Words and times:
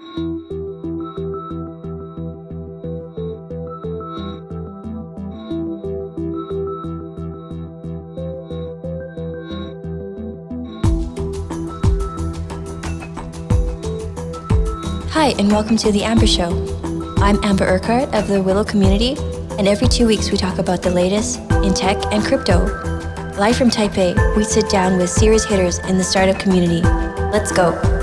Hi, 0.00 0.04
and 15.36 15.50
welcome 15.50 15.76
to 15.78 15.90
The 15.90 16.04
Amber 16.04 16.28
Show. 16.28 16.46
I'm 17.18 17.42
Amber 17.42 17.64
Urquhart 17.66 18.14
of 18.14 18.28
the 18.28 18.40
Willow 18.40 18.62
community, 18.62 19.16
and 19.58 19.66
every 19.66 19.88
two 19.88 20.06
weeks 20.06 20.30
we 20.30 20.36
talk 20.36 20.58
about 20.58 20.80
the 20.80 20.92
latest 20.92 21.40
in 21.64 21.74
tech 21.74 21.96
and 22.12 22.22
crypto. 22.22 22.66
Live 23.36 23.56
from 23.56 23.68
Taipei, 23.68 24.36
we 24.36 24.44
sit 24.44 24.70
down 24.70 24.96
with 24.96 25.10
serious 25.10 25.44
hitters 25.44 25.80
in 25.80 25.98
the 25.98 26.04
startup 26.04 26.38
community. 26.38 26.82
Let's 27.32 27.50
go. 27.50 27.97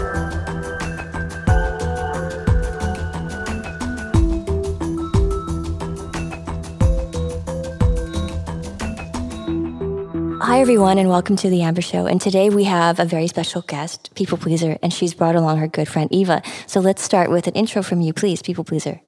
Everyone, 10.66 10.98
and 10.98 11.10
welcome 11.10 11.36
to 11.36 11.48
The 11.48 11.62
Amber 11.62 11.84
Show. 11.84 12.08
And 12.08 12.20
today 12.20 12.50
we 12.50 12.64
have 12.64 13.00
a 13.00 13.06
very 13.06 13.28
special 13.28 13.62
guest, 13.62 14.10
People 14.16 14.40
Pleaser, 14.40 14.80
and 14.82 14.92
she's 14.92 15.14
brought 15.14 15.36
along 15.36 15.60
her 15.60 15.68
good 15.68 15.88
friend 15.88 16.12
Eva. 16.12 16.42
So 16.66 16.80
let's 16.80 17.04
start 17.04 17.30
with 17.30 17.46
an 17.46 17.54
intro 17.54 17.84
from 17.84 18.02
you, 18.02 18.14
please, 18.14 18.42
People 18.42 18.64
Pleaser. 18.64 19.00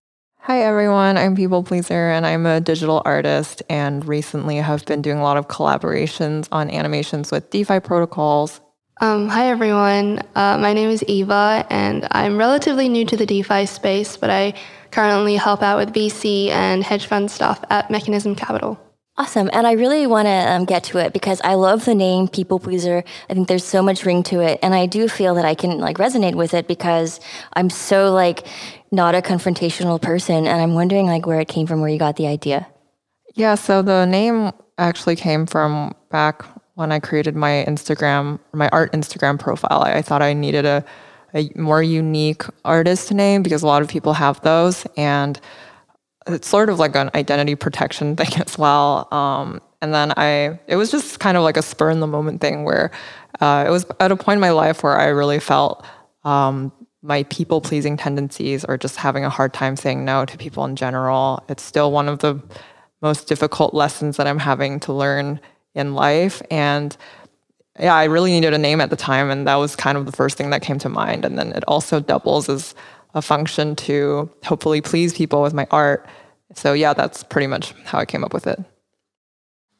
Hi, 0.41 0.61
everyone. 0.61 1.17
I'm 1.17 1.35
People 1.35 1.63
Pleaser, 1.63 2.11
and 2.11 2.27
I'm 2.27 2.45
a 2.45 2.61
digital 2.61 3.01
artist. 3.05 3.63
And 3.71 4.07
recently 4.07 4.57
have 4.57 4.85
been 4.85 5.01
doing 5.01 5.17
a 5.17 5.23
lot 5.23 5.37
of 5.37 5.47
collaborations 5.47 6.47
on 6.51 6.69
animations 6.69 7.31
with 7.31 7.49
DeFi 7.49 7.79
protocols. 7.79 8.61
Um, 9.01 9.27
hi, 9.27 9.49
everyone. 9.49 10.21
Uh, 10.35 10.59
my 10.59 10.73
name 10.73 10.91
is 10.91 11.03
Eva, 11.07 11.65
and 11.71 12.07
I'm 12.11 12.37
relatively 12.37 12.87
new 12.87 13.03
to 13.05 13.17
the 13.17 13.25
DeFi 13.25 13.65
space, 13.65 14.15
but 14.15 14.29
I 14.29 14.53
currently 14.91 15.37
help 15.37 15.63
out 15.63 15.79
with 15.79 15.91
VC 15.91 16.49
and 16.49 16.83
hedge 16.83 17.07
fund 17.07 17.31
stuff 17.31 17.63
at 17.71 17.89
Mechanism 17.89 18.35
Capital. 18.35 18.79
Awesome. 19.19 19.49
And 19.51 19.65
I 19.65 19.71
really 19.71 20.05
want 20.05 20.27
to 20.27 20.29
um, 20.31 20.65
get 20.65 20.83
to 20.85 20.99
it 20.99 21.11
because 21.11 21.41
I 21.43 21.55
love 21.55 21.85
the 21.85 21.95
name 21.95 22.27
People 22.27 22.59
Pleaser. 22.59 23.03
I 23.27 23.33
think 23.33 23.47
there's 23.47 23.63
so 23.63 23.81
much 23.81 24.05
ring 24.05 24.21
to 24.23 24.41
it. 24.41 24.59
And 24.61 24.75
I 24.75 24.85
do 24.85 25.07
feel 25.07 25.33
that 25.35 25.45
I 25.45 25.55
can 25.55 25.79
like 25.79 25.97
resonate 25.97 26.35
with 26.35 26.53
it 26.53 26.67
because 26.67 27.19
I'm 27.53 27.71
so 27.71 28.13
like 28.13 28.45
not 28.91 29.15
a 29.15 29.23
confrontational 29.23 29.99
person. 29.99 30.45
And 30.45 30.61
I'm 30.61 30.75
wondering 30.75 31.07
like 31.07 31.25
where 31.25 31.39
it 31.39 31.47
came 31.47 31.65
from, 31.65 31.81
where 31.81 31.89
you 31.89 31.97
got 31.97 32.15
the 32.15 32.27
idea. 32.27 32.67
Yeah. 33.33 33.55
So 33.55 33.81
the 33.81 34.05
name 34.05 34.51
actually 34.77 35.15
came 35.15 35.47
from 35.47 35.95
back 36.11 36.45
when 36.75 36.91
I 36.91 36.99
created 36.99 37.35
my 37.35 37.65
Instagram, 37.67 38.39
my 38.53 38.69
art 38.69 38.93
Instagram 38.93 39.39
profile. 39.39 39.81
I, 39.81 39.93
I 39.95 40.01
thought 40.03 40.21
I 40.21 40.33
needed 40.33 40.65
a, 40.65 40.85
a 41.33 41.49
more 41.55 41.81
unique 41.81 42.43
artist 42.63 43.11
name 43.11 43.41
because 43.41 43.63
a 43.63 43.67
lot 43.67 43.81
of 43.81 43.87
people 43.87 44.13
have 44.13 44.39
those. 44.41 44.85
And 44.95 45.39
it's 46.27 46.47
sort 46.47 46.69
of 46.69 46.79
like 46.79 46.95
an 46.95 47.09
identity 47.15 47.55
protection 47.55 48.15
thing 48.17 48.41
as 48.41 48.57
well. 48.57 49.07
Um, 49.13 49.61
and 49.81 49.93
then 49.93 50.13
I, 50.17 50.59
it 50.67 50.75
was 50.75 50.91
just 50.91 51.19
kind 51.19 51.37
of 51.37 51.43
like 51.43 51.57
a 51.57 51.61
spur 51.61 51.89
in 51.89 51.99
the 51.99 52.07
moment 52.07 52.41
thing 52.41 52.63
where 52.63 52.91
uh, 53.39 53.65
it 53.67 53.69
was 53.69 53.85
at 53.99 54.11
a 54.11 54.15
point 54.15 54.37
in 54.37 54.41
my 54.41 54.51
life 54.51 54.83
where 54.83 54.97
I 54.97 55.07
really 55.07 55.39
felt 55.39 55.85
um, 56.23 56.71
my 57.01 57.23
people 57.23 57.61
pleasing 57.61 57.95
tendencies 57.95 58.65
or 58.65 58.77
just 58.77 58.97
having 58.97 59.23
a 59.23 59.29
hard 59.29 59.53
time 59.53 59.75
saying 59.75 60.03
no 60.03 60.25
to 60.25 60.37
people 60.37 60.65
in 60.65 60.75
general. 60.75 61.43
It's 61.47 61.63
still 61.63 61.91
one 61.91 62.09
of 62.09 62.19
the 62.19 62.41
most 63.01 63.27
difficult 63.27 63.73
lessons 63.73 64.17
that 64.17 64.27
I'm 64.27 64.39
having 64.39 64.79
to 64.81 64.93
learn 64.93 65.39
in 65.75 65.93
life. 65.93 66.41
And 66.49 66.97
yeah, 67.79 67.93
I 67.93 68.05
really 68.05 68.31
needed 68.31 68.53
a 68.53 68.57
name 68.57 68.81
at 68.81 68.89
the 68.89 68.95
time. 68.95 69.29
And 69.29 69.47
that 69.47 69.55
was 69.55 69.75
kind 69.75 69.97
of 69.97 70.07
the 70.07 70.11
first 70.11 70.37
thing 70.37 70.49
that 70.49 70.63
came 70.63 70.79
to 70.79 70.89
mind. 70.89 71.23
And 71.23 71.37
then 71.37 71.51
it 71.51 71.63
also 71.67 71.99
doubles 71.99 72.49
as 72.49 72.73
a 73.17 73.21
function 73.21 73.75
to 73.75 74.29
hopefully 74.45 74.81
please 74.81 75.13
people 75.13 75.41
with 75.41 75.53
my 75.53 75.67
art. 75.71 76.07
So 76.55 76.73
yeah, 76.73 76.93
that's 76.93 77.23
pretty 77.23 77.47
much 77.47 77.73
how 77.83 77.99
I 77.99 78.05
came 78.05 78.23
up 78.23 78.33
with 78.33 78.47
it. 78.47 78.59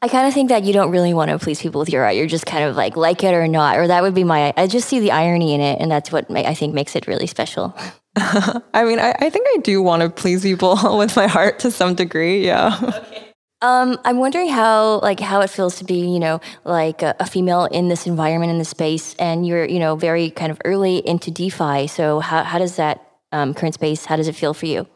I 0.00 0.06
kind 0.06 0.28
of 0.28 0.34
think 0.34 0.50
that 0.50 0.62
you 0.62 0.72
don't 0.72 0.92
really 0.92 1.12
want 1.12 1.30
to 1.30 1.38
please 1.38 1.60
people 1.60 1.80
with 1.80 1.88
your 1.88 2.04
art. 2.04 2.14
You're 2.14 2.26
just 2.26 2.46
kind 2.46 2.64
of 2.64 2.76
like 2.76 2.96
like 2.96 3.24
it 3.24 3.34
or 3.34 3.48
not, 3.48 3.78
or 3.78 3.88
that 3.88 4.02
would 4.02 4.14
be 4.14 4.22
my. 4.22 4.52
I 4.56 4.68
just 4.68 4.88
see 4.88 5.00
the 5.00 5.10
irony 5.10 5.54
in 5.54 5.60
it, 5.60 5.80
and 5.80 5.90
that's 5.90 6.12
what 6.12 6.30
I 6.30 6.54
think 6.54 6.72
makes 6.72 6.94
it 6.94 7.08
really 7.08 7.26
special. 7.26 7.74
I 8.16 8.84
mean, 8.84 9.00
I, 9.00 9.14
I, 9.18 9.30
think 9.30 9.46
I 9.54 9.58
do 9.60 9.82
want 9.82 10.02
to 10.02 10.10
please 10.10 10.42
people 10.42 10.78
with 10.98 11.16
my 11.16 11.28
art 11.32 11.60
to 11.60 11.70
some 11.70 11.94
degree. 11.94 12.44
Yeah. 12.44 12.78
Okay. 12.82 13.24
Um, 13.60 13.98
I'm 14.04 14.18
wondering 14.18 14.48
how 14.48 15.00
like 15.00 15.18
how 15.18 15.40
it 15.40 15.50
feels 15.50 15.76
to 15.78 15.84
be, 15.84 16.08
you 16.08 16.20
know, 16.20 16.40
like 16.64 17.02
a, 17.02 17.16
a, 17.18 17.26
female 17.26 17.64
in 17.64 17.88
this 17.88 18.06
environment 18.06 18.52
in 18.52 18.58
this 18.58 18.68
space, 18.68 19.16
and 19.18 19.44
you're, 19.44 19.64
you 19.64 19.80
know, 19.80 19.96
very 19.96 20.30
kind 20.30 20.52
of 20.52 20.60
early 20.64 20.98
into 20.98 21.32
DeFi. 21.32 21.88
So 21.88 22.20
how 22.20 22.44
how 22.44 22.58
does 22.58 22.76
that 22.76 23.07
um, 23.32 23.54
current 23.54 23.74
space? 23.74 24.06
How 24.06 24.16
does 24.16 24.28
it 24.28 24.34
feel 24.34 24.54
for 24.54 24.66
you? 24.66 24.86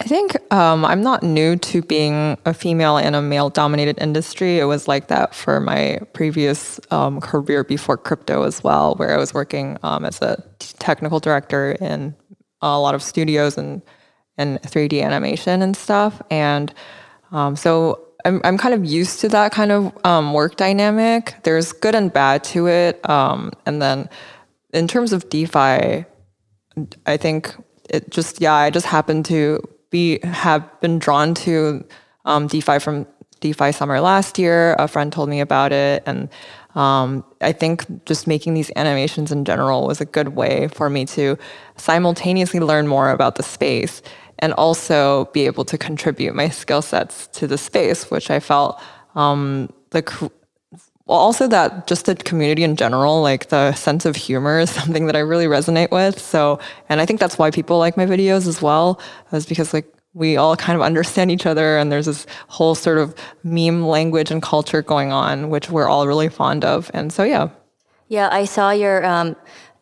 I 0.00 0.04
think 0.04 0.34
um, 0.50 0.86
I'm 0.86 1.02
not 1.02 1.22
new 1.22 1.56
to 1.56 1.82
being 1.82 2.38
a 2.46 2.54
female 2.54 2.96
in 2.96 3.14
a 3.14 3.20
male 3.20 3.50
dominated 3.50 3.98
industry. 4.00 4.58
It 4.58 4.64
was 4.64 4.88
like 4.88 5.08
that 5.08 5.34
for 5.34 5.60
my 5.60 6.00
previous 6.14 6.80
um, 6.90 7.20
career 7.20 7.64
before 7.64 7.98
crypto 7.98 8.44
as 8.44 8.64
well, 8.64 8.94
where 8.94 9.12
I 9.12 9.18
was 9.18 9.34
working 9.34 9.76
um, 9.82 10.06
as 10.06 10.22
a 10.22 10.42
technical 10.58 11.20
director 11.20 11.72
in 11.72 12.14
a 12.62 12.80
lot 12.80 12.94
of 12.94 13.02
studios 13.02 13.58
and, 13.58 13.82
and 14.38 14.60
3D 14.62 15.02
animation 15.02 15.60
and 15.60 15.76
stuff. 15.76 16.22
And 16.30 16.72
um, 17.30 17.54
so 17.54 18.00
I'm, 18.24 18.40
I'm 18.42 18.56
kind 18.56 18.72
of 18.72 18.86
used 18.86 19.20
to 19.20 19.28
that 19.28 19.52
kind 19.52 19.70
of 19.70 19.92
um, 20.06 20.32
work 20.32 20.56
dynamic. 20.56 21.36
There's 21.42 21.72
good 21.72 21.94
and 21.94 22.10
bad 22.10 22.42
to 22.44 22.68
it. 22.68 23.06
Um, 23.08 23.52
and 23.66 23.82
then 23.82 24.08
in 24.72 24.88
terms 24.88 25.12
of 25.12 25.28
DeFi, 25.28 26.06
I 27.06 27.16
think 27.16 27.54
it 27.88 28.10
just, 28.10 28.40
yeah, 28.40 28.54
I 28.54 28.70
just 28.70 28.86
happened 28.86 29.24
to 29.26 29.60
be 29.90 30.20
have 30.22 30.62
been 30.80 30.98
drawn 30.98 31.34
to 31.34 31.84
um, 32.24 32.46
DeFi 32.46 32.78
from 32.78 33.06
DeFi 33.40 33.72
summer 33.72 34.00
last 34.00 34.38
year. 34.38 34.74
A 34.78 34.86
friend 34.86 35.12
told 35.12 35.28
me 35.28 35.40
about 35.40 35.72
it, 35.72 36.02
and 36.06 36.28
um, 36.74 37.24
I 37.40 37.52
think 37.52 37.84
just 38.04 38.26
making 38.26 38.54
these 38.54 38.70
animations 38.76 39.32
in 39.32 39.44
general 39.44 39.86
was 39.86 40.00
a 40.00 40.04
good 40.04 40.30
way 40.36 40.68
for 40.68 40.88
me 40.88 41.04
to 41.06 41.36
simultaneously 41.76 42.60
learn 42.60 42.86
more 42.86 43.10
about 43.10 43.34
the 43.34 43.42
space 43.42 44.02
and 44.38 44.52
also 44.54 45.26
be 45.32 45.46
able 45.46 45.64
to 45.64 45.76
contribute 45.76 46.34
my 46.34 46.48
skill 46.48 46.82
sets 46.82 47.26
to 47.28 47.46
the 47.46 47.58
space, 47.58 48.10
which 48.10 48.30
I 48.30 48.40
felt 48.40 48.80
um, 49.14 49.72
the 49.90 50.02
well, 51.10 51.18
also 51.18 51.48
that 51.48 51.88
just 51.88 52.06
the 52.06 52.14
community 52.14 52.62
in 52.62 52.76
general, 52.76 53.20
like 53.20 53.48
the 53.48 53.72
sense 53.72 54.06
of 54.06 54.14
humor 54.14 54.60
is 54.60 54.70
something 54.80 55.06
that 55.06 55.16
I 55.16 55.18
really 55.18 55.46
resonate 55.46 55.90
with. 55.90 56.20
So, 56.20 56.60
and 56.88 57.00
I 57.00 57.06
think 57.06 57.18
that's 57.18 57.36
why 57.36 57.50
people 57.50 57.78
like 57.78 57.96
my 57.96 58.06
videos 58.06 58.46
as 58.46 58.62
well, 58.62 59.00
is 59.32 59.44
because 59.44 59.74
like 59.74 59.92
we 60.14 60.36
all 60.36 60.54
kind 60.54 60.76
of 60.76 60.82
understand 60.82 61.32
each 61.32 61.46
other 61.46 61.78
and 61.78 61.90
there's 61.90 62.06
this 62.06 62.26
whole 62.46 62.76
sort 62.76 62.98
of 62.98 63.16
meme 63.42 63.84
language 63.84 64.30
and 64.30 64.40
culture 64.40 64.82
going 64.82 65.10
on, 65.10 65.50
which 65.50 65.68
we're 65.68 65.88
all 65.88 66.06
really 66.06 66.28
fond 66.28 66.64
of. 66.64 66.92
And 66.94 67.12
so, 67.12 67.24
yeah. 67.24 67.48
Yeah, 68.06 68.28
I 68.30 68.44
saw 68.44 68.70
your 68.70 69.04
um, 69.04 69.34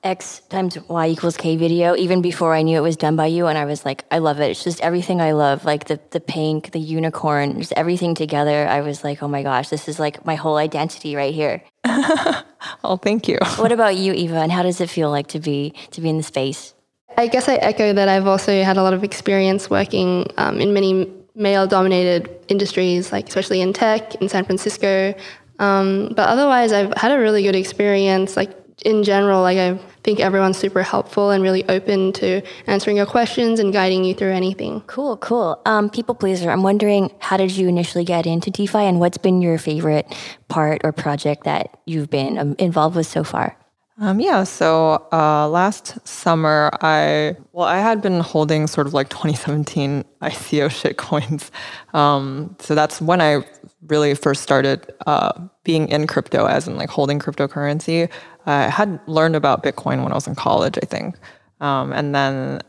X 0.04 0.40
times 0.48 0.78
Y 0.88 1.08
equals 1.08 1.36
K 1.36 1.56
video 1.56 1.96
even 1.96 2.22
before 2.22 2.54
I 2.54 2.62
knew 2.62 2.78
it 2.78 2.82
was 2.82 2.96
done 2.96 3.16
by 3.16 3.26
you. 3.26 3.46
And 3.46 3.58
I 3.58 3.64
was 3.64 3.84
like, 3.84 4.04
I 4.10 4.18
love 4.18 4.40
it. 4.40 4.50
It's 4.50 4.62
just 4.62 4.80
everything 4.80 5.20
I 5.20 5.32
love, 5.32 5.64
like 5.64 5.86
the, 5.86 6.00
the 6.10 6.20
pink, 6.20 6.70
the 6.70 6.78
unicorn, 6.78 7.58
just 7.58 7.72
everything 7.72 8.14
together. 8.14 8.66
I 8.68 8.80
was 8.80 9.02
like, 9.02 9.22
oh 9.22 9.28
my 9.28 9.42
gosh, 9.42 9.68
this 9.68 9.88
is 9.88 9.98
like 9.98 10.24
my 10.24 10.36
whole 10.36 10.56
identity 10.56 11.16
right 11.16 11.34
here. 11.34 11.62
oh, 11.84 12.98
thank 13.02 13.28
you. 13.28 13.38
What 13.56 13.72
about 13.72 13.96
you, 13.96 14.12
Eva? 14.12 14.36
And 14.36 14.52
how 14.52 14.62
does 14.62 14.80
it 14.80 14.88
feel 14.88 15.10
like 15.10 15.28
to 15.28 15.40
be 15.40 15.74
to 15.90 16.00
be 16.00 16.08
in 16.08 16.16
the 16.16 16.22
space? 16.22 16.74
I 17.16 17.26
guess 17.26 17.48
I 17.48 17.56
echo 17.56 17.92
that 17.92 18.08
I've 18.08 18.26
also 18.26 18.62
had 18.62 18.76
a 18.76 18.82
lot 18.82 18.94
of 18.94 19.02
experience 19.02 19.68
working 19.68 20.30
um, 20.36 20.60
in 20.60 20.72
many 20.72 21.12
male 21.34 21.66
dominated 21.66 22.30
industries, 22.48 23.10
like 23.10 23.28
especially 23.28 23.60
in 23.60 23.72
tech 23.72 24.14
in 24.16 24.28
San 24.28 24.44
Francisco. 24.44 25.14
Um, 25.58 26.12
but 26.14 26.28
otherwise, 26.28 26.72
I've 26.72 26.92
had 26.96 27.10
a 27.10 27.18
really 27.18 27.42
good 27.42 27.56
experience, 27.56 28.36
like 28.36 28.57
in 28.82 29.02
general, 29.02 29.42
like 29.42 29.58
I 29.58 29.78
think 30.02 30.20
everyone's 30.20 30.56
super 30.56 30.82
helpful 30.82 31.30
and 31.30 31.42
really 31.42 31.68
open 31.68 32.12
to 32.14 32.42
answering 32.66 32.96
your 32.96 33.06
questions 33.06 33.60
and 33.60 33.72
guiding 33.72 34.04
you 34.04 34.14
through 34.14 34.32
anything. 34.32 34.82
Cool, 34.86 35.16
cool. 35.18 35.60
Um, 35.66 35.90
people 35.90 36.14
pleaser, 36.14 36.50
I'm 36.50 36.62
wondering 36.62 37.10
how 37.18 37.36
did 37.36 37.52
you 37.52 37.68
initially 37.68 38.04
get 38.04 38.26
into 38.26 38.50
DeFi 38.50 38.78
and 38.78 39.00
what's 39.00 39.18
been 39.18 39.42
your 39.42 39.58
favorite 39.58 40.06
part 40.48 40.80
or 40.84 40.92
project 40.92 41.44
that 41.44 41.78
you've 41.86 42.10
been 42.10 42.38
um, 42.38 42.54
involved 42.58 42.96
with 42.96 43.06
so 43.06 43.24
far? 43.24 43.56
Um, 44.00 44.20
yeah, 44.20 44.44
so 44.44 45.08
uh, 45.12 45.48
last 45.48 46.06
summer, 46.06 46.70
I 46.80 47.34
well, 47.52 47.66
I 47.66 47.80
had 47.80 48.00
been 48.00 48.20
holding 48.20 48.68
sort 48.68 48.86
of 48.86 48.94
like 48.94 49.08
2017 49.08 50.04
ICO 50.22 50.68
shitcoins. 50.94 51.50
Um, 51.94 52.54
so 52.60 52.76
that's 52.76 53.00
when 53.00 53.20
I 53.20 53.42
really 53.88 54.14
first 54.14 54.42
started 54.42 54.92
uh, 55.06 55.32
being 55.64 55.88
in 55.88 56.06
crypto, 56.06 56.46
as 56.46 56.68
in 56.68 56.76
like 56.76 56.90
holding 56.90 57.18
cryptocurrency. 57.18 58.08
I 58.48 58.68
had 58.68 59.00
learned 59.06 59.36
about 59.36 59.62
Bitcoin 59.62 60.02
when 60.02 60.12
I 60.12 60.14
was 60.14 60.26
in 60.26 60.34
college, 60.34 60.78
I 60.82 60.86
think. 60.86 61.16
Um, 61.60 61.92
and 61.92 62.14
then, 62.14 62.60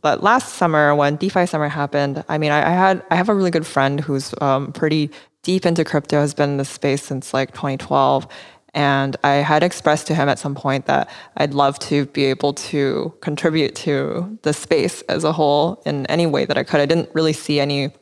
but 0.00 0.22
last 0.22 0.54
summer 0.54 0.94
when 0.94 1.16
DeFi 1.16 1.46
summer 1.46 1.68
happened, 1.68 2.24
I 2.28 2.38
mean, 2.38 2.52
I, 2.52 2.58
I 2.58 2.70
had 2.70 3.02
I 3.10 3.16
have 3.16 3.28
a 3.28 3.34
really 3.34 3.50
good 3.50 3.66
friend 3.66 4.00
who's 4.00 4.34
um, 4.40 4.72
pretty 4.72 5.10
deep 5.42 5.64
into 5.64 5.84
crypto, 5.84 6.20
has 6.20 6.34
been 6.34 6.50
in 6.50 6.56
this 6.56 6.68
space 6.68 7.02
since 7.02 7.32
like 7.32 7.52
2012, 7.52 8.26
And 8.74 9.16
I 9.24 9.36
had 9.36 9.62
expressed 9.62 10.06
to 10.08 10.14
him 10.14 10.28
at 10.28 10.38
some 10.38 10.54
point 10.54 10.86
that 10.86 11.08
I'd 11.36 11.54
love 11.54 11.78
to 11.80 12.06
be 12.06 12.24
able 12.26 12.52
to 12.54 13.14
contribute 13.20 13.74
to 13.76 14.38
the 14.42 14.52
space 14.52 15.02
as 15.02 15.24
a 15.24 15.32
whole 15.32 15.82
in 15.86 16.06
any 16.06 16.26
way 16.26 16.44
that 16.44 16.58
I 16.58 16.64
could. 16.64 16.80
I 16.80 16.86
didn't 16.86 17.08
really 17.14 17.32
see 17.32 17.60
any 17.60 17.92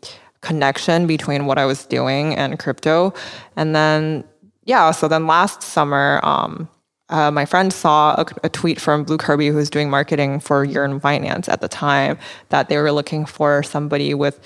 connection 0.40 1.06
between 1.06 1.46
what 1.46 1.58
I 1.58 1.66
was 1.66 1.86
doing 1.86 2.34
and 2.34 2.58
crypto. 2.58 3.14
And 3.54 3.74
then, 3.74 4.24
yeah, 4.64 4.90
so 4.90 5.08
then 5.08 5.26
last 5.26 5.62
summer, 5.62 6.20
um, 6.22 6.68
uh, 7.08 7.30
my 7.30 7.44
friend 7.44 7.72
saw 7.72 8.14
a, 8.14 8.26
a, 8.44 8.48
tweet 8.48 8.80
from 8.80 9.04
Blue 9.04 9.16
Kirby, 9.16 9.48
who 9.48 9.56
was 9.56 9.70
doing 9.70 9.88
marketing 9.88 10.40
for 10.40 10.64
Yearn 10.64 10.98
Finance 10.98 11.48
at 11.48 11.60
the 11.60 11.68
time, 11.68 12.18
that 12.48 12.68
they 12.68 12.78
were 12.78 12.90
looking 12.90 13.24
for 13.24 13.62
somebody 13.62 14.12
with 14.12 14.40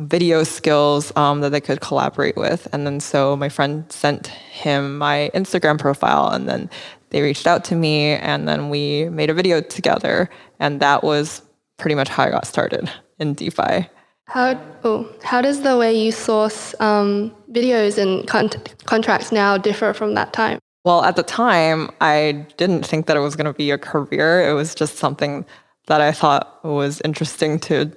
video 0.00 0.42
skills 0.44 1.10
um, 1.16 1.40
that 1.40 1.50
they 1.50 1.60
could 1.60 1.80
collaborate 1.80 2.36
with. 2.36 2.68
And 2.72 2.86
then 2.86 3.00
so 3.00 3.34
my 3.34 3.48
friend 3.48 3.90
sent 3.90 4.26
him 4.26 4.98
my 4.98 5.30
Instagram 5.34 5.78
profile, 5.78 6.28
and 6.28 6.46
then 6.46 6.68
they 7.10 7.22
reached 7.22 7.46
out 7.46 7.64
to 7.66 7.74
me, 7.74 8.10
and 8.10 8.46
then 8.46 8.68
we 8.68 9.08
made 9.08 9.30
a 9.30 9.34
video 9.34 9.62
together. 9.62 10.28
And 10.60 10.80
that 10.80 11.02
was 11.02 11.40
pretty 11.78 11.94
much 11.94 12.08
how 12.08 12.24
I 12.24 12.30
got 12.30 12.46
started 12.46 12.90
in 13.18 13.32
DeFi. 13.32 13.88
How 14.26 14.60
oh, 14.82 15.08
how 15.22 15.40
does 15.40 15.62
the 15.62 15.78
way 15.78 15.96
you 15.96 16.10
source 16.10 16.74
um, 16.80 17.34
videos 17.50 17.96
and 17.96 18.26
con- 18.26 18.50
contracts 18.84 19.30
now 19.30 19.56
differ 19.56 19.94
from 19.94 20.14
that 20.14 20.32
time? 20.32 20.58
Well, 20.86 21.02
at 21.02 21.16
the 21.16 21.24
time, 21.24 21.90
I 22.00 22.46
didn't 22.58 22.86
think 22.86 23.06
that 23.06 23.16
it 23.16 23.20
was 23.20 23.34
going 23.34 23.46
to 23.46 23.52
be 23.52 23.72
a 23.72 23.76
career. 23.76 24.48
It 24.48 24.52
was 24.52 24.72
just 24.72 24.98
something 24.98 25.44
that 25.88 26.00
I 26.00 26.12
thought 26.12 26.64
was 26.64 27.00
interesting 27.04 27.58
to 27.66 27.90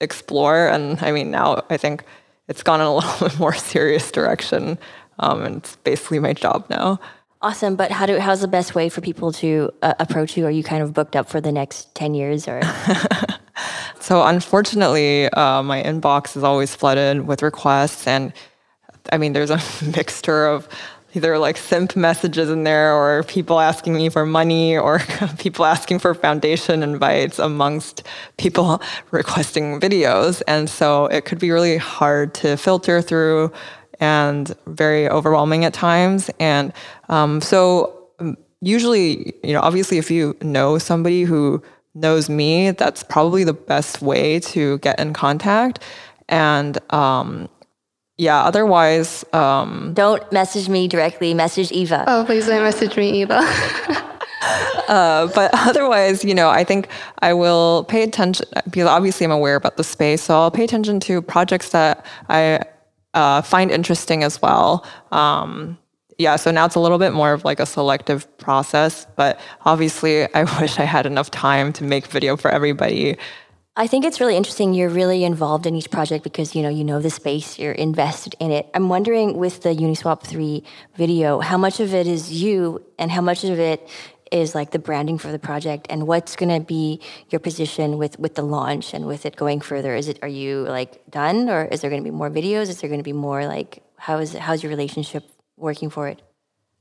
explore. 0.00 0.68
And 0.68 1.02
I 1.02 1.10
mean, 1.10 1.32
now 1.32 1.64
I 1.68 1.76
think 1.76 2.04
it's 2.46 2.62
gone 2.62 2.80
in 2.80 2.86
a 2.86 2.94
little 2.98 3.28
bit 3.28 3.36
more 3.40 3.52
serious 3.52 4.12
direction. 4.12 4.78
Um, 5.18 5.42
and 5.42 5.56
it's 5.56 5.74
basically 5.74 6.20
my 6.20 6.32
job 6.32 6.64
now. 6.70 7.00
Awesome. 7.40 7.74
But 7.74 7.90
how 7.90 8.06
do, 8.06 8.20
how's 8.20 8.40
the 8.40 8.46
best 8.46 8.76
way 8.76 8.88
for 8.88 9.00
people 9.00 9.32
to 9.32 9.72
uh, 9.82 9.94
approach 9.98 10.36
you? 10.36 10.46
Are 10.46 10.50
you 10.50 10.62
kind 10.62 10.84
of 10.84 10.94
booked 10.94 11.16
up 11.16 11.28
for 11.28 11.40
the 11.40 11.50
next 11.50 11.92
10 11.96 12.14
years 12.14 12.46
or? 12.46 12.62
so 13.98 14.22
unfortunately, 14.22 15.28
uh, 15.30 15.64
my 15.64 15.82
inbox 15.82 16.36
is 16.36 16.44
always 16.44 16.72
flooded 16.72 17.26
with 17.26 17.42
requests. 17.42 18.06
And 18.06 18.32
I 19.10 19.18
mean, 19.18 19.32
there's 19.32 19.50
a 19.50 19.60
mixture 19.96 20.46
of 20.46 20.68
either 21.14 21.38
like 21.38 21.56
simp 21.56 21.94
messages 21.94 22.50
in 22.50 22.64
there 22.64 22.94
or 22.94 23.22
people 23.24 23.60
asking 23.60 23.94
me 23.94 24.08
for 24.08 24.24
money 24.24 24.76
or 24.76 24.98
people 25.38 25.64
asking 25.64 25.98
for 25.98 26.14
foundation 26.14 26.82
invites 26.82 27.38
amongst 27.38 28.02
people 28.38 28.80
requesting 29.10 29.78
videos. 29.78 30.42
And 30.46 30.70
so 30.70 31.06
it 31.06 31.24
could 31.24 31.38
be 31.38 31.50
really 31.50 31.76
hard 31.76 32.34
to 32.34 32.56
filter 32.56 33.02
through 33.02 33.52
and 34.00 34.54
very 34.66 35.08
overwhelming 35.08 35.64
at 35.64 35.74
times. 35.74 36.30
And 36.40 36.72
um, 37.08 37.40
so 37.40 38.08
um, 38.18 38.36
usually, 38.60 39.34
you 39.44 39.52
know, 39.52 39.60
obviously 39.60 39.98
if 39.98 40.10
you 40.10 40.36
know 40.40 40.78
somebody 40.78 41.22
who 41.22 41.62
knows 41.94 42.30
me, 42.30 42.70
that's 42.70 43.02
probably 43.02 43.44
the 43.44 43.52
best 43.52 44.00
way 44.00 44.40
to 44.40 44.78
get 44.78 44.98
in 44.98 45.12
contact. 45.12 45.80
And 46.28 46.78
um, 46.92 47.48
yeah, 48.22 48.44
otherwise. 48.44 49.24
Um, 49.32 49.92
don't 49.94 50.30
message 50.32 50.68
me 50.68 50.86
directly, 50.86 51.34
message 51.34 51.72
Eva. 51.72 52.04
Oh, 52.06 52.24
please 52.24 52.46
don't 52.46 52.62
message 52.62 52.96
me 52.96 53.10
Eva. 53.22 53.38
uh, 54.88 55.26
but 55.34 55.50
otherwise, 55.54 56.24
you 56.24 56.32
know, 56.32 56.48
I 56.48 56.62
think 56.62 56.88
I 57.18 57.34
will 57.34 57.84
pay 57.88 58.04
attention 58.04 58.46
because 58.64 58.86
obviously 58.86 59.24
I'm 59.24 59.32
aware 59.32 59.56
about 59.56 59.76
the 59.76 59.82
space. 59.82 60.22
So 60.22 60.34
I'll 60.34 60.52
pay 60.52 60.62
attention 60.62 61.00
to 61.00 61.20
projects 61.20 61.70
that 61.70 62.06
I 62.28 62.60
uh, 63.12 63.42
find 63.42 63.72
interesting 63.72 64.22
as 64.22 64.40
well. 64.40 64.86
Um, 65.10 65.76
yeah, 66.18 66.36
so 66.36 66.52
now 66.52 66.66
it's 66.66 66.76
a 66.76 66.80
little 66.80 66.98
bit 66.98 67.12
more 67.12 67.32
of 67.32 67.44
like 67.44 67.58
a 67.58 67.66
selective 67.66 68.38
process, 68.38 69.06
but 69.16 69.40
obviously 69.64 70.32
I 70.34 70.44
wish 70.60 70.78
I 70.78 70.84
had 70.84 71.06
enough 71.06 71.32
time 71.32 71.72
to 71.74 71.84
make 71.84 72.06
video 72.06 72.36
for 72.36 72.52
everybody. 72.52 73.18
I 73.74 73.86
think 73.86 74.04
it's 74.04 74.20
really 74.20 74.36
interesting. 74.36 74.74
You're 74.74 74.90
really 74.90 75.24
involved 75.24 75.64
in 75.64 75.74
each 75.74 75.90
project 75.90 76.22
because 76.24 76.54
you 76.54 76.62
know 76.62 76.68
you 76.68 76.84
know 76.84 77.00
the 77.00 77.08
space. 77.08 77.58
You're 77.58 77.72
invested 77.72 78.34
in 78.38 78.50
it. 78.50 78.68
I'm 78.74 78.90
wondering 78.90 79.38
with 79.38 79.62
the 79.62 79.70
Uniswap 79.70 80.22
three 80.22 80.62
video, 80.96 81.40
how 81.40 81.56
much 81.56 81.80
of 81.80 81.94
it 81.94 82.06
is 82.06 82.30
you, 82.30 82.84
and 82.98 83.10
how 83.10 83.22
much 83.22 83.44
of 83.44 83.58
it 83.58 83.88
is 84.30 84.54
like 84.54 84.72
the 84.72 84.78
branding 84.78 85.16
for 85.16 85.32
the 85.32 85.38
project, 85.38 85.86
and 85.88 86.06
what's 86.06 86.36
going 86.36 86.50
to 86.50 86.60
be 86.60 87.00
your 87.30 87.40
position 87.40 87.96
with 87.96 88.18
with 88.18 88.34
the 88.34 88.42
launch 88.42 88.92
and 88.92 89.06
with 89.06 89.24
it 89.24 89.36
going 89.36 89.62
further. 89.62 89.94
Is 89.94 90.06
it 90.06 90.18
are 90.20 90.28
you 90.28 90.64
like 90.64 91.10
done, 91.10 91.48
or 91.48 91.64
is 91.64 91.80
there 91.80 91.88
going 91.88 92.02
to 92.02 92.10
be 92.10 92.14
more 92.14 92.28
videos? 92.28 92.68
Is 92.68 92.82
there 92.82 92.90
going 92.90 93.00
to 93.00 93.04
be 93.04 93.14
more 93.14 93.46
like 93.46 93.82
how 93.96 94.18
is 94.18 94.34
how's 94.34 94.62
your 94.62 94.68
relationship 94.68 95.24
working 95.56 95.88
for 95.88 96.08
it? 96.08 96.20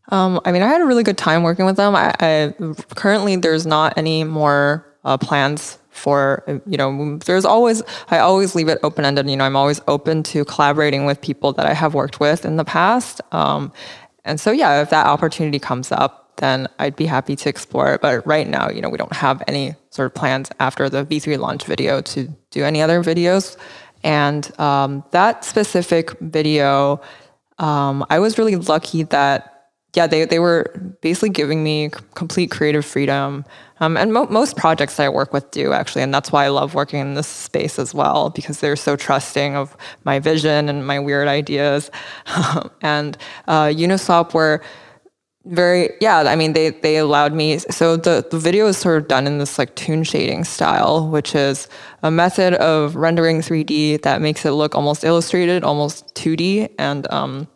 Um, 0.09 0.41
I 0.43 0.51
mean, 0.51 0.61
I 0.61 0.67
had 0.67 0.81
a 0.81 0.85
really 0.85 1.03
good 1.03 1.17
time 1.17 1.43
working 1.43 1.65
with 1.65 1.77
them. 1.77 1.95
I, 1.95 2.13
I 2.19 2.53
currently 2.95 3.38
there's 3.38 3.65
not 3.65 3.97
any 3.97 4.25
more 4.25 4.90
uh, 5.03 5.18
plans 5.18 5.77
for 5.89 6.44
you 6.65 6.77
know 6.77 7.18
there's 7.25 7.44
always 7.44 7.83
i 8.09 8.18
always 8.18 8.56
leave 8.56 8.69
it 8.69 8.80
open 8.81 9.03
ended 9.03 9.30
you 9.30 9.36
know 9.36 9.44
i'm 9.44 9.57
always 9.57 9.81
open 9.88 10.24
to 10.24 10.45
collaborating 10.45 11.06
with 11.06 11.19
people 11.21 11.51
that 11.51 11.65
i 11.65 11.74
have 11.74 11.94
worked 11.94 12.19
with 12.19 12.45
in 12.45 12.56
the 12.56 12.63
past. 12.65 13.21
Um, 13.33 13.71
and 14.24 14.39
so 14.39 14.51
yeah 14.51 14.81
if 14.81 14.89
that 14.89 15.06
opportunity 15.06 15.59
comes 15.59 15.92
up 15.92 16.38
then 16.38 16.68
i'd 16.80 16.95
be 16.95 17.06
happy 17.06 17.36
to 17.36 17.50
explore 17.50 17.94
it. 17.94 18.01
But 18.01 18.25
right 18.25 18.48
now 18.48 18.69
you 18.69 18.81
know 18.81 18.89
we 18.89 18.98
don't 18.98 19.13
have 19.13 19.44
any 19.48 19.75
sort 19.89 20.06
of 20.06 20.15
plans 20.15 20.50
after 20.59 20.89
the 20.89 21.06
v3 21.06 21.38
launch 21.38 21.65
video 21.65 22.01
to 22.01 22.30
do 22.51 22.63
any 22.63 22.81
other 22.81 23.03
videos. 23.03 23.57
And 24.03 24.50
um, 24.59 25.03
that 25.12 25.44
specific 25.44 26.12
video 26.19 27.01
um, 27.57 28.06
i 28.09 28.18
was 28.18 28.38
really 28.38 28.56
lucky 28.56 29.03
that 29.03 29.61
yeah, 29.93 30.07
they, 30.07 30.25
they 30.25 30.39
were 30.39 30.71
basically 31.01 31.29
giving 31.29 31.63
me 31.63 31.89
complete 32.15 32.49
creative 32.49 32.85
freedom. 32.85 33.43
Um, 33.81 33.97
and 33.97 34.13
mo- 34.13 34.27
most 34.27 34.55
projects 34.55 34.99
I 34.99 35.09
work 35.09 35.33
with 35.33 35.51
do 35.51 35.73
actually. 35.73 36.03
And 36.03 36.13
that's 36.13 36.31
why 36.31 36.45
I 36.45 36.49
love 36.49 36.73
working 36.73 36.99
in 36.99 37.15
this 37.15 37.27
space 37.27 37.77
as 37.77 37.93
well, 37.93 38.29
because 38.29 38.61
they're 38.61 38.77
so 38.77 38.95
trusting 38.95 39.55
of 39.55 39.75
my 40.05 40.19
vision 40.19 40.69
and 40.69 40.88
my 40.88 40.99
weird 40.99 41.27
ideas. 41.27 41.91
and 42.81 43.17
uh, 43.47 43.65
Uniswap 43.65 44.33
were 44.33 44.61
very, 45.45 45.89
yeah, 45.99 46.19
I 46.19 46.35
mean, 46.35 46.53
they, 46.53 46.69
they 46.69 46.97
allowed 46.97 47.33
me. 47.33 47.57
So 47.57 47.97
the, 47.97 48.25
the 48.29 48.39
video 48.39 48.67
is 48.67 48.77
sort 48.77 49.01
of 49.01 49.07
done 49.09 49.27
in 49.27 49.39
this 49.39 49.57
like 49.57 49.75
toon 49.75 50.03
shading 50.03 50.45
style, 50.45 51.09
which 51.09 51.35
is 51.35 51.67
a 52.03 52.11
method 52.11 52.53
of 52.53 52.95
rendering 52.95 53.41
3D 53.41 54.03
that 54.03 54.21
makes 54.21 54.45
it 54.45 54.51
look 54.51 54.73
almost 54.75 55.03
illustrated, 55.03 55.63
almost 55.63 56.13
2D. 56.15 56.69
And, 56.77 57.11
um, 57.11 57.47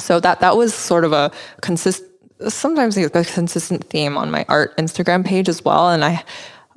so 0.00 0.20
that 0.20 0.40
that 0.40 0.56
was 0.56 0.74
sort 0.74 1.04
of 1.04 1.12
a 1.12 1.30
consist 1.60 2.02
sometimes 2.48 2.96
a 2.96 3.08
consistent 3.10 3.84
theme 3.84 4.16
on 4.16 4.30
my 4.30 4.44
art 4.48 4.76
Instagram 4.76 5.24
page 5.24 5.48
as 5.48 5.64
well. 5.64 5.90
And 5.90 6.04
I, 6.04 6.24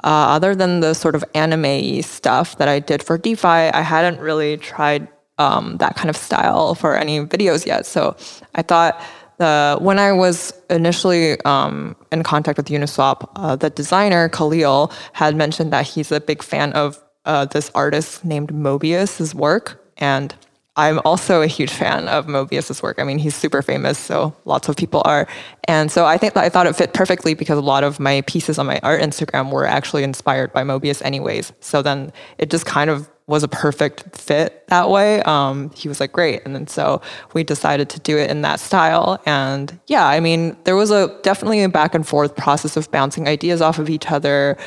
uh, 0.03 0.35
other 0.35 0.55
than 0.55 0.81
the 0.81 0.93
sort 0.93 1.15
of 1.15 1.23
anime 1.33 2.01
stuff 2.01 2.57
that 2.57 2.67
I 2.67 2.79
did 2.79 3.01
for 3.01 3.17
DeFi, 3.17 3.48
I 3.48 3.81
hadn't 3.81 4.19
really 4.19 4.57
tried 4.57 5.07
um, 5.38 5.77
that 5.77 5.95
kind 5.95 6.09
of 6.09 6.17
style 6.17 6.75
for 6.75 6.95
any 6.95 7.19
videos 7.25 7.65
yet. 7.65 7.86
So 7.86 8.15
I 8.55 8.62
thought 8.62 9.01
uh, 9.39 9.77
when 9.79 10.00
I 10.00 10.12
was 10.12 10.53
initially 10.69 11.39
um, 11.41 11.95
in 12.12 12.24
contact 12.24 12.57
with 12.57 12.67
Uniswap, 12.67 13.29
uh, 13.36 13.55
the 13.55 13.69
designer 13.69 14.29
Callil 14.29 14.91
had 15.13 15.36
mentioned 15.36 15.71
that 15.74 15.88
he's 15.88 16.12
a 16.12 16.19
big 16.19 16.43
fan 16.43 16.74
of 16.74 17.01
uh, 17.25 17.45
this 17.45 17.71
artist 17.74 18.25
named 18.25 18.50
Moebius' 18.50 19.33
work, 19.33 19.81
and 19.98 20.36
I'm 20.75 21.00
also 21.06 21.42
a 21.42 21.48
huge 21.48 21.72
fan 21.72 22.08
of 22.08 22.25
Moebius's 22.25 22.82
work. 22.82 22.98
I 23.00 23.03
mean, 23.03 23.20
he's 23.20 23.36
super 23.36 23.62
famous, 23.62 24.00
so 24.00 24.36
lots 24.46 24.68
of 24.70 24.75
people 24.75 25.03
are. 25.06 25.27
And 25.68 25.92
so 25.92 26.06
I 26.06 26.18
think 26.18 26.36
I 26.36 26.50
thought 26.50 26.65
it 26.65 26.75
fit 26.75 26.94
perfectly 26.94 27.36
because 27.36 27.60
a 27.60 27.62
lot 27.62 27.84
of 27.84 28.00
my 28.00 28.22
pieces 28.22 28.58
on 28.58 28.65
my 28.65 28.80
art 28.82 29.01
Instagram 29.01 29.51
were 29.51 29.65
actually 29.65 30.03
inspired 30.03 30.51
by 30.51 30.63
Moebius 30.63 31.03
anyways. 31.03 31.53
So 31.60 31.84
then 31.84 32.12
it 32.39 32.50
just 32.50 32.65
kind 32.65 32.89
of 32.89 33.08
was 33.27 33.44
a 33.44 33.48
perfect 33.48 34.18
fit 34.18 34.68
that 34.68 34.89
way. 34.89 35.22
Um, 35.24 35.70
he 35.75 35.88
was 35.88 36.00
like, 36.00 36.12
great. 36.12 36.42
And 36.44 36.56
then 36.56 36.68
so 36.68 37.01
we 37.34 37.44
decided 37.44 37.89
to 37.92 38.00
do 38.00 38.18
it 38.18 38.30
in 38.30 38.42
that 38.42 38.60
style. 38.60 39.22
And 39.25 39.80
yeah, 39.88 40.08
I 40.08 40.20
mean, 40.20 40.58
there 40.63 40.75
was 40.75 40.92
a 40.92 41.18
definitely 41.22 41.63
a 41.63 41.70
back 41.70 41.94
and 41.94 42.06
forth 42.06 42.36
process 42.36 42.75
of 42.75 42.92
bouncing 42.92 43.27
ideas 43.27 43.62
off 43.62 43.80
of 43.80 43.89
each 43.89 44.12
other. 44.12 44.58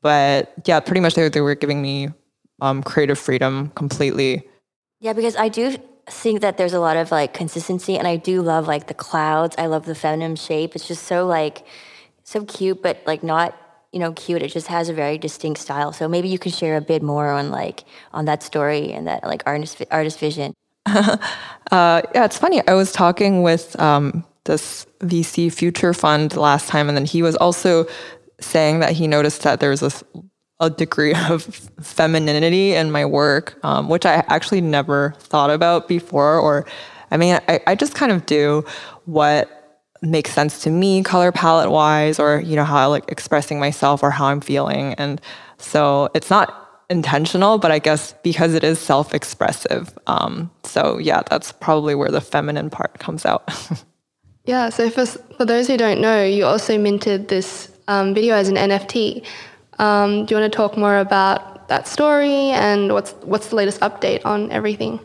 But 0.00 0.52
yeah, 0.64 0.80
pretty 0.80 1.00
much 1.00 1.14
they, 1.14 1.28
they 1.28 1.42
were 1.42 1.54
giving 1.54 1.82
me 1.82 2.08
um, 2.62 2.82
creative 2.82 3.18
freedom 3.18 3.68
completely. 3.74 4.46
Yeah, 5.00 5.14
because 5.14 5.34
I 5.34 5.48
do 5.48 5.76
think 6.06 6.42
that 6.42 6.58
there's 6.58 6.74
a 6.74 6.80
lot 6.80 6.96
of 6.96 7.10
like 7.10 7.32
consistency 7.32 7.96
and 7.96 8.06
I 8.06 8.16
do 8.16 8.42
love 8.42 8.68
like 8.68 8.86
the 8.86 8.94
clouds. 8.94 9.56
I 9.58 9.66
love 9.66 9.86
the 9.86 9.94
feminine 9.94 10.36
shape. 10.36 10.76
It's 10.76 10.86
just 10.86 11.04
so 11.04 11.26
like 11.26 11.66
so 12.22 12.44
cute 12.44 12.82
but 12.82 13.02
like 13.06 13.22
not, 13.22 13.56
you 13.92 13.98
know, 13.98 14.12
cute. 14.12 14.42
It 14.42 14.48
just 14.48 14.66
has 14.66 14.90
a 14.90 14.92
very 14.92 15.16
distinct 15.16 15.60
style. 15.60 15.92
So 15.92 16.06
maybe 16.06 16.28
you 16.28 16.38
can 16.38 16.52
share 16.52 16.76
a 16.76 16.82
bit 16.82 17.02
more 17.02 17.30
on 17.30 17.50
like 17.50 17.84
on 18.12 18.26
that 18.26 18.42
story 18.42 18.92
and 18.92 19.06
that 19.06 19.24
like 19.24 19.42
artist 19.46 19.82
artist 19.90 20.18
vision. 20.18 20.54
uh, 20.86 21.18
yeah, 21.70 22.24
it's 22.24 22.38
funny. 22.38 22.66
I 22.68 22.74
was 22.74 22.92
talking 22.92 23.42
with 23.42 23.78
um, 23.80 24.24
this 24.44 24.86
VC 25.00 25.52
future 25.52 25.94
fund 25.94 26.36
last 26.36 26.68
time, 26.68 26.88
and 26.88 26.96
then 26.96 27.04
he 27.04 27.22
was 27.22 27.36
also 27.36 27.86
saying 28.40 28.80
that 28.80 28.92
he 28.92 29.06
noticed 29.06 29.42
that 29.42 29.60
there 29.60 29.70
was 29.70 29.80
this 29.80 30.02
a 30.60 30.70
degree 30.70 31.14
of 31.28 31.42
femininity 31.80 32.74
in 32.74 32.90
my 32.90 33.04
work, 33.04 33.58
um, 33.64 33.88
which 33.88 34.06
I 34.06 34.24
actually 34.28 34.60
never 34.60 35.14
thought 35.18 35.50
about 35.50 35.88
before. 35.88 36.38
Or, 36.38 36.66
I 37.10 37.16
mean, 37.16 37.40
I, 37.48 37.60
I 37.66 37.74
just 37.74 37.94
kind 37.94 38.12
of 38.12 38.26
do 38.26 38.64
what 39.06 39.56
makes 40.02 40.32
sense 40.32 40.62
to 40.62 40.70
me 40.70 41.02
color 41.02 41.30
palette 41.30 41.70
wise 41.70 42.18
or 42.18 42.40
you 42.40 42.56
know 42.56 42.64
how 42.64 42.78
I 42.78 42.86
like 42.86 43.10
expressing 43.10 43.60
myself 43.60 44.02
or 44.02 44.10
how 44.10 44.26
I'm 44.26 44.40
feeling 44.40 44.94
and 44.94 45.20
so 45.58 46.08
it's 46.14 46.30
not 46.30 46.84
intentional 46.88 47.58
but 47.58 47.70
I 47.70 47.80
guess 47.80 48.14
because 48.22 48.54
it 48.54 48.64
is 48.64 48.78
self-expressive 48.78 49.96
um, 50.06 50.50
so 50.64 50.96
yeah 50.96 51.22
that's 51.28 51.52
probably 51.52 51.94
where 51.94 52.08
the 52.08 52.22
feminine 52.22 52.70
part 52.70 52.98
comes 52.98 53.26
out 53.26 53.50
yeah 54.46 54.70
so 54.70 54.88
for, 54.88 55.04
for 55.04 55.44
those 55.44 55.66
who 55.66 55.76
don't 55.76 56.00
know 56.00 56.24
you 56.24 56.46
also 56.46 56.78
minted 56.78 57.28
this 57.28 57.70
um, 57.86 58.14
video 58.14 58.36
as 58.36 58.48
an 58.48 58.56
NFT 58.56 59.26
um, 59.80 60.24
do 60.24 60.34
you 60.34 60.40
want 60.40 60.52
to 60.52 60.56
talk 60.56 60.76
more 60.76 60.98
about 60.98 61.68
that 61.68 61.88
story 61.88 62.50
and 62.50 62.92
what's 62.92 63.12
what's 63.22 63.48
the 63.48 63.56
latest 63.56 63.80
update 63.80 64.24
on 64.24 64.50
everything 64.52 65.00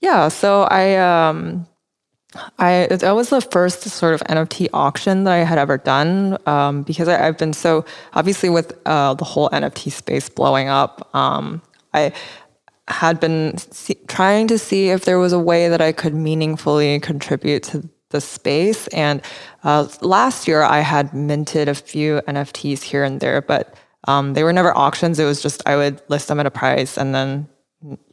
yeah 0.00 0.28
so 0.28 0.62
I 0.62 0.96
um, 0.96 1.66
I 2.58 2.88
that 2.90 3.14
was 3.14 3.30
the 3.30 3.40
first 3.40 3.82
sort 3.82 4.14
of 4.14 4.20
NFT 4.22 4.68
auction 4.72 5.24
that 5.24 5.32
I 5.32 5.38
had 5.38 5.58
ever 5.58 5.78
done 5.78 6.38
um, 6.46 6.82
because 6.82 7.08
I, 7.08 7.18
have 7.18 7.38
been 7.38 7.52
so 7.52 7.84
obviously 8.12 8.48
with 8.48 8.76
uh, 8.86 9.14
the 9.14 9.24
whole 9.24 9.48
NFT 9.50 9.92
space 9.92 10.28
blowing 10.28 10.68
up. 10.68 11.08
Um, 11.14 11.62
I 11.92 12.12
had 12.88 13.20
been 13.20 13.56
see, 13.58 13.94
trying 14.08 14.48
to 14.48 14.58
see 14.58 14.90
if 14.90 15.04
there 15.04 15.18
was 15.18 15.32
a 15.32 15.38
way 15.38 15.68
that 15.68 15.80
I 15.80 15.92
could 15.92 16.14
meaningfully 16.14 17.00
contribute 17.00 17.62
to 17.64 17.88
the 18.10 18.20
space. 18.20 18.86
And 18.88 19.22
uh, 19.62 19.88
last 20.00 20.46
year 20.46 20.62
I 20.62 20.80
had 20.80 21.14
minted 21.14 21.68
a 21.68 21.74
few 21.74 22.20
NFTs 22.28 22.82
here 22.82 23.04
and 23.04 23.20
there, 23.20 23.40
but 23.40 23.74
um, 24.04 24.34
they 24.34 24.44
were 24.44 24.52
never 24.52 24.76
auctions. 24.76 25.18
It 25.18 25.24
was 25.24 25.42
just 25.42 25.62
I 25.66 25.76
would 25.76 26.02
list 26.08 26.28
them 26.28 26.40
at 26.40 26.46
a 26.46 26.50
price 26.50 26.96
and 26.96 27.14
then 27.14 27.48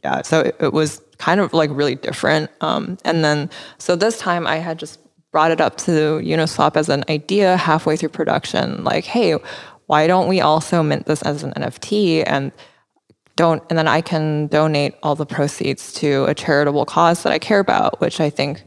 yeah, 0.04 0.22
so 0.22 0.40
it, 0.40 0.56
it 0.60 0.72
was 0.72 1.00
kind 1.18 1.40
of 1.40 1.52
like 1.52 1.70
really 1.72 1.94
different. 1.94 2.50
Um, 2.60 2.98
and 3.04 3.24
then, 3.24 3.50
so 3.78 3.96
this 3.96 4.18
time 4.18 4.46
I 4.46 4.56
had 4.56 4.78
just 4.78 5.00
brought 5.30 5.50
it 5.50 5.60
up 5.60 5.76
to 5.78 6.20
Uniswap 6.20 6.76
as 6.76 6.88
an 6.88 7.04
idea 7.08 7.56
halfway 7.56 7.96
through 7.96 8.10
production, 8.10 8.84
like, 8.84 9.04
hey, 9.04 9.36
why 9.86 10.06
don't 10.06 10.28
we 10.28 10.40
also 10.40 10.82
mint 10.82 11.06
this 11.06 11.22
as 11.22 11.42
an 11.42 11.52
NFT 11.52 12.24
and 12.26 12.52
don't, 13.36 13.62
and 13.70 13.78
then 13.78 13.88
I 13.88 14.02
can 14.02 14.46
donate 14.48 14.94
all 15.02 15.14
the 15.14 15.24
proceeds 15.24 15.92
to 15.94 16.24
a 16.24 16.34
charitable 16.34 16.84
cause 16.84 17.22
that 17.22 17.32
I 17.32 17.38
care 17.38 17.60
about, 17.60 17.98
which 18.00 18.20
I 18.20 18.28
think, 18.28 18.62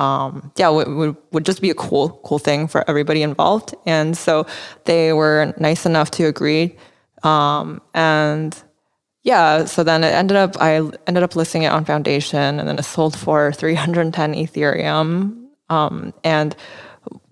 um, 0.00 0.50
yeah, 0.56 0.70
would, 0.70 0.88
would, 0.88 1.16
would 1.32 1.44
just 1.44 1.60
be 1.60 1.68
a 1.68 1.74
cool, 1.74 2.20
cool 2.24 2.38
thing 2.38 2.66
for 2.66 2.88
everybody 2.88 3.22
involved. 3.22 3.74
And 3.84 4.16
so 4.16 4.46
they 4.86 5.12
were 5.12 5.54
nice 5.58 5.84
enough 5.84 6.10
to 6.12 6.24
agree. 6.24 6.74
Um, 7.22 7.82
and 7.92 8.60
yeah, 9.22 9.66
so 9.66 9.84
then 9.84 10.02
it 10.02 10.14
ended 10.14 10.38
up 10.38 10.56
I 10.58 10.76
ended 11.06 11.22
up 11.22 11.36
listing 11.36 11.64
it 11.64 11.72
on 11.72 11.84
Foundation, 11.84 12.58
and 12.58 12.66
then 12.66 12.78
it 12.78 12.84
sold 12.84 13.14
for 13.14 13.52
310 13.52 14.32
Ethereum. 14.32 15.48
Um, 15.68 16.14
and 16.24 16.56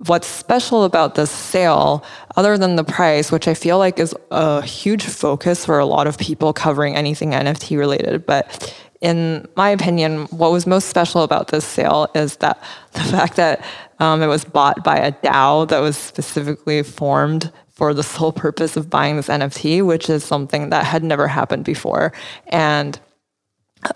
what's 0.07 0.27
special 0.27 0.85
about 0.85 1.15
this 1.15 1.31
sale, 1.31 2.05
other 2.37 2.59
than 2.59 2.77
the 2.77 2.85
price, 2.85 3.33
which 3.33 3.49
I 3.49 3.55
feel 3.55 3.79
like 3.79 3.99
is 3.99 4.15
a 4.31 4.61
huge 4.61 5.05
focus 5.05 5.65
for 5.65 5.79
a 5.79 5.87
lot 5.87 6.07
of 6.07 6.19
people 6.19 6.53
covering 6.53 6.95
anything 6.97 7.31
NFT 7.31 7.79
related, 7.79 8.27
but 8.27 8.75
in 9.01 9.47
my 9.57 9.71
opinion, 9.71 10.25
what 10.27 10.51
was 10.51 10.67
most 10.67 10.89
special 10.89 11.23
about 11.23 11.49
this 11.49 11.65
sale 11.65 12.09
is 12.15 12.37
that 12.37 12.61
the 12.93 13.01
fact 13.01 13.37
that 13.37 13.65
um, 14.01 14.23
it 14.23 14.27
was 14.27 14.45
bought 14.45 14.85
by 14.85 14.97
a 14.97 15.13
DAO 15.13 15.69
that 15.69 15.81
was 15.81 15.97
specifically 15.97 16.83
formed 16.83 17.53
for 17.71 17.95
the 17.95 18.03
sole 18.03 18.33
purpose 18.33 18.77
of 18.77 18.91
buying 18.91 19.17
this 19.17 19.29
NFT, 19.29 19.87
which 19.87 20.11
is 20.11 20.25
something 20.25 20.71
that 20.71 20.85
had 20.85 21.05
never 21.05 21.29
happened 21.29 21.65
before. 21.65 22.13
And 22.49 22.99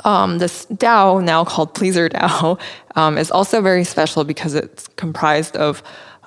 um, 0.04 0.38
this 0.38 0.66
DAO, 0.66 1.22
now 1.22 1.44
called 1.44 1.74
Pleaser 1.74 2.08
DAO, 2.08 2.60
um, 2.96 3.18
is 3.18 3.30
also 3.30 3.60
very 3.60 3.84
special 3.84 4.24
because 4.24 4.54
it's 4.54 4.86
comprised 4.88 5.56
of 5.56 5.82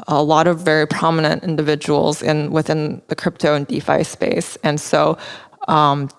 a 0.08 0.22
lot 0.22 0.48
of 0.48 0.60
very 0.60 0.86
prominent 0.86 1.44
individuals 1.44 2.22
in 2.22 2.52
within 2.52 3.02
the 3.08 3.16
crypto 3.16 3.56
and 3.56 3.66
DeFi 3.68 4.04
space, 4.04 4.58
and 4.62 4.80
so 4.82 5.18
um, 5.70 6.10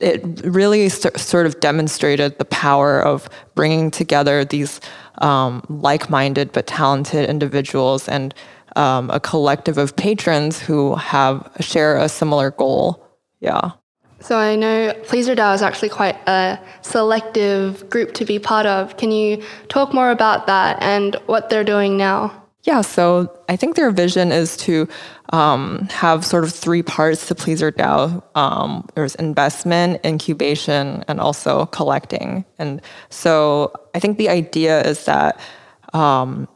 it 0.00 0.22
really 0.44 0.88
sort 0.88 1.46
of 1.46 1.58
demonstrated 1.60 2.38
the 2.38 2.44
power 2.44 3.00
of 3.00 3.28
bringing 3.54 3.90
together 3.90 4.44
these 4.44 4.80
um, 5.18 5.64
like-minded 5.68 6.52
but 6.52 6.66
talented 6.66 7.28
individuals 7.28 8.08
and 8.08 8.34
um, 8.76 9.10
a 9.10 9.18
collective 9.18 9.78
of 9.78 9.96
patrons 9.96 10.60
who 10.60 10.94
have 10.96 11.50
share 11.60 11.96
a 11.96 12.08
similar 12.08 12.50
goal. 12.50 13.02
Yeah. 13.40 13.72
So 14.20 14.38
I 14.38 14.56
know 14.56 14.92
Pleaser 15.04 15.34
DAO 15.34 15.54
is 15.54 15.62
actually 15.62 15.88
quite 15.88 16.16
a 16.28 16.58
selective 16.82 17.88
group 17.88 18.12
to 18.14 18.24
be 18.24 18.38
part 18.38 18.66
of. 18.66 18.96
Can 18.96 19.12
you 19.12 19.42
talk 19.68 19.94
more 19.94 20.10
about 20.10 20.46
that 20.46 20.82
and 20.82 21.14
what 21.26 21.48
they're 21.48 21.64
doing 21.64 21.96
now? 21.96 22.45
Yeah, 22.66 22.80
so 22.80 23.32
I 23.48 23.54
think 23.54 23.76
their 23.76 23.92
vision 23.92 24.32
is 24.32 24.56
to 24.58 24.88
um, 25.32 25.86
have 25.88 26.24
sort 26.24 26.42
of 26.42 26.52
three 26.52 26.82
parts 26.82 27.28
to 27.28 27.34
Pleaser 27.36 27.70
DAO. 27.70 28.24
Um, 28.36 28.88
there's 28.96 29.14
investment, 29.14 30.04
incubation, 30.04 31.04
and 31.06 31.20
also 31.20 31.66
collecting. 31.66 32.44
And 32.58 32.82
so 33.08 33.72
I 33.94 34.00
think 34.00 34.18
the 34.18 34.28
idea 34.28 34.82
is 34.82 35.04
that 35.04 35.38
um, 35.92 36.48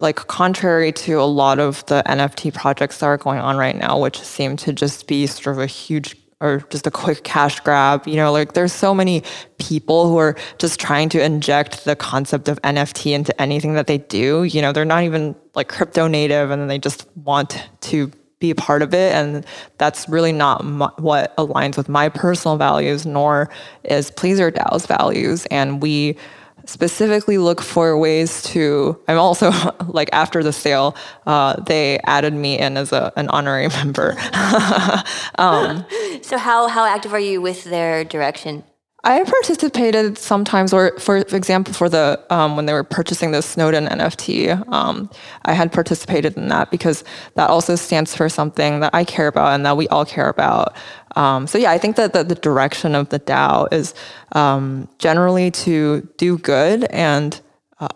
like 0.00 0.16
contrary 0.16 0.92
to 0.92 1.14
a 1.14 1.24
lot 1.24 1.58
of 1.58 1.84
the 1.86 2.02
NFT 2.04 2.52
projects 2.52 2.98
that 2.98 3.06
are 3.06 3.16
going 3.16 3.38
on 3.38 3.56
right 3.56 3.76
now, 3.76 3.98
which 3.98 4.20
seem 4.20 4.56
to 4.58 4.72
just 4.74 5.06
be 5.06 5.26
sort 5.26 5.56
of 5.56 5.62
a 5.62 5.66
huge 5.66 6.14
or 6.44 6.58
just 6.68 6.86
a 6.86 6.90
quick 6.90 7.24
cash 7.24 7.58
grab, 7.60 8.06
you 8.06 8.16
know, 8.16 8.30
like 8.30 8.52
there's 8.52 8.72
so 8.72 8.94
many 8.94 9.22
people 9.58 10.08
who 10.08 10.18
are 10.18 10.36
just 10.58 10.78
trying 10.78 11.08
to 11.08 11.24
inject 11.24 11.86
the 11.86 11.96
concept 11.96 12.48
of 12.48 12.60
NFT 12.60 13.12
into 13.14 13.40
anything 13.40 13.72
that 13.74 13.86
they 13.86 13.96
do. 13.96 14.44
You 14.44 14.60
know, 14.60 14.70
they're 14.70 14.84
not 14.84 15.04
even 15.04 15.34
like 15.54 15.68
crypto 15.68 16.06
native 16.06 16.50
and 16.50 16.68
they 16.68 16.78
just 16.78 17.08
want 17.16 17.66
to 17.80 18.12
be 18.40 18.50
a 18.50 18.54
part 18.54 18.82
of 18.82 18.92
it. 18.92 19.14
And 19.14 19.46
that's 19.78 20.06
really 20.06 20.32
not 20.32 20.64
my, 20.66 20.90
what 20.98 21.34
aligns 21.38 21.78
with 21.78 21.88
my 21.88 22.10
personal 22.10 22.58
values, 22.58 23.06
nor 23.06 23.48
is 23.84 24.10
Pleaser 24.10 24.50
DAO's 24.50 24.84
values. 24.84 25.46
And 25.46 25.80
we, 25.80 26.18
specifically 26.66 27.38
look 27.38 27.60
for 27.60 27.96
ways 27.98 28.42
to 28.42 28.98
i'm 29.08 29.18
also 29.18 29.50
like 29.88 30.08
after 30.12 30.42
the 30.42 30.52
sale 30.52 30.96
uh, 31.26 31.54
they 31.62 31.98
added 32.04 32.34
me 32.34 32.58
in 32.58 32.76
as 32.76 32.92
a, 32.92 33.12
an 33.16 33.28
honorary 33.28 33.68
member. 33.84 34.16
Um, 35.36 35.84
so 36.22 36.38
how, 36.38 36.68
how 36.68 36.84
active 36.84 37.12
are 37.12 37.18
you 37.18 37.42
with 37.42 37.64
their 37.64 38.04
direction 38.04 38.62
I 39.06 39.22
participated 39.22 40.16
sometimes, 40.16 40.72
or 40.72 40.98
for 40.98 41.18
example, 41.18 41.74
for 41.74 41.90
the 41.90 42.18
um, 42.30 42.56
when 42.56 42.64
they 42.64 42.72
were 42.72 42.82
purchasing 42.82 43.32
the 43.32 43.42
Snowden 43.42 43.86
NFT, 43.86 44.66
um, 44.72 45.10
I 45.44 45.52
had 45.52 45.72
participated 45.72 46.38
in 46.38 46.48
that 46.48 46.70
because 46.70 47.04
that 47.34 47.50
also 47.50 47.76
stands 47.76 48.16
for 48.16 48.30
something 48.30 48.80
that 48.80 48.94
I 48.94 49.04
care 49.04 49.26
about 49.26 49.52
and 49.52 49.66
that 49.66 49.76
we 49.76 49.86
all 49.88 50.06
care 50.06 50.30
about. 50.30 50.74
Um, 51.16 51.46
so 51.46 51.58
yeah, 51.58 51.70
I 51.70 51.76
think 51.76 51.96
that 51.96 52.14
the, 52.14 52.24
the, 52.24 52.34
direction 52.34 52.94
of 52.94 53.10
the 53.10 53.20
DAO 53.20 53.70
is 53.72 53.94
um, 54.32 54.88
generally 54.98 55.50
to 55.50 56.08
do 56.16 56.38
good 56.38 56.84
and 56.84 57.38
uh, 57.80 57.88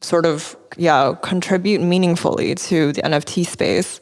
sort 0.00 0.24
of 0.24 0.56
yeah 0.76 1.14
contribute 1.22 1.80
meaningfully 1.80 2.54
to 2.54 2.92
the 2.92 3.02
NFT 3.02 3.44
space, 3.46 4.00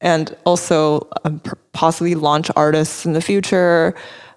and 0.00 0.34
also 0.46 1.06
um, 1.24 1.42
possibly 1.72 2.14
launch 2.14 2.50
artists 2.56 3.04
in 3.04 3.12
the 3.12 3.20
future, 3.20 3.94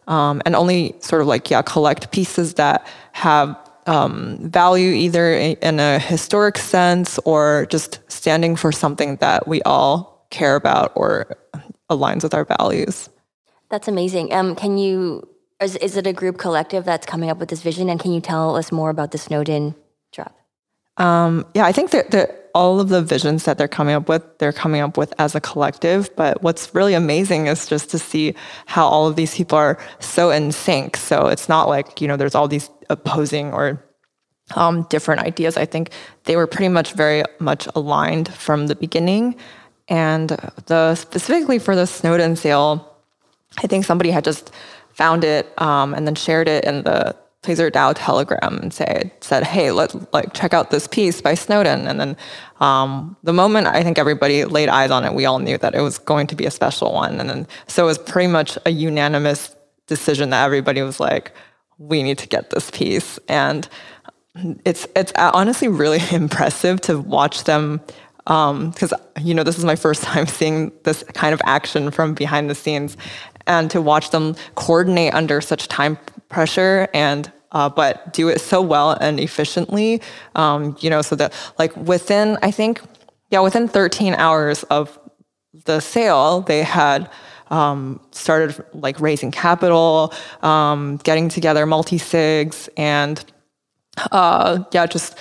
um, 0.08 0.42
and 0.46 0.56
only 0.56 0.96
sort 1.00 1.22
of 1.22 1.28
like 1.28 1.50
yeah 1.50 1.62
collect 1.62 2.12
pieces 2.12 2.56
that 2.56 2.88
have 3.14 3.56
um, 3.88 4.38
value 4.42 4.92
either 4.92 5.34
in 5.34 5.80
a 5.80 5.98
historic 5.98 6.58
sense 6.58 7.18
or 7.20 7.68
just 7.70 8.00
standing 8.12 8.56
for 8.56 8.72
something 8.72 9.16
that 9.18 9.48
we 9.48 9.62
all 9.64 10.28
care 10.30 10.56
about 10.56 10.92
or 10.96 11.38
aligns 11.90 12.24
with 12.24 12.34
our 12.34 12.46
values. 12.46 13.10
That's 13.70 13.88
amazing. 13.88 14.34
Um, 14.34 14.56
can 14.56 14.78
you, 14.78 15.28
is, 15.62 15.78
is 15.78 15.96
it 15.98 16.06
a 16.06 16.14
group 16.14 16.38
collective 16.38 16.86
that's 16.86 17.06
coming 17.06 17.30
up 17.30 17.38
with 17.38 17.50
this 17.50 17.62
vision? 17.62 17.90
And 17.90 18.00
can 18.00 18.12
you 18.12 18.22
tell 18.22 18.56
us 18.56 18.72
more 18.72 18.90
about 18.90 19.12
the 19.12 19.18
Snowden 19.18 19.74
drop? 20.12 20.36
Um, 20.98 21.46
yeah, 21.54 21.66
I 21.66 21.72
think 21.72 21.92
that, 21.92 22.12
that 22.12 22.47
all 22.58 22.80
of 22.80 22.90
the 22.90 23.04
visions 23.04 23.44
that 23.44 23.60
they're 23.60 23.76
coming 23.80 23.94
up 23.94 24.10
with, 24.10 24.24
they're 24.40 24.60
coming 24.64 24.82
up 24.82 24.98
with 24.98 25.14
as 25.20 25.36
a 25.36 25.40
collective. 25.40 26.10
But 26.16 26.42
what's 26.42 26.74
really 26.74 26.96
amazing 26.96 27.46
is 27.46 27.68
just 27.68 27.92
to 27.92 28.00
see 28.00 28.34
how 28.66 28.88
all 28.88 29.06
of 29.08 29.16
these 29.16 29.36
people 29.36 29.60
are 29.60 29.78
so 30.00 30.32
in 30.32 30.52
sync. 30.52 30.98
So 30.98 31.28
it's 31.28 31.48
not 31.48 31.70
like, 31.70 32.02
you 32.02 32.08
know, 32.08 32.18
there's 32.18 32.34
all 32.34 32.48
these 32.48 32.68
opposing 32.90 33.54
or 33.54 33.66
um, 34.56 34.88
different 34.90 35.22
ideas. 35.22 35.56
I 35.56 35.66
think 35.66 35.92
they 36.24 36.36
were 36.36 36.48
pretty 36.48 36.70
much 36.70 36.94
very 36.94 37.24
much 37.40 37.68
aligned 37.76 38.34
from 38.34 38.66
the 38.66 38.76
beginning. 38.76 39.36
And 39.88 40.30
the 40.66 40.96
specifically 40.96 41.60
for 41.60 41.76
the 41.76 41.86
Snowden 41.86 42.36
sale, 42.36 42.72
I 43.64 43.68
think 43.68 43.86
somebody 43.86 44.10
had 44.10 44.24
just 44.24 44.52
found 44.94 45.24
it 45.24 45.46
um, 45.62 45.94
and 45.94 46.08
then 46.08 46.16
shared 46.16 46.48
it 46.48 46.66
in 46.66 46.84
the 46.84 47.16
Pleaser 47.48 47.72
DAO 47.72 47.94
Telegram 47.96 48.58
and 48.58 48.74
say, 48.74 49.10
said, 49.22 49.46
"Hey, 49.46 49.72
let 49.72 50.13
like 50.13 50.34
check 50.34 50.54
out 50.54 50.70
this 50.70 50.86
piece 50.86 51.22
by 51.22 51.34
Snowden." 51.34 51.88
And 51.88 51.98
then 51.98 52.18
um, 52.60 53.16
the 53.24 53.32
moment 53.32 53.68
I 53.68 53.84
think 53.84 53.98
everybody 53.98 54.44
laid 54.44 54.68
eyes 54.68 54.92
on 54.92 55.06
it, 55.06 55.13
we 55.13 55.24
all 55.25 55.39
knew 55.39 55.58
that 55.60 55.74
it 55.74 55.80
was 55.80 55.98
going 55.98 56.27
to 56.27 56.36
be 56.36 56.46
a 56.46 56.51
special 56.51 56.92
one. 56.92 57.22
And 57.22 57.30
then 57.30 57.48
so 57.66 57.86
it 57.86 57.88
was 57.88 58.00
pretty 58.00 58.27
much 58.27 58.58
a 58.66 58.72
unanimous 58.72 59.56
decision 59.88 60.32
that 60.32 60.44
everybody 60.44 60.82
was 60.82 61.00
like, 61.00 61.32
"We 61.77 62.04
need 62.04 62.18
to 62.18 62.27
get 62.27 62.50
this 62.50 62.70
piece." 62.70 63.18
And 63.30 63.66
it's 64.66 64.86
it's 64.94 65.13
honestly 65.16 65.70
really 65.70 66.01
impressive 66.12 66.82
to 66.82 67.00
watch 67.00 67.46
them 67.46 67.80
because 68.25 68.92
um, 68.92 69.00
you 69.22 69.34
know 69.34 69.44
this 69.44 69.58
is 69.58 69.63
my 69.63 69.77
first 69.77 70.04
time 70.12 70.27
seeing 70.27 70.74
this 70.84 71.01
kind 71.13 71.34
of 71.34 71.39
action 71.46 71.92
from 71.92 72.13
behind 72.13 72.50
the 72.50 72.56
scenes, 72.56 72.98
and 73.46 73.72
to 73.72 73.82
watch 73.82 74.10
them 74.10 74.36
coordinate 74.56 75.13
under 75.13 75.39
such 75.39 75.70
time 75.70 75.98
pressure 76.27 76.89
and 76.94 77.32
uh, 77.51 77.70
but 77.70 78.13
do 78.13 78.27
it 78.27 78.39
so 78.39 78.62
well 78.62 78.92
and 78.92 79.20
efficiently. 79.20 80.01
Um, 80.36 80.75
you 80.80 80.89
know, 80.89 81.01
so 81.01 81.16
that 81.16 81.34
like 81.58 81.75
within 81.75 82.38
I 82.42 82.51
think 82.51 82.82
yeah 83.30 83.39
within 83.42 83.68
13 83.68 84.13
hours 84.16 84.63
of 84.63 85.00
the 85.66 85.80
sale 85.80 86.42
they 86.42 86.63
had 86.63 87.10
um, 87.50 88.00
started 88.12 88.63
like 88.74 89.00
raising 89.00 89.32
capital, 89.32 90.13
um, 90.42 90.98
getting 90.98 91.30
together 91.30 91.66
multi 91.66 91.98
sigs, 91.98 92.70
and 92.77 93.24
uh, 94.12 94.63
yeah, 94.72 94.86
just 94.86 95.18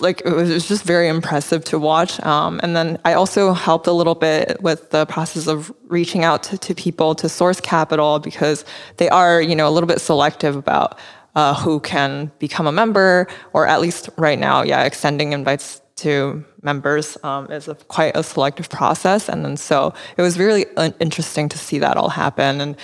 like 0.00 0.22
it 0.24 0.34
was, 0.34 0.68
just 0.68 0.84
very 0.84 1.08
impressive 1.08 1.64
to 1.64 1.78
watch. 1.78 2.20
Um, 2.20 2.60
and 2.62 2.76
then 2.76 2.98
I 3.04 3.14
also 3.14 3.52
helped 3.52 3.86
a 3.86 3.92
little 3.92 4.14
bit 4.14 4.60
with 4.62 4.90
the 4.90 5.06
process 5.06 5.46
of 5.46 5.72
reaching 5.88 6.22
out 6.24 6.42
to, 6.44 6.58
to 6.58 6.74
people 6.74 7.14
to 7.14 7.28
source 7.28 7.60
capital 7.60 8.18
because 8.18 8.64
they 8.98 9.08
are, 9.08 9.40
you 9.40 9.56
know, 9.56 9.68
a 9.68 9.70
little 9.70 9.86
bit 9.86 10.00
selective 10.00 10.56
about 10.56 10.98
uh, 11.34 11.54
who 11.54 11.80
can 11.80 12.30
become 12.38 12.66
a 12.66 12.72
member, 12.72 13.26
or 13.52 13.66
at 13.66 13.80
least 13.80 14.10
right 14.16 14.38
now, 14.38 14.62
yeah, 14.62 14.84
extending 14.84 15.32
invites 15.32 15.80
to 15.96 16.44
members 16.62 17.16
um, 17.22 17.50
is 17.52 17.68
a, 17.68 17.74
quite 17.74 18.16
a 18.16 18.22
selective 18.22 18.68
process. 18.70 19.28
And 19.28 19.44
then 19.44 19.56
so 19.56 19.92
it 20.16 20.22
was 20.22 20.38
really 20.38 20.66
interesting 20.98 21.48
to 21.50 21.58
see 21.58 21.78
that 21.78 21.96
all 21.96 22.08
happen 22.08 22.60
and 22.60 22.76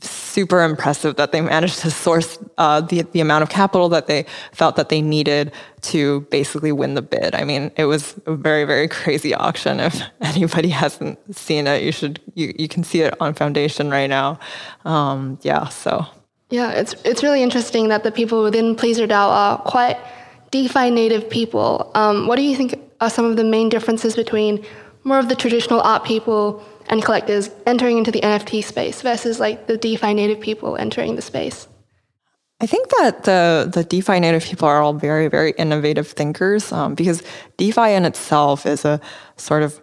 super 0.00 0.62
impressive 0.62 1.16
that 1.16 1.32
they 1.32 1.40
managed 1.54 1.78
to 1.80 1.90
source 1.90 2.38
uh, 2.58 2.80
the, 2.80 3.02
the 3.12 3.20
amount 3.20 3.42
of 3.42 3.50
capital 3.50 3.88
that 3.90 4.06
they 4.06 4.24
felt 4.52 4.76
that 4.76 4.88
they 4.88 5.02
needed 5.02 5.52
to 5.82 6.22
basically 6.30 6.72
win 6.72 6.94
the 6.94 7.02
bid. 7.02 7.34
I 7.34 7.44
mean, 7.44 7.70
it 7.76 7.84
was 7.84 8.14
a 8.26 8.34
very, 8.34 8.64
very 8.64 8.88
crazy 8.88 9.34
auction. 9.34 9.80
If 9.80 10.00
anybody 10.20 10.70
hasn't 10.70 11.18
seen 11.36 11.66
it, 11.66 11.82
you 11.82 11.92
should, 11.92 12.20
you, 12.34 12.54
you 12.58 12.68
can 12.68 12.84
see 12.84 13.02
it 13.02 13.14
on 13.20 13.34
Foundation 13.34 13.90
right 13.90 14.08
now. 14.08 14.38
Um, 14.84 15.38
yeah, 15.42 15.68
so. 15.68 16.06
Yeah, 16.52 16.72
it's, 16.72 16.94
it's 17.02 17.22
really 17.22 17.42
interesting 17.42 17.88
that 17.88 18.04
the 18.04 18.12
people 18.12 18.42
within 18.42 18.76
Pleaser 18.76 19.06
DAO 19.06 19.28
are 19.30 19.58
quite 19.62 19.96
DeFi 20.50 20.90
native 20.90 21.30
people. 21.30 21.90
Um, 21.94 22.26
what 22.26 22.36
do 22.36 22.42
you 22.42 22.54
think 22.54 22.78
are 23.00 23.08
some 23.08 23.24
of 23.24 23.36
the 23.36 23.44
main 23.44 23.70
differences 23.70 24.14
between 24.14 24.62
more 25.02 25.18
of 25.18 25.30
the 25.30 25.34
traditional 25.34 25.80
art 25.80 26.04
people 26.04 26.62
and 26.88 27.02
collectors 27.02 27.48
entering 27.64 27.96
into 27.96 28.10
the 28.10 28.20
NFT 28.20 28.62
space 28.62 29.00
versus 29.00 29.40
like 29.40 29.66
the 29.66 29.78
DeFi 29.78 30.12
native 30.12 30.40
people 30.40 30.76
entering 30.76 31.16
the 31.16 31.22
space? 31.22 31.68
I 32.60 32.66
think 32.66 32.90
that 32.98 33.24
the 33.24 33.70
the 33.72 33.82
DeFi 33.82 34.20
native 34.20 34.44
people 34.44 34.68
are 34.68 34.82
all 34.82 34.92
very 34.92 35.28
very 35.28 35.52
innovative 35.52 36.06
thinkers 36.06 36.70
um, 36.70 36.94
because 36.94 37.22
DeFi 37.56 37.94
in 37.94 38.04
itself 38.04 38.66
is 38.66 38.84
a 38.84 39.00
sort 39.36 39.62
of 39.62 39.80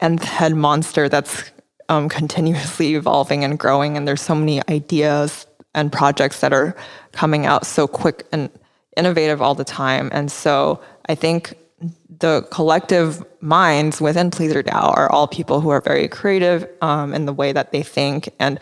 nth 0.00 0.22
head 0.22 0.54
monster 0.54 1.08
that's 1.08 1.50
um, 1.88 2.10
continuously 2.10 2.94
evolving 2.94 3.42
and 3.42 3.58
growing, 3.58 3.96
and 3.96 4.06
there's 4.06 4.22
so 4.22 4.34
many 4.34 4.60
ideas 4.68 5.46
and 5.74 5.92
projects 5.92 6.40
that 6.40 6.52
are 6.52 6.76
coming 7.12 7.46
out 7.46 7.66
so 7.66 7.86
quick 7.86 8.26
and 8.32 8.50
innovative 8.96 9.42
all 9.42 9.54
the 9.54 9.64
time. 9.64 10.08
And 10.12 10.30
so 10.30 10.80
I 11.08 11.14
think 11.14 11.54
the 12.18 12.46
collective 12.50 13.24
minds 13.40 14.00
within 14.00 14.30
Pleaser 14.30 14.62
DAO 14.62 14.96
are 14.96 15.10
all 15.10 15.26
people 15.26 15.60
who 15.60 15.68
are 15.70 15.80
very 15.80 16.08
creative 16.08 16.68
um, 16.80 17.12
in 17.12 17.26
the 17.26 17.32
way 17.32 17.52
that 17.52 17.72
they 17.72 17.82
think 17.82 18.28
and 18.38 18.58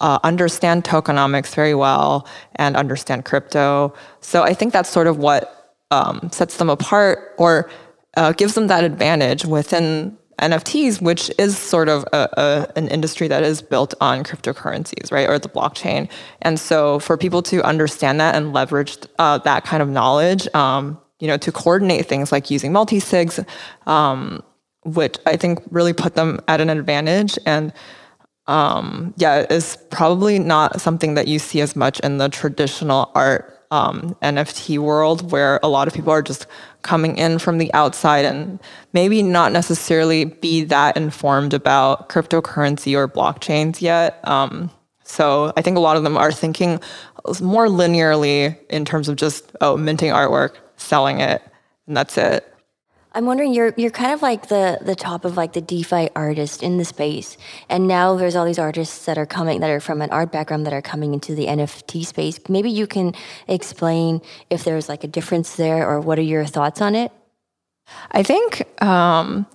uh, 0.00 0.18
understand 0.24 0.84
tokenomics 0.84 1.54
very 1.54 1.74
well 1.74 2.26
and 2.56 2.76
understand 2.76 3.24
crypto. 3.24 3.94
So 4.20 4.42
I 4.42 4.54
think 4.54 4.72
that's 4.72 4.88
sort 4.88 5.06
of 5.06 5.18
what 5.18 5.76
um, 5.90 6.30
sets 6.32 6.56
them 6.56 6.70
apart 6.70 7.34
or 7.38 7.70
uh, 8.16 8.32
gives 8.32 8.54
them 8.54 8.66
that 8.68 8.84
advantage 8.84 9.44
within 9.44 10.16
NFTs, 10.38 11.00
which 11.00 11.30
is 11.38 11.56
sort 11.56 11.88
of 11.88 12.04
a, 12.12 12.28
a, 12.36 12.72
an 12.76 12.88
industry 12.88 13.28
that 13.28 13.42
is 13.42 13.62
built 13.62 13.94
on 14.00 14.24
cryptocurrencies, 14.24 15.12
right, 15.12 15.28
or 15.28 15.38
the 15.38 15.48
blockchain. 15.48 16.10
And 16.42 16.58
so, 16.58 16.98
for 16.98 17.16
people 17.16 17.42
to 17.42 17.62
understand 17.62 18.20
that 18.20 18.34
and 18.34 18.52
leverage 18.52 18.98
uh, 19.18 19.38
that 19.38 19.64
kind 19.64 19.82
of 19.82 19.88
knowledge, 19.88 20.46
um, 20.54 21.00
you 21.20 21.28
know, 21.28 21.36
to 21.36 21.52
coordinate 21.52 22.06
things 22.06 22.32
like 22.32 22.50
using 22.50 22.72
multi 22.72 23.00
sigs, 23.00 23.44
um, 23.86 24.42
which 24.84 25.16
I 25.26 25.36
think 25.36 25.60
really 25.70 25.92
put 25.92 26.14
them 26.14 26.40
at 26.48 26.60
an 26.60 26.70
advantage. 26.70 27.38
And 27.46 27.72
um, 28.46 29.14
yeah, 29.16 29.46
is 29.48 29.78
probably 29.90 30.38
not 30.38 30.80
something 30.80 31.14
that 31.14 31.28
you 31.28 31.38
see 31.38 31.60
as 31.60 31.74
much 31.74 32.00
in 32.00 32.18
the 32.18 32.28
traditional 32.28 33.10
art 33.14 33.53
um, 33.74 34.16
NFT 34.22 34.78
world 34.78 35.32
where 35.32 35.58
a 35.64 35.68
lot 35.68 35.88
of 35.88 35.94
people 35.94 36.12
are 36.12 36.22
just 36.22 36.46
coming 36.82 37.18
in 37.18 37.40
from 37.40 37.58
the 37.58 37.74
outside 37.74 38.24
and 38.24 38.60
maybe 38.92 39.20
not 39.20 39.50
necessarily 39.50 40.26
be 40.26 40.62
that 40.62 40.96
informed 40.96 41.52
about 41.52 42.08
cryptocurrency 42.08 42.94
or 42.94 43.08
blockchains 43.08 43.80
yet. 43.80 44.20
Um, 44.28 44.70
so 45.02 45.52
I 45.56 45.62
think 45.62 45.76
a 45.76 45.80
lot 45.80 45.96
of 45.96 46.04
them 46.04 46.16
are 46.16 46.30
thinking 46.30 46.80
more 47.40 47.66
linearly 47.66 48.56
in 48.70 48.84
terms 48.84 49.08
of 49.08 49.16
just 49.16 49.50
oh 49.60 49.76
minting 49.76 50.12
artwork, 50.12 50.54
selling 50.76 51.18
it, 51.18 51.42
and 51.88 51.96
that's 51.96 52.16
it. 52.16 52.53
I'm 53.14 53.26
wondering, 53.26 53.54
you're 53.54 53.72
you're 53.76 53.92
kind 53.92 54.12
of 54.12 54.22
like 54.22 54.48
the 54.48 54.78
the 54.80 54.96
top 54.96 55.24
of 55.24 55.36
like 55.36 55.52
the 55.52 55.60
DeFi 55.60 56.10
artist 56.16 56.64
in 56.64 56.78
the 56.78 56.84
space, 56.84 57.36
and 57.68 57.86
now 57.86 58.16
there's 58.16 58.34
all 58.34 58.44
these 58.44 58.58
artists 58.58 59.04
that 59.04 59.18
are 59.18 59.26
coming 59.26 59.60
that 59.60 59.70
are 59.70 59.78
from 59.78 60.02
an 60.02 60.10
art 60.10 60.32
background 60.32 60.66
that 60.66 60.72
are 60.72 60.82
coming 60.82 61.14
into 61.14 61.32
the 61.34 61.46
NFT 61.46 62.04
space. 62.04 62.40
Maybe 62.48 62.70
you 62.70 62.88
can 62.88 63.14
explain 63.46 64.20
if 64.50 64.64
there's 64.64 64.88
like 64.88 65.04
a 65.04 65.06
difference 65.06 65.54
there, 65.54 65.88
or 65.88 66.00
what 66.00 66.18
are 66.18 66.22
your 66.22 66.44
thoughts 66.44 66.80
on 66.80 66.96
it? 66.96 67.12
I 68.10 68.24
think 68.24 68.66
um, 68.82 69.46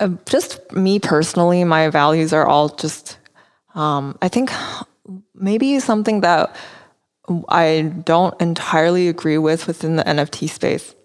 uh, 0.00 0.08
just 0.26 0.72
me 0.72 0.98
personally, 0.98 1.62
my 1.62 1.90
values 1.90 2.32
are 2.32 2.46
all 2.46 2.70
just. 2.70 3.18
Um, 3.76 4.18
I 4.20 4.26
think 4.26 4.50
maybe 5.32 5.78
something 5.78 6.22
that 6.22 6.56
I 7.48 7.92
don't 8.04 8.40
entirely 8.40 9.06
agree 9.06 9.38
with 9.38 9.68
within 9.68 9.94
the 9.94 10.02
NFT 10.02 10.50
space 10.50 10.96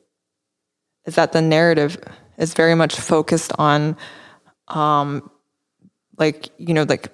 is 1.06 1.16
that 1.16 1.32
the 1.32 1.42
narrative 1.42 1.98
is 2.38 2.54
very 2.54 2.76
much 2.76 2.96
focused 2.96 3.52
on 3.58 3.98
um, 4.70 5.30
like 6.18 6.50
you 6.58 6.74
know 6.74 6.84
like 6.84 7.12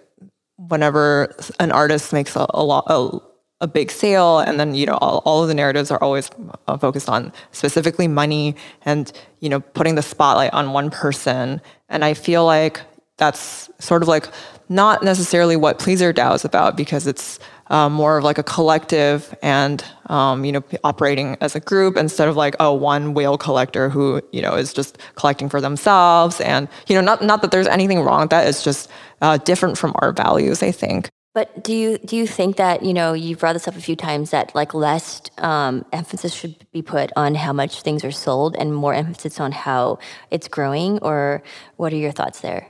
whenever 0.58 1.36
an 1.60 1.72
artist 1.72 2.14
makes 2.14 2.36
a, 2.36 2.46
a 2.50 2.64
lot 2.64 2.84
a, 2.88 3.20
a, 3.62 3.68
big 3.68 3.90
sale 3.90 4.40
and 4.40 4.60
then 4.60 4.76
you 4.76 4.86
know 4.86 4.98
all, 5.02 5.22
all 5.26 5.42
of 5.42 5.48
the 5.48 5.54
narratives 5.54 5.90
are 5.90 6.02
always 6.04 6.30
uh, 6.68 6.78
focused 6.78 7.10
on 7.10 7.32
specifically 7.52 8.08
money 8.08 8.56
and 8.84 9.12
you 9.40 9.50
know 9.50 9.60
putting 9.60 9.96
the 9.96 10.02
spotlight 10.02 10.54
on 10.54 10.74
one 10.74 10.90
person. 10.90 11.62
And 11.88 12.06
i 12.06 12.14
feel 12.14 12.46
like 12.46 12.82
that's 13.20 13.70
sort 13.80 14.02
of 14.02 14.08
like 14.08 14.28
not 14.70 15.04
necessarily 15.04 15.56
what 15.56 15.78
pleaser 15.80 16.12
dao 16.12 16.34
is 16.34 16.44
about 16.44 16.76
because 16.76 17.06
it's 17.06 17.40
um, 17.68 17.94
more 17.94 18.18
of 18.18 18.24
like 18.24 18.40
a 18.40 18.44
collective 18.44 19.36
and 19.44 19.86
um, 20.08 20.44
you 20.44 20.52
know 20.52 20.64
operating 20.84 21.38
as 21.42 21.56
a 21.56 21.60
group 21.60 21.98
instead 21.98 22.28
of 22.28 22.36
like 22.36 22.56
a 22.60 22.74
one 22.74 23.14
whale 23.14 23.38
collector 23.38 23.90
who 23.90 24.22
you 24.32 24.42
know 24.42 24.56
is 24.56 24.74
just 24.74 24.98
collecting 25.16 25.50
for 25.50 25.62
themselves 25.62 26.42
and 26.42 26.68
you 26.88 26.96
know 26.96 27.02
not 27.02 27.24
not 27.24 27.42
that 27.44 27.52
there's 27.52 27.68
anything 27.68 28.02
wrong 28.02 28.22
with 28.22 28.32
that 28.32 28.48
it's 28.48 28.64
just 28.64 28.90
uh, 29.22 29.38
different 29.38 29.78
from 29.78 29.94
our 30.00 30.12
values 30.12 30.64
i 30.64 30.72
think 30.72 31.10
but 31.36 31.64
do 31.64 31.74
you 31.74 31.98
do 32.00 32.18
you 32.18 32.26
think 32.26 32.58
that 32.58 32.84
you 32.84 32.94
know 32.94 33.14
you've 33.14 33.40
brought 33.40 33.54
this 33.54 33.68
up 33.68 33.76
a 33.76 33.82
few 33.82 33.96
times 33.96 34.32
that 34.32 34.54
like 34.56 34.74
less 34.74 35.22
um, 35.38 35.86
emphasis 35.94 36.34
should 36.34 36.56
be 36.72 36.82
put 36.82 37.12
on 37.16 37.36
how 37.36 37.54
much 37.54 37.82
things 37.84 38.04
are 38.04 38.12
sold 38.12 38.56
and 38.58 38.74
more 38.74 38.96
emphasis 38.96 39.40
on 39.40 39.52
how 39.52 40.00
it's 40.32 40.48
growing, 40.48 40.98
or 41.00 41.44
what 41.78 41.94
are 41.94 41.98
your 41.98 42.12
thoughts 42.12 42.42
there? 42.42 42.68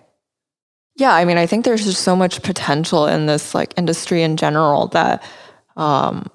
Yeah, 1.00 1.14
I 1.14 1.24
mean, 1.24 1.38
I 1.38 1.46
think 1.46 1.64
there's 1.64 1.86
just 1.86 2.02
so 2.02 2.14
much 2.14 2.44
potential 2.44 3.08
in 3.08 3.26
this 3.26 3.56
like 3.56 3.74
industry 3.78 4.22
in 4.22 4.36
general 4.36 4.88
that 4.88 5.24
um, 5.78 6.30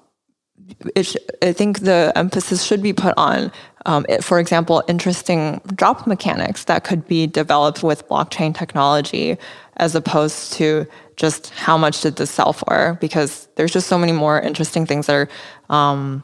sh- 0.99 1.17
I 1.43 1.53
think 1.53 1.81
the 1.81 2.11
emphasis 2.15 2.63
should 2.63 2.81
be 2.81 2.91
put 2.91 3.13
on, 3.15 3.51
um, 3.85 4.07
it, 4.09 4.23
for 4.23 4.39
example, 4.39 4.81
interesting 4.87 5.61
drop 5.75 6.07
mechanics 6.07 6.63
that 6.63 6.83
could 6.83 7.07
be 7.07 7.27
developed 7.27 7.83
with 7.83 8.09
blockchain 8.09 8.57
technology, 8.57 9.37
as 9.77 9.93
opposed 9.93 10.53
to 10.53 10.87
just 11.15 11.51
how 11.51 11.77
much 11.77 12.01
did 12.01 12.15
this 12.15 12.31
sell 12.31 12.51
for? 12.51 12.97
Because 12.99 13.47
there's 13.57 13.71
just 13.71 13.85
so 13.85 13.99
many 13.99 14.13
more 14.13 14.41
interesting 14.41 14.87
things 14.87 15.05
that 15.05 15.13
are 15.13 15.29
um, 15.69 16.23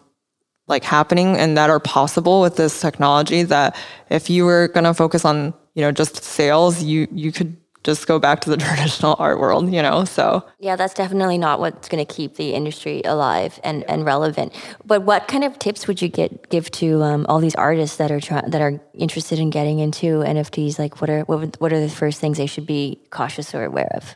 like 0.68 0.84
happening 0.84 1.38
and 1.38 1.56
that 1.60 1.70
are 1.70 1.80
possible 1.80 2.42
with 2.42 2.56
this 2.56 2.82
technology. 2.82 3.44
That 3.44 3.76
if 4.10 4.32
you 4.32 4.46
were 4.46 4.70
going 4.70 4.86
to 4.86 4.96
focus 4.96 5.26
on 5.26 5.54
you 5.76 5.84
know 5.84 5.92
just 5.92 6.24
sales, 6.24 6.82
you 6.82 7.08
you 7.12 7.32
could 7.32 7.56
just 7.84 8.08
go 8.08 8.20
back 8.20 8.42
to 8.42 8.50
the 8.50 8.58
traditional 8.66 9.16
art 9.20 9.40
world, 9.40 9.72
you 9.72 9.82
know? 9.82 10.06
So, 10.06 10.46
yeah, 10.60 10.76
that's 10.76 10.94
definitely 10.94 11.38
not 11.38 11.60
what's 11.60 11.90
going 11.90 12.06
to 12.06 12.14
keep 12.14 12.36
the 12.36 12.54
industry 12.54 13.02
alive 13.06 13.60
and, 13.64 13.84
and 13.90 14.06
relevant. 14.06 14.54
But 14.86 15.04
what 15.04 15.28
kind 15.28 15.44
of 15.44 15.58
tips 15.60 15.88
would 15.88 16.02
you 16.02 16.10
get 16.10 16.50
give 16.50 16.70
to 16.72 17.04
um, 17.04 17.26
all 17.28 17.40
these 17.40 17.56
artists 17.56 17.98
that 17.98 18.12
are 18.12 18.20
try- 18.20 18.48
that 18.48 18.62
are 18.62 18.80
interested 18.94 19.40
in 19.40 19.50
getting 19.50 19.80
into 19.80 20.20
NFTs? 20.20 20.80
Like, 20.80 21.02
what 21.02 21.10
are 21.10 21.22
what, 21.22 21.60
what 21.60 21.74
are 21.74 21.80
the 21.80 21.90
first 21.90 22.20
things 22.20 22.38
they 22.38 22.48
should 22.48 22.68
be 22.68 23.02
cautious 23.10 23.54
or 23.56 23.64
aware 23.64 23.90
of? 23.94 24.16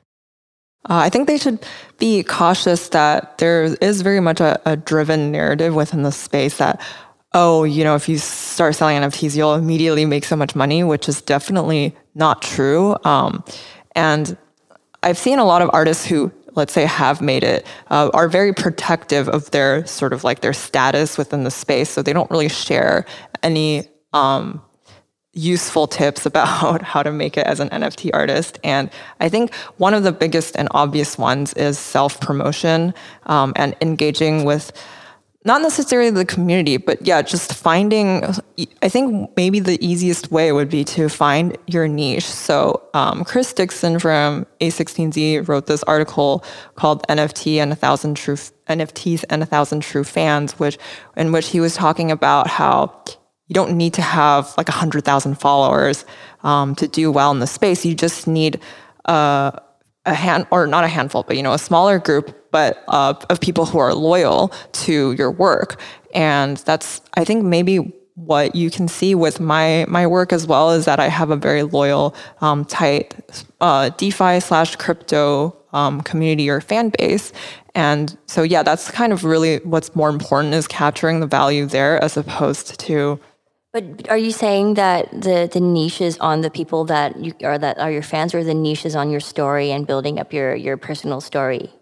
Uh, 0.87 0.97
I 0.97 1.09
think 1.09 1.27
they 1.27 1.39
should 1.39 1.65
be 1.97 2.21
cautious 2.21 2.89
that 2.89 3.39
there 3.39 3.63
is 3.81 4.01
very 4.01 4.19
much 4.19 4.39
a, 4.39 4.61
a 4.69 4.77
driven 4.77 5.31
narrative 5.31 5.73
within 5.73 6.03
the 6.03 6.11
space 6.11 6.57
that 6.57 6.79
oh, 7.35 7.65
you 7.65 7.83
know, 7.83 7.95
if 7.95 8.07
you 8.07 8.17
start 8.17 8.75
selling 8.75 8.97
NFTs, 8.97 9.35
you'll 9.35 9.55
immediately 9.55 10.05
make 10.05 10.23
so 10.23 10.37
much 10.37 10.55
money, 10.55 10.83
which 10.85 11.09
is 11.09 11.21
definitely 11.21 11.93
not 12.15 12.41
true. 12.41 12.95
Um, 13.03 13.43
and 13.93 14.37
I've 15.03 15.17
seen 15.17 15.37
a 15.37 15.43
lot 15.43 15.61
of 15.61 15.69
artists 15.73 16.05
who, 16.05 16.31
let's 16.53 16.71
say, 16.71 16.85
have 16.85 17.21
made 17.21 17.43
it, 17.43 17.67
uh, 17.91 18.09
are 18.13 18.29
very 18.29 18.53
protective 18.53 19.27
of 19.27 19.51
their 19.51 19.85
sort 19.85 20.13
of 20.13 20.23
like 20.23 20.39
their 20.39 20.53
status 20.53 21.17
within 21.17 21.43
the 21.43 21.51
space. 21.51 21.89
So 21.89 22.01
they 22.01 22.13
don't 22.13 22.31
really 22.31 22.47
share 22.47 23.05
any 23.43 23.89
um, 24.13 24.61
useful 25.33 25.87
tips 25.87 26.25
about 26.31 26.81
how 26.83 27.03
to 27.03 27.11
make 27.11 27.35
it 27.35 27.45
as 27.45 27.59
an 27.59 27.67
NFT 27.67 28.11
artist. 28.13 28.59
And 28.63 28.89
I 29.19 29.27
think 29.27 29.53
one 29.75 29.93
of 29.93 30.03
the 30.03 30.13
biggest 30.13 30.55
and 30.55 30.69
obvious 30.71 31.17
ones 31.17 31.53
is 31.55 31.77
self 31.77 32.17
promotion 32.21 32.93
um, 33.25 33.51
and 33.57 33.75
engaging 33.81 34.45
with 34.45 34.71
not 35.45 35.61
necessarily 35.61 36.09
the 36.09 36.25
community, 36.25 36.77
but 36.77 37.05
yeah, 37.05 37.21
just 37.21 37.53
finding. 37.53 38.25
I 38.81 38.89
think 38.89 39.29
maybe 39.37 39.59
the 39.59 39.83
easiest 39.85 40.31
way 40.31 40.51
would 40.51 40.69
be 40.69 40.83
to 40.85 41.07
find 41.07 41.55
your 41.67 41.87
niche. 41.87 42.25
So, 42.25 42.81
um, 42.95 43.23
Chris 43.23 43.53
Dixon 43.53 43.99
from 43.99 44.47
A16Z 44.59 45.47
wrote 45.47 45.67
this 45.67 45.83
article 45.83 46.43
called 46.73 47.07
NFT 47.07 47.57
and 47.57 47.71
a 47.71 47.75
thousand 47.75 48.15
true 48.15 48.35
NFTs 48.67 49.23
and 49.29 49.43
a 49.43 49.45
thousand 49.45 49.81
true 49.81 50.03
fans, 50.03 50.57
which 50.57 50.79
in 51.15 51.31
which 51.31 51.49
he 51.49 51.59
was 51.59 51.75
talking 51.75 52.09
about 52.09 52.47
how 52.47 53.03
you 53.47 53.53
don't 53.53 53.77
need 53.77 53.93
to 53.93 54.01
have 54.01 54.51
like 54.57 54.67
a 54.67 54.73
hundred 54.73 55.05
thousand 55.05 55.35
followers 55.35 56.05
um, 56.43 56.73
to 56.75 56.87
do 56.87 57.11
well 57.11 57.29
in 57.29 57.37
the 57.37 57.47
space. 57.47 57.85
You 57.85 57.93
just 57.93 58.25
need 58.25 58.59
uh, 59.05 59.51
a 60.07 60.13
hand, 60.15 60.47
or 60.49 60.65
not 60.65 60.83
a 60.83 60.87
handful, 60.87 61.21
but 61.21 61.37
you 61.37 61.43
know, 61.43 61.53
a 61.53 61.59
smaller 61.59 61.99
group 61.99 62.35
but 62.55 62.85
uh, 62.87 63.13
of 63.29 63.41
people 63.41 63.65
who 63.65 63.79
are 63.79 63.93
loyal 63.93 64.49
to 64.71 65.11
your 65.11 65.29
work. 65.29 65.77
And 66.13 66.55
that's, 66.59 67.01
I 67.15 67.25
think, 67.25 67.43
maybe 67.43 67.93
what 68.13 68.55
you 68.55 68.71
can 68.71 68.87
see 68.87 69.13
with 69.13 69.41
my 69.41 69.85
my 69.89 70.07
work 70.07 70.31
as 70.31 70.47
well 70.47 70.71
is 70.71 70.85
that 70.85 70.97
I 70.97 71.09
have 71.09 71.31
a 71.31 71.35
very 71.35 71.63
loyal, 71.63 72.15
um, 72.39 72.63
tight 72.63 73.13
uh, 73.59 73.89
DeFi 73.97 74.39
slash 74.39 74.77
crypto 74.77 75.53
um, 75.73 75.99
community 75.99 76.49
or 76.49 76.61
fan 76.61 76.93
base. 76.97 77.33
And 77.75 78.17
so, 78.25 78.41
yeah, 78.41 78.63
that's 78.63 78.89
kind 78.89 79.11
of 79.11 79.25
really 79.25 79.57
what's 79.65 79.93
more 79.93 80.09
important 80.09 80.53
is 80.53 80.65
capturing 80.65 81.19
the 81.19 81.27
value 81.27 81.65
there 81.65 82.01
as 82.01 82.15
opposed 82.15 82.79
to. 82.87 83.19
But 83.73 84.07
are 84.07 84.21
you 84.27 84.31
saying 84.31 84.75
that 84.75 85.11
the 85.11 85.49
the 85.51 85.59
niche 85.59 85.99
is 85.99 86.17
on 86.19 86.39
the 86.39 86.49
people 86.49 86.85
that 86.85 87.19
you 87.19 87.33
are 87.43 87.59
that 87.59 87.79
are 87.79 87.91
your 87.91 88.07
fans, 88.13 88.33
or 88.33 88.45
the 88.45 88.53
niche 88.53 88.85
is 88.85 88.95
on 88.95 89.11
your 89.11 89.19
story 89.19 89.73
and 89.73 89.85
building 89.85 90.21
up 90.21 90.31
your 90.31 90.55
your 90.55 90.77
personal 90.77 91.19
story? 91.19 91.74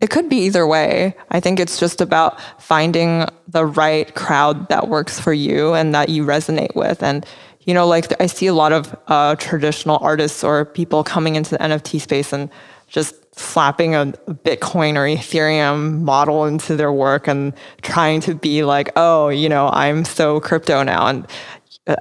It 0.00 0.08
could 0.08 0.28
be 0.28 0.38
either 0.46 0.66
way. 0.66 1.14
I 1.30 1.40
think 1.40 1.60
it's 1.60 1.78
just 1.78 2.00
about 2.00 2.40
finding 2.58 3.26
the 3.48 3.66
right 3.66 4.14
crowd 4.14 4.68
that 4.70 4.88
works 4.88 5.20
for 5.20 5.32
you 5.32 5.74
and 5.74 5.94
that 5.94 6.08
you 6.08 6.24
resonate 6.24 6.74
with. 6.74 7.02
And, 7.02 7.26
you 7.60 7.74
know, 7.74 7.86
like 7.86 8.18
I 8.20 8.26
see 8.26 8.46
a 8.46 8.54
lot 8.54 8.72
of 8.72 8.96
uh, 9.08 9.36
traditional 9.36 9.98
artists 10.00 10.42
or 10.42 10.64
people 10.64 11.04
coming 11.04 11.36
into 11.36 11.50
the 11.50 11.58
NFT 11.58 12.00
space 12.00 12.32
and 12.32 12.48
just 12.88 13.14
slapping 13.38 13.94
a 13.94 14.06
Bitcoin 14.06 14.96
or 14.96 15.06
Ethereum 15.06 16.00
model 16.00 16.46
into 16.46 16.76
their 16.76 16.92
work 16.92 17.28
and 17.28 17.52
trying 17.82 18.20
to 18.22 18.34
be 18.34 18.64
like, 18.64 18.90
oh, 18.96 19.28
you 19.28 19.48
know, 19.48 19.68
I'm 19.68 20.04
so 20.04 20.40
crypto 20.40 20.82
now. 20.82 21.06
And 21.06 21.26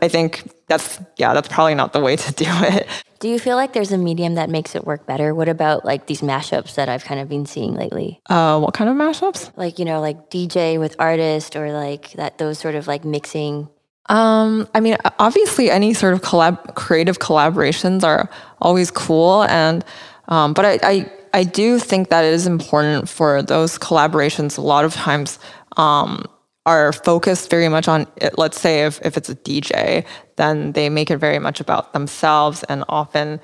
I 0.01 0.07
think 0.07 0.49
that's, 0.67 0.99
yeah, 1.17 1.33
that's 1.33 1.47
probably 1.47 1.75
not 1.75 1.93
the 1.93 1.99
way 1.99 2.15
to 2.15 2.31
do 2.43 2.45
it. 2.47 2.87
Do 3.19 3.27
you 3.27 3.37
feel 3.37 3.57
like 3.57 3.73
there's 3.73 3.91
a 3.91 3.97
medium 3.97 4.35
that 4.35 4.49
makes 4.49 4.75
it 4.75 4.85
work 4.85 5.05
better? 5.05 5.35
What 5.35 5.49
about 5.49 5.83
like 5.83 6.07
these 6.07 6.21
mashups 6.21 6.75
that 6.75 6.87
I've 6.87 7.03
kind 7.03 7.19
of 7.19 7.27
been 7.27 7.45
seeing 7.45 7.75
lately? 7.75 8.21
Uh, 8.29 8.59
what 8.59 8.73
kind 8.73 8.89
of 8.89 8.95
mashups? 8.95 9.51
Like, 9.57 9.77
you 9.77 9.83
know, 9.83 9.99
like 9.99 10.29
DJ 10.29 10.79
with 10.79 10.95
artist 10.99 11.57
or 11.57 11.73
like 11.73 12.13
that, 12.13 12.37
those 12.37 12.59
sort 12.59 12.75
of 12.75 12.87
like 12.87 13.03
mixing. 13.03 13.67
Um, 14.07 14.69
I 14.73 14.79
mean, 14.79 14.95
obviously, 15.19 15.69
any 15.69 15.93
sort 15.93 16.13
of 16.13 16.21
collab, 16.21 16.75
creative 16.75 17.19
collaborations 17.19 18.03
are 18.03 18.29
always 18.59 18.89
cool, 18.89 19.43
and 19.43 19.85
um, 20.29 20.53
but 20.53 20.65
I, 20.65 20.79
I, 20.81 21.11
I 21.33 21.43
do 21.43 21.77
think 21.77 22.09
that 22.09 22.23
it 22.23 22.33
is 22.33 22.47
important 22.47 23.07
for 23.07 23.43
those 23.43 23.77
collaborations. 23.77 24.57
A 24.57 24.61
lot 24.61 24.83
of 24.83 24.93
times, 24.93 25.37
um, 25.77 26.25
are 26.65 26.93
focused 26.93 27.49
very 27.49 27.67
much 27.67 27.87
on 27.87 28.05
it. 28.17 28.37
let's 28.37 28.59
say 28.59 28.85
if, 28.85 28.99
if 29.03 29.17
it's 29.17 29.29
a 29.29 29.35
DJ, 29.35 30.05
then 30.39 30.71
they 30.71 30.89
make 30.89 31.11
it 31.11 31.17
very 31.17 31.37
much 31.37 31.59
about 31.59 31.91
themselves 31.93 32.63
and 32.63 32.83
often 32.87 33.39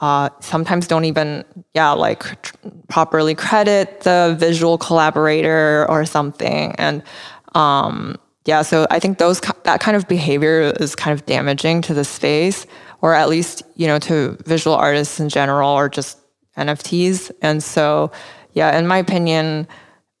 uh, 0.00 0.28
sometimes 0.40 0.86
don't 0.86 1.04
even 1.04 1.44
yeah 1.74 1.92
like 1.92 2.20
tr- 2.42 2.56
properly 2.88 3.34
credit 3.34 4.00
the 4.00 4.36
visual 4.38 4.76
collaborator 4.76 5.86
or 5.88 6.04
something 6.04 6.74
and 6.76 7.02
um, 7.54 8.16
yeah 8.46 8.62
so 8.62 8.86
i 8.90 8.98
think 8.98 9.18
those 9.18 9.40
that 9.64 9.80
kind 9.80 9.96
of 9.96 10.08
behavior 10.08 10.72
is 10.80 10.96
kind 10.96 11.14
of 11.18 11.24
damaging 11.26 11.80
to 11.82 11.94
the 11.94 12.04
space 12.04 12.66
or 13.00 13.14
at 13.14 13.28
least 13.28 13.62
you 13.76 13.86
know 13.86 13.98
to 13.98 14.36
visual 14.44 14.74
artists 14.74 15.20
in 15.20 15.28
general 15.28 15.70
or 15.70 15.88
just 15.88 16.18
nfts 16.56 17.30
and 17.42 17.62
so 17.62 18.10
yeah 18.54 18.76
in 18.76 18.86
my 18.86 18.98
opinion 18.98 19.68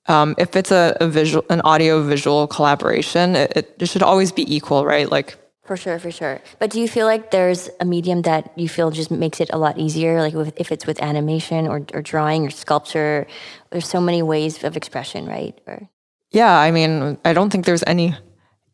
um, 0.06 0.34
if 0.38 0.56
it's 0.56 0.72
a, 0.72 0.96
a, 1.00 1.06
visual, 1.06 1.44
an 1.50 1.60
audio 1.60 2.02
visual 2.02 2.48
collaboration, 2.48 3.36
it, 3.36 3.76
it, 3.78 3.88
should 3.88 4.02
always 4.02 4.32
be 4.32 4.42
equal, 4.52 4.84
right? 4.84 5.08
Like 5.08 5.36
for 5.70 5.76
sure, 5.76 6.00
for 6.00 6.10
sure. 6.10 6.40
But 6.58 6.70
do 6.70 6.80
you 6.80 6.88
feel 6.88 7.06
like 7.06 7.30
there's 7.30 7.70
a 7.78 7.84
medium 7.84 8.22
that 8.22 8.50
you 8.58 8.68
feel 8.68 8.90
just 8.90 9.08
makes 9.08 9.40
it 9.40 9.50
a 9.52 9.56
lot 9.56 9.78
easier? 9.78 10.18
Like 10.18 10.34
with, 10.34 10.52
if 10.56 10.72
it's 10.72 10.84
with 10.84 11.00
animation 11.00 11.68
or, 11.68 11.86
or 11.94 12.02
drawing 12.02 12.44
or 12.44 12.50
sculpture, 12.50 13.28
there's 13.70 13.86
so 13.86 14.00
many 14.00 14.20
ways 14.20 14.64
of 14.64 14.76
expression, 14.76 15.26
right? 15.26 15.56
Or 15.68 15.88
yeah, 16.32 16.58
I 16.58 16.72
mean, 16.72 17.18
I 17.24 17.32
don't 17.32 17.50
think 17.50 17.66
there's 17.66 17.84
any 17.86 18.16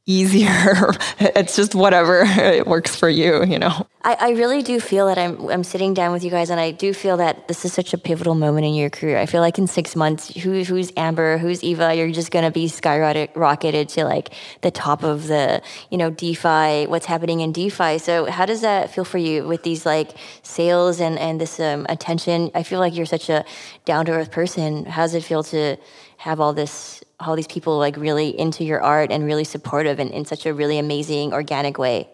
easier. 0.07 0.93
it's 1.19 1.57
just 1.57 1.75
whatever 1.75 2.23
it 2.27 2.67
works 2.67 2.97
for 2.97 3.09
you, 3.09 3.45
you 3.45 3.59
know. 3.59 3.87
I, 4.03 4.17
I 4.21 4.31
really 4.31 4.63
do 4.63 4.79
feel 4.79 5.09
that 5.09 5.19
I'm 5.19 5.49
I'm 5.51 5.65
sitting 5.65 5.93
down 5.93 6.13
with 6.13 6.23
you 6.23 6.31
guys 6.31 6.49
and 6.49 6.61
I 6.61 6.71
do 6.71 6.95
feel 6.95 7.17
that 7.17 7.49
this 7.49 7.65
is 7.65 7.73
such 7.73 7.93
a 7.93 7.99
pivotal 7.99 8.37
moment 8.37 8.65
in 8.65 8.75
your 8.75 8.89
career. 8.89 9.19
I 9.19 9.27
feel 9.27 9.41
like 9.41 9.59
in 9.59 9.67
six 9.67 9.97
months, 9.97 10.29
who, 10.29 10.63
who's 10.63 10.93
Amber, 10.97 11.39
who's 11.39 11.65
Eva, 11.65 11.93
you're 11.95 12.13
just 12.13 12.31
gonna 12.31 12.53
be 12.53 12.67
skyrocketed 12.69 13.89
to 13.95 14.05
like 14.05 14.33
the 14.61 14.71
top 14.71 15.03
of 15.03 15.27
the, 15.27 15.61
you 15.91 15.99
know, 15.99 16.11
DeFi, 16.11 16.87
what's 16.87 17.07
happening 17.07 17.41
in 17.41 17.51
DeFi. 17.51 17.99
So 17.99 18.31
how 18.31 18.47
does 18.47 18.61
that 18.61 18.91
feel 18.91 19.05
for 19.05 19.19
you 19.19 19.45
with 19.45 19.65
these 19.65 19.85
like 19.85 20.13
sales 20.43 21.01
and, 21.01 21.19
and 21.19 21.41
this 21.41 21.59
um, 21.59 21.85
attention? 21.89 22.53
I 22.55 22.63
feel 22.63 22.79
like 22.79 22.95
you're 22.95 23.07
such 23.07 23.29
a 23.29 23.45
down 23.85 24.07
to 24.07 24.13
earth 24.13 24.31
person. 24.31 24.85
How 24.85 25.03
does 25.03 25.15
it 25.15 25.25
feel 25.25 25.43
to 25.45 25.77
have 26.19 26.41
all 26.41 26.53
this 26.53 27.03
all 27.21 27.37
these 27.37 27.47
people 27.47 27.79
like 27.79 27.97
really 27.97 28.39
into 28.39 28.65
your 28.65 28.83
art 28.83 29.11
and 29.11 29.25
really 29.25 29.45
supportive 29.45 29.99
and 29.99 30.11
in 30.11 30.25
such 30.25 30.47
a 30.47 30.53
really 30.53 30.79
amazing 30.79 31.33
organic 31.33 31.79
way? 31.79 32.09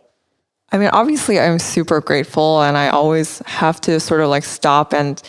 I 0.72 0.78
mean 0.78 0.88
obviously 0.88 1.38
i'm 1.38 1.58
super 1.58 2.00
grateful 2.00 2.62
and 2.62 2.78
i 2.78 2.88
always 2.88 3.40
have 3.40 3.78
to 3.82 4.00
sort 4.00 4.22
of 4.22 4.30
like 4.30 4.42
stop 4.42 4.94
and 4.94 5.22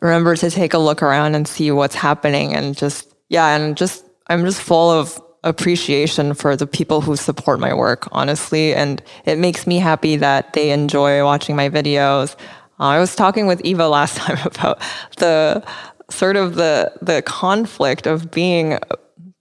remember 0.00 0.34
to 0.34 0.50
take 0.50 0.74
a 0.74 0.78
look 0.78 1.02
around 1.02 1.36
and 1.36 1.46
see 1.46 1.70
what's 1.70 1.94
happening 1.94 2.54
and 2.54 2.76
just 2.76 3.14
yeah 3.28 3.56
and 3.56 3.76
just 3.76 4.04
i'm 4.26 4.44
just 4.44 4.60
full 4.60 4.90
of 4.90 5.22
appreciation 5.44 6.34
for 6.34 6.56
the 6.56 6.66
people 6.66 7.00
who 7.00 7.16
support 7.16 7.60
my 7.60 7.72
work 7.72 8.08
honestly 8.10 8.74
and 8.74 9.02
it 9.24 9.38
makes 9.38 9.66
me 9.66 9.78
happy 9.78 10.16
that 10.16 10.52
they 10.52 10.70
enjoy 10.70 11.24
watching 11.24 11.56
my 11.56 11.68
videos. 11.68 12.34
Uh, 12.80 12.86
i 12.86 12.98
was 12.98 13.14
talking 13.14 13.46
with 13.46 13.60
eva 13.64 13.88
last 13.98 14.16
time 14.16 14.38
about 14.44 14.80
the 15.18 15.64
sort 16.12 16.36
of 16.36 16.54
the 16.54 16.92
the 17.00 17.22
conflict 17.22 18.06
of 18.06 18.30
being 18.30 18.74
a 18.74 18.80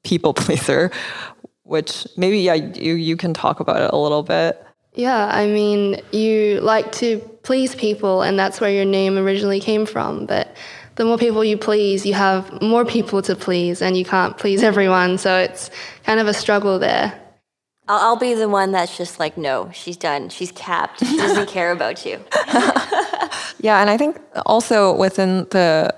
people 0.03 0.33
pleaser, 0.43 0.91
which 1.63 2.07
maybe 2.17 2.39
yeah 2.39 2.53
you 2.53 2.93
you 2.93 3.17
can 3.17 3.33
talk 3.33 3.59
about 3.59 3.81
it 3.81 3.89
a 3.91 3.97
little 3.97 4.23
bit. 4.23 4.63
Yeah, 4.93 5.29
I 5.31 5.47
mean, 5.47 6.01
you 6.11 6.59
like 6.59 6.91
to 6.93 7.19
please 7.43 7.75
people, 7.75 8.23
and 8.23 8.37
that's 8.37 8.59
where 8.59 8.71
your 8.71 8.83
name 8.85 9.17
originally 9.17 9.61
came 9.61 9.85
from. 9.85 10.25
But 10.25 10.53
the 10.95 11.05
more 11.05 11.17
people 11.17 11.45
you 11.45 11.57
please, 11.57 12.05
you 12.05 12.13
have 12.13 12.61
more 12.61 12.83
people 12.83 13.21
to 13.21 13.35
please, 13.35 13.81
and 13.81 13.95
you 13.95 14.03
can't 14.03 14.37
please 14.37 14.63
everyone. 14.63 15.17
So 15.17 15.37
it's 15.37 15.69
kind 16.03 16.19
of 16.19 16.27
a 16.27 16.33
struggle 16.33 16.77
there. 16.77 17.17
I'll, 17.87 17.99
I'll 17.99 18.17
be 18.17 18.33
the 18.33 18.49
one 18.49 18.71
that's 18.71 18.97
just 18.97 19.19
like, 19.19 19.37
no, 19.37 19.69
she's 19.73 19.97
done. 19.97 20.29
She's 20.29 20.51
capped. 20.51 21.05
She 21.05 21.17
doesn't 21.17 21.47
care 21.57 21.71
about 21.71 22.05
you. 22.05 22.19
yeah, 23.59 23.81
and 23.81 23.89
I 23.89 23.97
think 23.97 24.19
also 24.45 24.93
within 24.95 25.47
the 25.51 25.95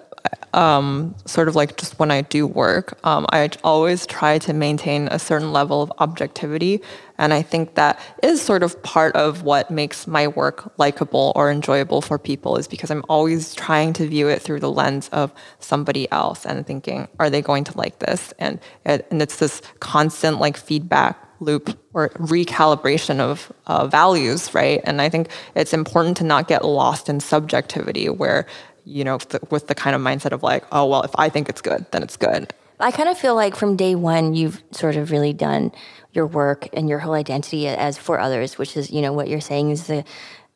um, 0.54 1.16
sort 1.26 1.48
of 1.48 1.56
like 1.56 1.78
just 1.78 2.00
when 2.00 2.12
I 2.12 2.22
do 2.22 2.46
work, 2.46 2.98
um, 3.06 3.26
I 3.30 3.50
always 3.64 4.06
try 4.06 4.38
to 4.40 4.54
maintain 4.54 5.08
a 5.08 5.18
certain 5.20 5.52
level 5.52 5.82
of 5.82 5.92
objectivity. 6.00 6.82
And 7.18 7.34
I 7.34 7.42
think 7.42 7.76
that 7.76 8.00
is 8.22 8.42
sort 8.42 8.64
of 8.64 8.82
part 8.84 9.16
of 9.16 9.44
what 9.44 9.72
makes 9.72 10.08
my 10.08 10.28
work 10.28 10.78
likable 10.78 11.32
or 11.36 11.52
enjoyable 11.52 12.02
for 12.02 12.18
people 12.20 12.58
is 12.58 12.68
because 12.68 12.92
I'm 12.92 13.04
always 13.10 13.56
trying 13.56 13.94
to 13.94 14.08
view 14.08 14.28
it 14.28 14.42
through 14.42 14.60
the 14.60 14.72
lens 14.72 15.10
of 15.10 15.34
somebody 15.60 16.12
else 16.12 16.46
and 16.46 16.66
thinking, 16.66 17.08
are 17.20 17.30
they 17.30 17.42
going 17.42 17.64
to 17.66 17.78
like 17.78 18.00
this? 18.00 18.34
And, 18.40 18.60
and 18.86 19.22
it's 19.22 19.38
this 19.38 19.62
constant 19.80 20.40
like 20.40 20.58
feedback 20.58 21.18
loop 21.40 21.78
or 21.94 22.10
recalibration 22.10 23.20
of 23.20 23.52
uh, 23.68 23.88
values, 23.88 24.54
right? 24.54 24.82
And 24.86 25.02
I 25.02 25.10
think 25.10 25.30
it's 25.56 25.74
important 25.74 26.18
to 26.18 26.24
not 26.24 26.48
get 26.48 26.64
lost 26.64 27.10
in 27.10 27.20
subjectivity 27.20 28.10
where 28.10 28.46
you 28.86 29.04
know, 29.04 29.18
with 29.50 29.68
the 29.68 29.76
kind 29.76 29.96
of 29.96 30.02
mindset 30.02 30.32
of 30.32 30.44
like, 30.44 30.64
oh, 30.72 30.86
well, 30.86 31.04
if 31.04 31.12
I 31.16 31.30
think 31.30 31.50
it's 31.50 31.62
good, 31.62 31.86
then 31.92 32.04
it's 32.04 32.18
good. 32.18 32.54
I 32.80 32.92
kind 32.92 33.08
of 33.10 33.18
feel 33.18 33.36
like 33.36 33.56
from 33.56 33.76
day 33.76 33.96
one, 33.96 34.34
you've 34.34 34.62
sort 34.72 34.96
of 34.96 35.12
really 35.12 35.34
done 35.34 35.72
your 36.12 36.28
work 36.28 36.68
and 36.74 36.90
your 36.90 37.00
whole 37.00 37.14
identity 37.14 37.68
as 37.68 37.98
for 37.98 38.20
others, 38.20 38.58
which 38.58 38.76
is, 38.76 38.92
you 38.92 39.02
know, 39.02 39.14
what 39.14 39.30
you're 39.30 39.42
saying 39.42 39.72
is 39.72 39.88
the 39.88 40.04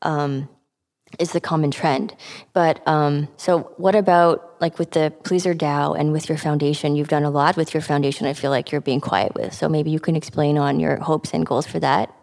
um, 0.02 0.50
is 1.20 1.32
the 1.32 1.40
common 1.40 1.72
trend. 1.72 2.16
But 2.54 2.86
um, 2.88 3.28
so, 3.38 3.74
what 3.78 3.96
about 3.96 4.56
like 4.60 4.78
with 4.78 4.92
the 4.92 5.13
Pleaser 5.24 5.54
DAO 5.54 5.98
and 5.98 6.12
with 6.12 6.28
your 6.30 6.38
foundation? 6.38 6.96
You've 6.96 7.08
done 7.08 7.24
a 7.24 7.30
lot 7.30 7.56
with 7.56 7.74
your 7.74 7.82
foundation. 7.82 8.28
I 8.28 8.34
feel 8.34 8.52
like 8.52 8.72
you're 8.72 8.82
being 8.82 9.02
quiet 9.02 9.34
with. 9.36 9.54
So 9.54 9.70
maybe 9.70 9.90
you 9.90 10.00
can 10.00 10.16
explain 10.16 10.58
on 10.58 10.80
your 10.80 10.98
hopes 10.98 11.34
and 11.34 11.46
goals 11.46 11.66
for 11.66 11.80
that. 11.80 12.13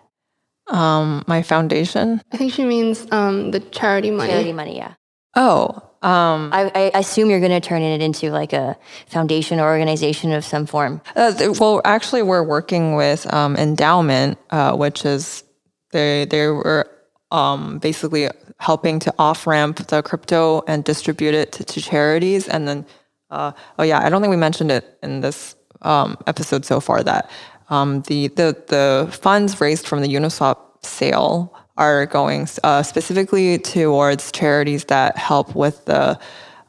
Um, 0.68 1.24
my 1.26 1.42
foundation. 1.42 2.22
I 2.32 2.36
think 2.36 2.52
she 2.52 2.64
means 2.64 3.06
um, 3.10 3.50
the 3.50 3.60
charity 3.60 4.10
money. 4.10 4.30
Charity 4.30 4.52
money, 4.52 4.76
yeah. 4.76 4.94
Oh, 5.36 5.82
um, 6.04 6.50
I, 6.52 6.92
I 6.94 6.98
assume 6.98 7.30
you're 7.30 7.40
going 7.40 7.50
to 7.50 7.66
turn 7.66 7.80
it 7.80 8.02
into 8.02 8.30
like 8.30 8.52
a 8.52 8.76
foundation 9.06 9.58
or 9.58 9.64
organization 9.64 10.32
of 10.32 10.44
some 10.44 10.66
form. 10.66 11.00
Uh, 11.16 11.32
well, 11.58 11.80
actually, 11.86 12.22
we're 12.22 12.42
working 12.42 12.94
with 12.94 13.32
um, 13.32 13.56
Endaoment, 13.56 14.36
uh, 14.50 14.76
which 14.76 15.06
is 15.06 15.44
they 15.92 16.26
they 16.26 16.48
were 16.48 16.90
um, 17.30 17.78
basically 17.78 18.28
helping 18.58 18.98
to 18.98 19.14
off 19.18 19.46
ramp 19.46 19.86
the 19.86 20.02
crypto 20.02 20.62
and 20.68 20.84
distribute 20.84 21.32
it 21.32 21.52
to, 21.52 21.64
to 21.64 21.80
charities. 21.80 22.48
And 22.48 22.68
then, 22.68 22.86
uh, 23.30 23.52
oh 23.78 23.82
yeah, 23.82 24.04
I 24.04 24.10
don't 24.10 24.20
think 24.20 24.30
we 24.30 24.36
mentioned 24.36 24.70
it 24.70 24.98
in 25.02 25.22
this 25.22 25.56
um, 25.80 26.18
episode 26.26 26.66
so 26.66 26.80
far 26.80 27.02
that 27.02 27.30
um, 27.70 28.02
the 28.02 28.28
the 28.28 28.54
the 28.68 29.08
funds 29.10 29.58
raised 29.58 29.86
from 29.86 30.02
the 30.02 30.08
Uniswap 30.08 30.58
sale 30.82 31.54
are 31.76 32.06
going 32.06 32.48
uh, 32.62 32.82
specifically 32.82 33.58
towards 33.58 34.30
charities 34.32 34.84
that 34.86 35.16
help 35.16 35.54
with 35.54 35.84
the. 35.86 36.18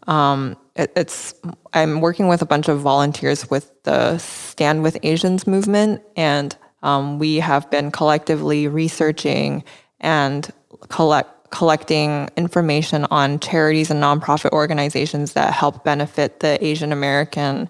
Um, 0.08 0.56
it, 0.76 0.91
it's 0.96 1.34
I'm 1.74 2.02
working 2.02 2.28
with 2.28 2.41
a 2.41 2.46
bunch 2.46 2.68
of 2.68 2.80
volunteers 2.80 3.50
with 3.50 3.72
the 3.84 4.18
Stand 4.18 4.84
with 4.84 4.98
Asians 5.04 5.48
movement, 5.48 6.02
and 6.15 6.56
um, 6.84 7.20
we 7.20 7.38
have 7.38 7.70
been 7.72 7.91
collectively 7.91 8.68
researching 8.68 9.63
and 10.00 10.52
collect 10.89 11.32
collecting 11.52 12.28
information 12.36 13.06
on 13.12 13.39
charities 13.39 13.89
and 13.89 14.04
nonprofit 14.04 14.52
organizations 14.52 15.34
that 15.34 15.54
help 15.54 15.84
benefit 15.84 16.41
the 16.41 16.63
Asian 16.63 16.91
American 16.91 17.70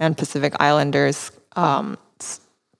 and 0.00 0.18
Pacific 0.18 0.54
Islanders 0.58 1.30
um, 1.54 1.96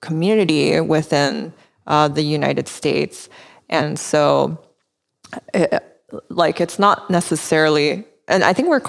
community 0.01 0.81
within 0.81 1.53
uh, 1.87 2.09
the 2.09 2.23
United 2.23 2.67
States. 2.67 3.29
And 3.71 3.99
so, 3.99 4.63
it, 5.55 5.83
like, 6.29 6.61
it's 6.61 6.79
not 6.79 7.09
necessarily, 7.09 8.05
and 8.29 8.45
I 8.45 8.53
think 8.53 8.69
we're, 8.69 8.83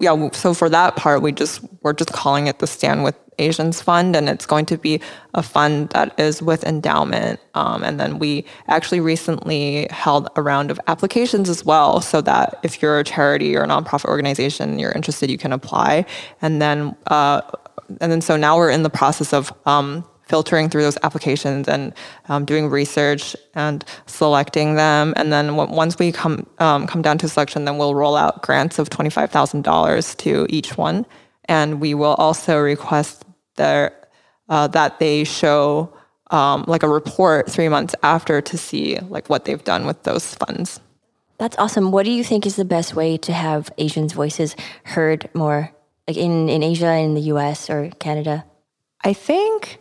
yeah, 0.00 0.30
so 0.30 0.54
for 0.54 0.68
that 0.70 0.96
part, 0.96 1.20
we 1.20 1.32
just, 1.32 1.60
we're 1.82 1.92
just 1.92 2.12
calling 2.12 2.46
it 2.46 2.58
the 2.60 2.66
Stand 2.66 3.04
with 3.04 3.16
Asians 3.38 3.82
Fund, 3.82 4.14
and 4.14 4.28
it's 4.28 4.46
going 4.46 4.66
to 4.66 4.78
be 4.78 5.00
a 5.34 5.42
fund 5.42 5.88
that 5.90 6.18
is 6.18 6.40
with 6.40 6.62
Endaoment. 6.62 7.38
Um, 7.54 7.82
and 7.82 7.98
then 7.98 8.20
we 8.20 8.44
actually 8.68 9.00
recently 9.00 9.88
held 9.90 10.28
a 10.36 10.42
round 10.42 10.70
of 10.70 10.78
applications 10.86 11.48
as 11.48 11.64
well, 11.64 12.00
so 12.00 12.20
that 12.20 12.60
if 12.62 12.80
you're 12.80 13.00
a 13.00 13.04
charity 13.04 13.56
or 13.56 13.64
a 13.64 13.66
nonprofit 13.66 14.04
organization, 14.04 14.78
you're 14.78 14.92
interested, 14.92 15.30
you 15.30 15.38
can 15.38 15.52
apply. 15.52 16.06
And 16.40 16.62
then, 16.62 16.96
uh, 17.08 17.40
and 18.00 18.12
then 18.12 18.20
so 18.20 18.36
now 18.36 18.56
we're 18.56 18.70
in 18.70 18.84
the 18.84 18.90
process 18.90 19.32
of 19.32 19.52
um, 19.66 20.04
filtering 20.26 20.68
through 20.70 20.82
those 20.82 20.98
applications 21.02 21.68
and 21.68 21.92
um, 22.28 22.44
doing 22.44 22.70
research 22.70 23.36
and 23.54 23.84
selecting 24.06 24.74
them. 24.74 25.12
And 25.16 25.32
then 25.32 25.56
once 25.56 25.98
we 25.98 26.12
come 26.12 26.46
um, 26.58 26.86
come 26.86 27.02
down 27.02 27.18
to 27.18 27.28
selection, 27.28 27.64
then 27.64 27.78
we'll 27.78 27.94
roll 27.94 28.16
out 28.16 28.42
grants 28.42 28.78
of 28.78 28.90
twenty 28.90 29.10
five 29.10 29.30
thousand 29.30 29.62
dollars 29.62 30.14
to 30.16 30.46
each 30.48 30.76
one, 30.76 31.06
and 31.46 31.80
we 31.80 31.94
will 31.94 32.14
also 32.14 32.58
request 32.58 33.24
their, 33.56 33.92
uh, 34.48 34.66
that 34.68 34.98
they 34.98 35.24
show 35.24 35.92
um, 36.30 36.64
like 36.66 36.82
a 36.82 36.88
report 36.88 37.50
three 37.50 37.68
months 37.68 37.94
after 38.02 38.40
to 38.40 38.58
see 38.58 38.98
like 39.08 39.28
what 39.28 39.44
they've 39.44 39.64
done 39.64 39.86
with 39.86 40.02
those 40.02 40.34
funds. 40.34 40.80
That's 41.38 41.58
awesome. 41.58 41.90
What 41.90 42.04
do 42.04 42.12
you 42.12 42.24
think 42.24 42.46
is 42.46 42.56
the 42.56 42.64
best 42.64 42.94
way 42.94 43.16
to 43.18 43.32
have 43.32 43.70
Asians' 43.76 44.12
voices 44.12 44.54
heard 44.84 45.28
more, 45.34 45.72
like 46.06 46.16
in, 46.16 46.48
in 46.48 46.62
Asia, 46.62 46.94
in 46.94 47.14
the 47.14 47.22
U.S. 47.22 47.68
or 47.68 47.90
Canada? 47.98 48.44
I 49.02 49.12
think 49.12 49.78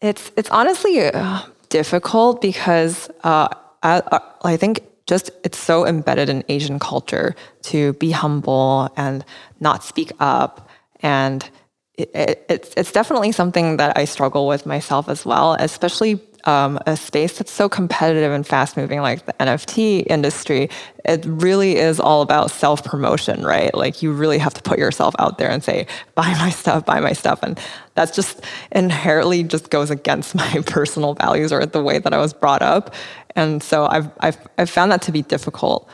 it's 0.00 0.30
it's 0.36 0.50
honestly 0.50 1.00
uh, 1.00 1.42
difficult 1.68 2.40
because 2.40 3.10
uh, 3.24 3.48
I, 3.82 4.20
I 4.42 4.56
think 4.56 4.80
just 5.06 5.30
it's 5.44 5.58
so 5.58 5.86
embedded 5.86 6.28
in 6.28 6.44
Asian 6.48 6.78
culture 6.78 7.34
to 7.62 7.94
be 7.94 8.10
humble 8.10 8.90
and 8.96 9.24
not 9.60 9.82
speak 9.82 10.12
up, 10.20 10.68
and 11.00 11.48
it, 11.94 12.10
it, 12.14 12.46
it's 12.48 12.74
it's 12.76 12.92
definitely 12.92 13.32
something 13.32 13.78
that 13.78 13.96
I 13.96 14.04
struggle 14.04 14.46
with 14.46 14.66
myself 14.66 15.08
as 15.08 15.24
well, 15.24 15.54
especially 15.58 16.20
um, 16.48 16.78
a 16.86 16.96
space 16.96 17.36
that's 17.36 17.52
so 17.52 17.68
competitive 17.68 18.32
and 18.32 18.46
fast 18.46 18.74
moving 18.74 19.02
like 19.02 19.26
the 19.26 19.34
NFT 19.34 20.06
industry, 20.06 20.70
it 21.04 21.22
really 21.26 21.76
is 21.76 22.00
all 22.00 22.22
about 22.22 22.50
self 22.50 22.82
promotion, 22.82 23.44
right? 23.44 23.74
Like 23.74 24.02
you 24.02 24.12
really 24.12 24.38
have 24.38 24.54
to 24.54 24.62
put 24.62 24.78
yourself 24.78 25.14
out 25.18 25.36
there 25.36 25.50
and 25.50 25.62
say, 25.62 25.86
buy 26.14 26.30
my 26.38 26.48
stuff, 26.48 26.86
buy 26.86 27.00
my 27.00 27.12
stuff. 27.12 27.40
And 27.42 27.60
that's 27.96 28.16
just 28.16 28.40
inherently 28.72 29.42
just 29.42 29.68
goes 29.68 29.90
against 29.90 30.34
my 30.42 30.62
personal 30.64 31.12
values 31.12 31.52
or 31.52 31.66
the 31.66 31.82
way 31.82 31.98
that 31.98 32.14
I 32.14 32.18
was 32.18 32.32
brought 32.32 32.62
up. 32.62 32.94
And 33.36 33.62
so 33.62 33.84
I've, 33.84 34.10
I've, 34.20 34.38
I've 34.56 34.70
found 34.70 34.90
that 34.90 35.02
to 35.02 35.12
be 35.12 35.20
difficult. 35.20 35.86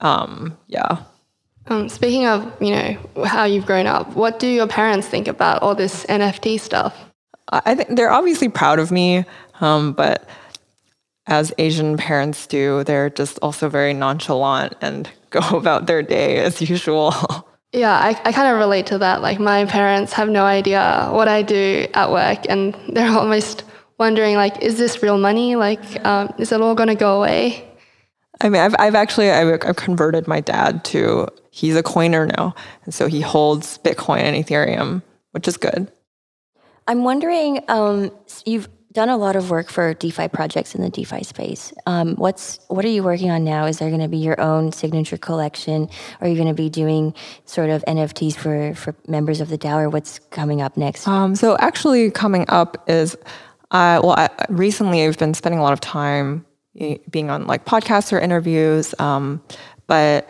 Um, 0.00 0.56
yeah. 0.68 1.02
Um, 1.66 1.90
speaking 1.90 2.24
of, 2.24 2.50
you 2.62 2.70
know, 2.70 3.26
how 3.26 3.44
you've 3.44 3.66
grown 3.66 3.86
up, 3.86 4.16
what 4.16 4.38
do 4.38 4.46
your 4.46 4.66
parents 4.68 5.06
think 5.06 5.28
about 5.28 5.62
all 5.62 5.74
this 5.74 6.06
NFT 6.06 6.58
stuff? 6.58 6.96
I 7.50 7.74
think 7.74 7.96
they're 7.96 8.10
obviously 8.10 8.48
proud 8.48 8.78
of 8.78 8.90
me. 8.90 9.24
Um, 9.60 9.92
but 9.92 10.28
as 11.26 11.52
Asian 11.58 11.96
parents 11.96 12.46
do, 12.46 12.84
they're 12.84 13.10
just 13.10 13.38
also 13.42 13.68
very 13.68 13.94
nonchalant 13.94 14.74
and 14.80 15.08
go 15.30 15.40
about 15.56 15.86
their 15.86 16.02
day 16.02 16.38
as 16.38 16.60
usual. 16.60 17.14
Yeah, 17.72 17.92
I, 17.92 18.18
I 18.24 18.32
kind 18.32 18.50
of 18.50 18.58
relate 18.58 18.86
to 18.86 18.98
that. 18.98 19.20
Like, 19.20 19.38
my 19.38 19.66
parents 19.66 20.14
have 20.14 20.30
no 20.30 20.44
idea 20.44 21.10
what 21.12 21.28
I 21.28 21.42
do 21.42 21.86
at 21.92 22.10
work, 22.10 22.46
and 22.48 22.74
they're 22.88 23.10
almost 23.18 23.64
wondering, 23.98 24.36
like, 24.36 24.62
is 24.62 24.78
this 24.78 25.02
real 25.02 25.18
money? 25.18 25.54
Like, 25.54 26.02
um, 26.02 26.32
is 26.38 26.50
it 26.50 26.62
all 26.62 26.74
going 26.74 26.88
to 26.88 26.94
go 26.94 27.18
away? 27.18 27.68
I 28.40 28.48
mean, 28.48 28.62
I've, 28.62 28.74
I've 28.78 28.94
actually 28.94 29.30
I've, 29.30 29.60
I've 29.66 29.76
converted 29.76 30.26
my 30.28 30.40
dad 30.40 30.84
to 30.86 31.28
he's 31.50 31.76
a 31.76 31.82
coiner 31.82 32.26
now, 32.26 32.54
and 32.84 32.94
so 32.94 33.06
he 33.06 33.20
holds 33.20 33.78
Bitcoin 33.78 34.20
and 34.20 34.36
Ethereum, 34.36 35.02
which 35.32 35.48
is 35.48 35.56
good. 35.56 35.90
I'm 36.86 37.04
wondering, 37.04 37.62
um, 37.68 38.10
you've 38.46 38.68
done 38.92 39.08
a 39.08 39.16
lot 39.16 39.36
of 39.36 39.50
work 39.50 39.68
for 39.68 39.92
DeFi 39.94 40.28
projects 40.28 40.74
in 40.74 40.82
the 40.82 40.88
DeFi 40.88 41.22
space. 41.22 41.72
Um, 41.86 42.14
what's 42.16 42.58
what 42.68 42.84
are 42.84 42.88
you 42.88 43.02
working 43.02 43.30
on 43.30 43.44
now? 43.44 43.66
Is 43.66 43.78
there 43.78 43.90
going 43.90 44.00
to 44.00 44.08
be 44.08 44.18
your 44.18 44.40
own 44.40 44.72
signature 44.72 45.18
collection? 45.18 45.88
Are 46.20 46.28
you 46.28 46.36
going 46.36 46.48
to 46.48 46.54
be 46.54 46.70
doing 46.70 47.14
sort 47.44 47.70
of 47.70 47.84
NFTs 47.86 48.36
for 48.36 48.74
for 48.74 48.94
members 49.06 49.40
of 49.40 49.48
the 49.48 49.58
DAO, 49.58 49.82
or 49.82 49.88
what's 49.90 50.18
coming 50.30 50.62
up 50.62 50.76
next? 50.76 51.06
Um, 51.06 51.34
so 51.34 51.56
actually, 51.58 52.10
coming 52.10 52.46
up 52.48 52.82
is, 52.88 53.14
uh, 53.70 54.00
well, 54.02 54.12
I, 54.12 54.30
recently 54.48 55.04
I've 55.04 55.18
been 55.18 55.34
spending 55.34 55.58
a 55.58 55.62
lot 55.62 55.72
of 55.72 55.80
time 55.80 56.46
being 57.10 57.28
on 57.28 57.46
like 57.46 57.64
podcasts 57.64 58.12
or 58.12 58.18
interviews, 58.18 58.94
um, 58.98 59.42
but. 59.86 60.28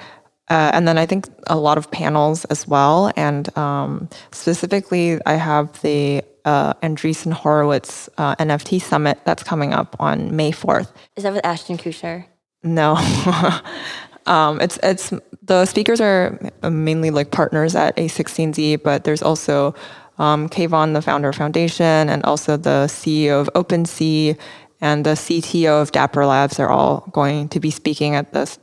Uh, 0.51 0.71
and 0.73 0.89
then 0.89 0.97
I 0.97 1.05
think 1.05 1.29
a 1.49 1.59
lot 1.59 1.77
of 1.77 1.91
panels 1.91 2.47
as 2.47 2.67
well. 2.67 3.13
And 3.17 3.55
um, 3.59 4.09
specifically, 4.33 5.21
I 5.27 5.35
have 5.35 5.79
the 5.83 6.25
uh, 6.49 6.73
Andreessen 6.83 7.33
Horowitz 7.33 8.09
uh, 8.17 8.35
NFT 8.37 8.81
Summit 8.81 9.19
that's 9.25 9.43
coming 9.43 9.75
up 9.75 9.95
on 10.01 10.35
May 10.35 10.51
4th. 10.51 10.91
Is 11.15 11.25
that 11.25 11.35
with 11.35 11.45
Ashton 11.45 11.77
Kutcher? 11.77 12.25
No. 12.63 12.97
um, 14.27 14.59
it's 14.61 14.79
it's 14.83 15.13
the 15.43 15.67
speakers 15.67 16.01
are 16.01 16.39
mainly 16.63 17.11
like 17.11 17.31
partners 17.31 17.77
at 17.77 17.95
A16Z, 17.97 18.83
but 18.83 19.05
there's 19.05 19.23
also 19.23 19.75
um, 20.19 20.49
Kayvon, 20.49 20.95
the 20.95 21.03
founder 21.03 21.29
of 21.29 21.37
Foundation, 21.37 22.09
and 22.09 22.25
also 22.25 22.57
the 22.57 22.87
CEO 22.89 23.41
of 23.41 23.51
OpenSea 23.55 24.39
and 24.81 25.05
the 25.05 25.17
CTO 25.25 25.83
of 25.83 25.93
Dapper 25.93 26.25
Labs 26.25 26.59
are 26.59 26.71
all 26.71 27.07
going 27.13 27.49
to 27.51 27.61
be 27.61 27.71
speaking 27.71 28.15
at 28.15 28.33
this 28.33 28.59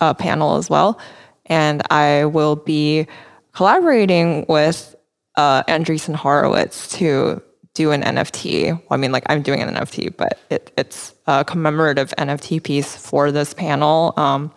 uh, 0.00 0.12
panel 0.12 0.56
as 0.56 0.68
well. 0.68 0.98
And 1.46 1.82
I 1.90 2.24
will 2.24 2.56
be 2.56 3.06
collaborating 3.52 4.44
with 4.48 4.96
uh, 5.38 5.62
Andreessen 5.64 6.16
Horowitz 6.16 6.88
to 6.98 7.40
do 7.74 7.92
an 7.92 8.02
NFT. 8.02 8.72
Well, 8.72 8.82
I 8.90 8.96
mean, 8.96 9.12
like 9.12 9.22
I'm 9.26 9.40
doing 9.40 9.62
an 9.62 9.72
NFT, 9.72 10.16
but 10.16 10.40
it, 10.50 10.72
it's 10.76 11.14
a 11.28 11.44
commemorative 11.44 12.12
NFT 12.18 12.60
piece 12.62 12.96
for 12.96 13.30
this 13.30 13.54
panel. 13.54 14.14
Um, 14.16 14.52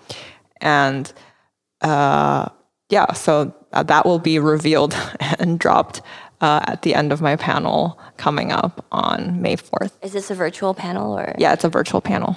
and 0.60 1.14
uh, 1.82 2.50
yeah, 2.90 3.14
so 3.14 3.54
that 3.72 4.06
will 4.08 4.18
be 4.18 4.40
revealed 4.40 4.98
and 5.40 5.60
dropped 5.60 6.02
uh, 6.42 6.62
at 6.68 6.82
the 6.82 6.96
end 6.96 7.12
of 7.12 7.22
my 7.22 7.36
panel 7.36 8.00
coming 8.18 8.52
up 8.52 8.84
on 8.92 9.40
May 9.40 9.58
4th. 9.58 9.92
Is 10.02 10.14
this 10.14 10.32
a 10.32 10.36
virtual 10.36 10.74
panel 10.74 11.14
or? 11.14 11.36
Yeah, 11.38 11.54
it's 11.54 11.64
a 11.64 11.70
virtual 11.70 12.02
panel. 12.02 12.36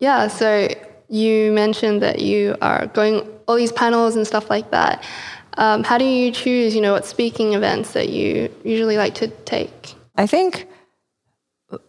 Yeah, 0.00 0.28
so 0.28 0.68
you 1.10 1.52
mentioned 1.52 2.00
that 2.02 2.20
you 2.20 2.56
are 2.62 2.86
going 2.88 3.28
all 3.46 3.56
these 3.56 3.72
panels 3.72 4.16
and 4.16 4.26
stuff 4.26 4.48
like 4.48 4.70
that. 4.70 5.04
Um, 5.54 5.82
how 5.82 5.98
do 5.98 6.04
you 6.04 6.30
choose, 6.30 6.74
you 6.74 6.80
know, 6.80 6.92
what 6.92 7.04
speaking 7.04 7.54
events 7.54 7.92
that 7.92 8.08
you 8.08 8.48
usually 8.64 8.96
like 8.96 9.14
to 9.16 9.28
take? 9.28 9.94
I 10.16 10.26
think 10.26 10.68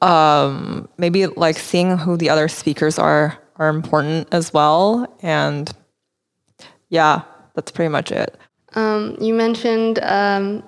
um, 0.01 0.89
maybe 0.97 1.27
like 1.27 1.57
seeing 1.57 1.97
who 1.97 2.17
the 2.17 2.29
other 2.29 2.47
speakers 2.47 2.97
are 2.99 3.37
are 3.57 3.69
important 3.69 4.27
as 4.31 4.51
well, 4.51 5.07
and 5.21 5.71
yeah, 6.89 7.21
that's 7.53 7.71
pretty 7.71 7.89
much 7.89 8.11
it. 8.11 8.35
Um, 8.73 9.15
you 9.21 9.33
mentioned 9.33 9.99
um, 10.01 10.63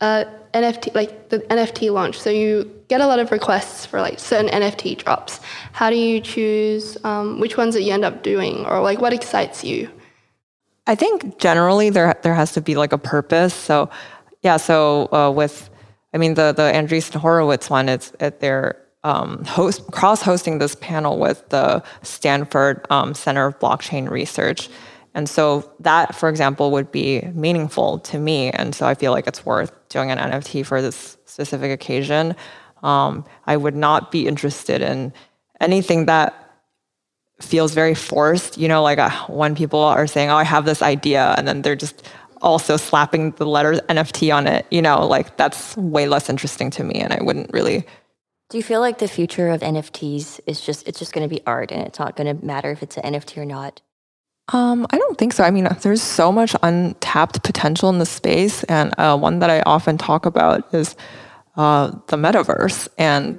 uh, 0.00 0.24
NFT, 0.54 0.94
like 0.94 1.28
the 1.28 1.40
NFT 1.40 1.92
launch. 1.92 2.18
So 2.18 2.30
you 2.30 2.70
get 2.88 3.00
a 3.00 3.06
lot 3.06 3.18
of 3.18 3.30
requests 3.32 3.84
for 3.84 4.00
like 4.00 4.18
certain 4.18 4.48
NFT 4.48 4.98
drops. 4.98 5.40
How 5.72 5.90
do 5.90 5.96
you 5.96 6.20
choose 6.20 6.96
um, 7.04 7.40
which 7.40 7.56
ones 7.56 7.74
that 7.74 7.82
you 7.82 7.92
end 7.92 8.04
up 8.04 8.22
doing, 8.22 8.64
or 8.64 8.80
like 8.80 9.00
what 9.00 9.12
excites 9.12 9.64
you? 9.64 9.90
I 10.86 10.94
think 10.94 11.38
generally 11.38 11.90
there 11.90 12.14
there 12.22 12.34
has 12.34 12.52
to 12.52 12.60
be 12.60 12.76
like 12.76 12.92
a 12.92 12.98
purpose. 12.98 13.52
So 13.52 13.90
yeah, 14.42 14.56
so 14.56 15.12
uh, 15.12 15.30
with 15.30 15.70
I 16.12 16.18
mean 16.18 16.34
the 16.34 16.52
the 16.52 16.62
Andreessen 16.62 17.16
Horowitz 17.16 17.68
one, 17.68 17.88
it's 17.88 18.12
at 18.20 18.40
they're 18.40 18.80
um, 19.02 19.44
host 19.44 19.86
cross 19.90 20.22
hosting 20.22 20.58
this 20.58 20.76
panel 20.76 21.18
with 21.18 21.48
the 21.50 21.82
Stanford 22.02 22.86
um, 22.90 23.14
Center 23.14 23.46
of 23.46 23.58
Blockchain 23.58 24.08
Research. 24.08 24.68
And 25.14 25.28
so 25.28 25.72
that, 25.80 26.14
for 26.14 26.28
example, 26.28 26.72
would 26.72 26.90
be 26.90 27.22
meaningful 27.34 28.00
to 28.00 28.18
me. 28.18 28.50
And 28.50 28.74
so 28.74 28.84
I 28.86 28.94
feel 28.94 29.12
like 29.12 29.26
it's 29.28 29.46
worth 29.46 29.72
doing 29.88 30.10
an 30.10 30.18
NFT 30.18 30.66
for 30.66 30.82
this 30.82 31.16
specific 31.24 31.70
occasion. 31.70 32.34
Um, 32.82 33.24
I 33.46 33.56
would 33.56 33.76
not 33.76 34.10
be 34.10 34.26
interested 34.26 34.82
in 34.82 35.12
anything 35.60 36.06
that 36.06 36.44
feels 37.40 37.74
very 37.74 37.94
forced. 37.94 38.58
You 38.58 38.68
know, 38.68 38.82
like 38.82 38.98
uh, 38.98 39.10
when 39.28 39.54
people 39.54 39.80
are 39.80 40.06
saying, 40.06 40.30
"Oh, 40.30 40.36
I 40.36 40.44
have 40.44 40.64
this 40.64 40.82
idea," 40.82 41.34
and 41.38 41.46
then 41.46 41.62
they're 41.62 41.76
just 41.76 42.06
also 42.42 42.76
slapping 42.76 43.30
the 43.32 43.46
letters 43.46 43.80
NFT 43.88 44.34
on 44.34 44.46
it. 44.46 44.66
You 44.70 44.82
know, 44.82 45.06
like 45.06 45.36
that's 45.36 45.76
way 45.76 46.06
less 46.06 46.28
interesting 46.28 46.70
to 46.70 46.84
me, 46.84 46.96
and 46.96 47.12
I 47.12 47.22
wouldn't 47.22 47.52
really. 47.52 47.86
Do 48.50 48.58
you 48.58 48.62
feel 48.62 48.80
like 48.80 48.98
the 48.98 49.08
future 49.08 49.48
of 49.48 49.62
NFTs 49.62 50.40
is 50.46 50.60
just 50.60 50.86
it's 50.86 50.98
just 50.98 51.12
going 51.12 51.28
to 51.28 51.34
be 51.34 51.40
art, 51.46 51.70
and 51.72 51.82
it's 51.86 51.98
not 51.98 52.16
going 52.16 52.36
to 52.36 52.44
matter 52.44 52.70
if 52.70 52.82
it's 52.82 52.96
an 52.98 53.14
NFT 53.14 53.38
or 53.38 53.46
not? 53.46 53.80
Um, 54.48 54.86
I 54.90 54.98
don't 54.98 55.16
think 55.16 55.32
so. 55.32 55.42
I 55.42 55.50
mean, 55.50 55.68
there's 55.82 56.02
so 56.02 56.30
much 56.30 56.54
untapped 56.62 57.42
potential 57.42 57.88
in 57.88 57.98
the 57.98 58.06
space, 58.06 58.62
and 58.64 58.92
uh, 58.98 59.16
one 59.16 59.38
that 59.38 59.48
I 59.48 59.62
often 59.62 59.96
talk 59.96 60.26
about 60.26 60.72
is 60.74 60.96
uh, 61.56 61.92
the 62.08 62.16
metaverse 62.16 62.88
and 62.98 63.38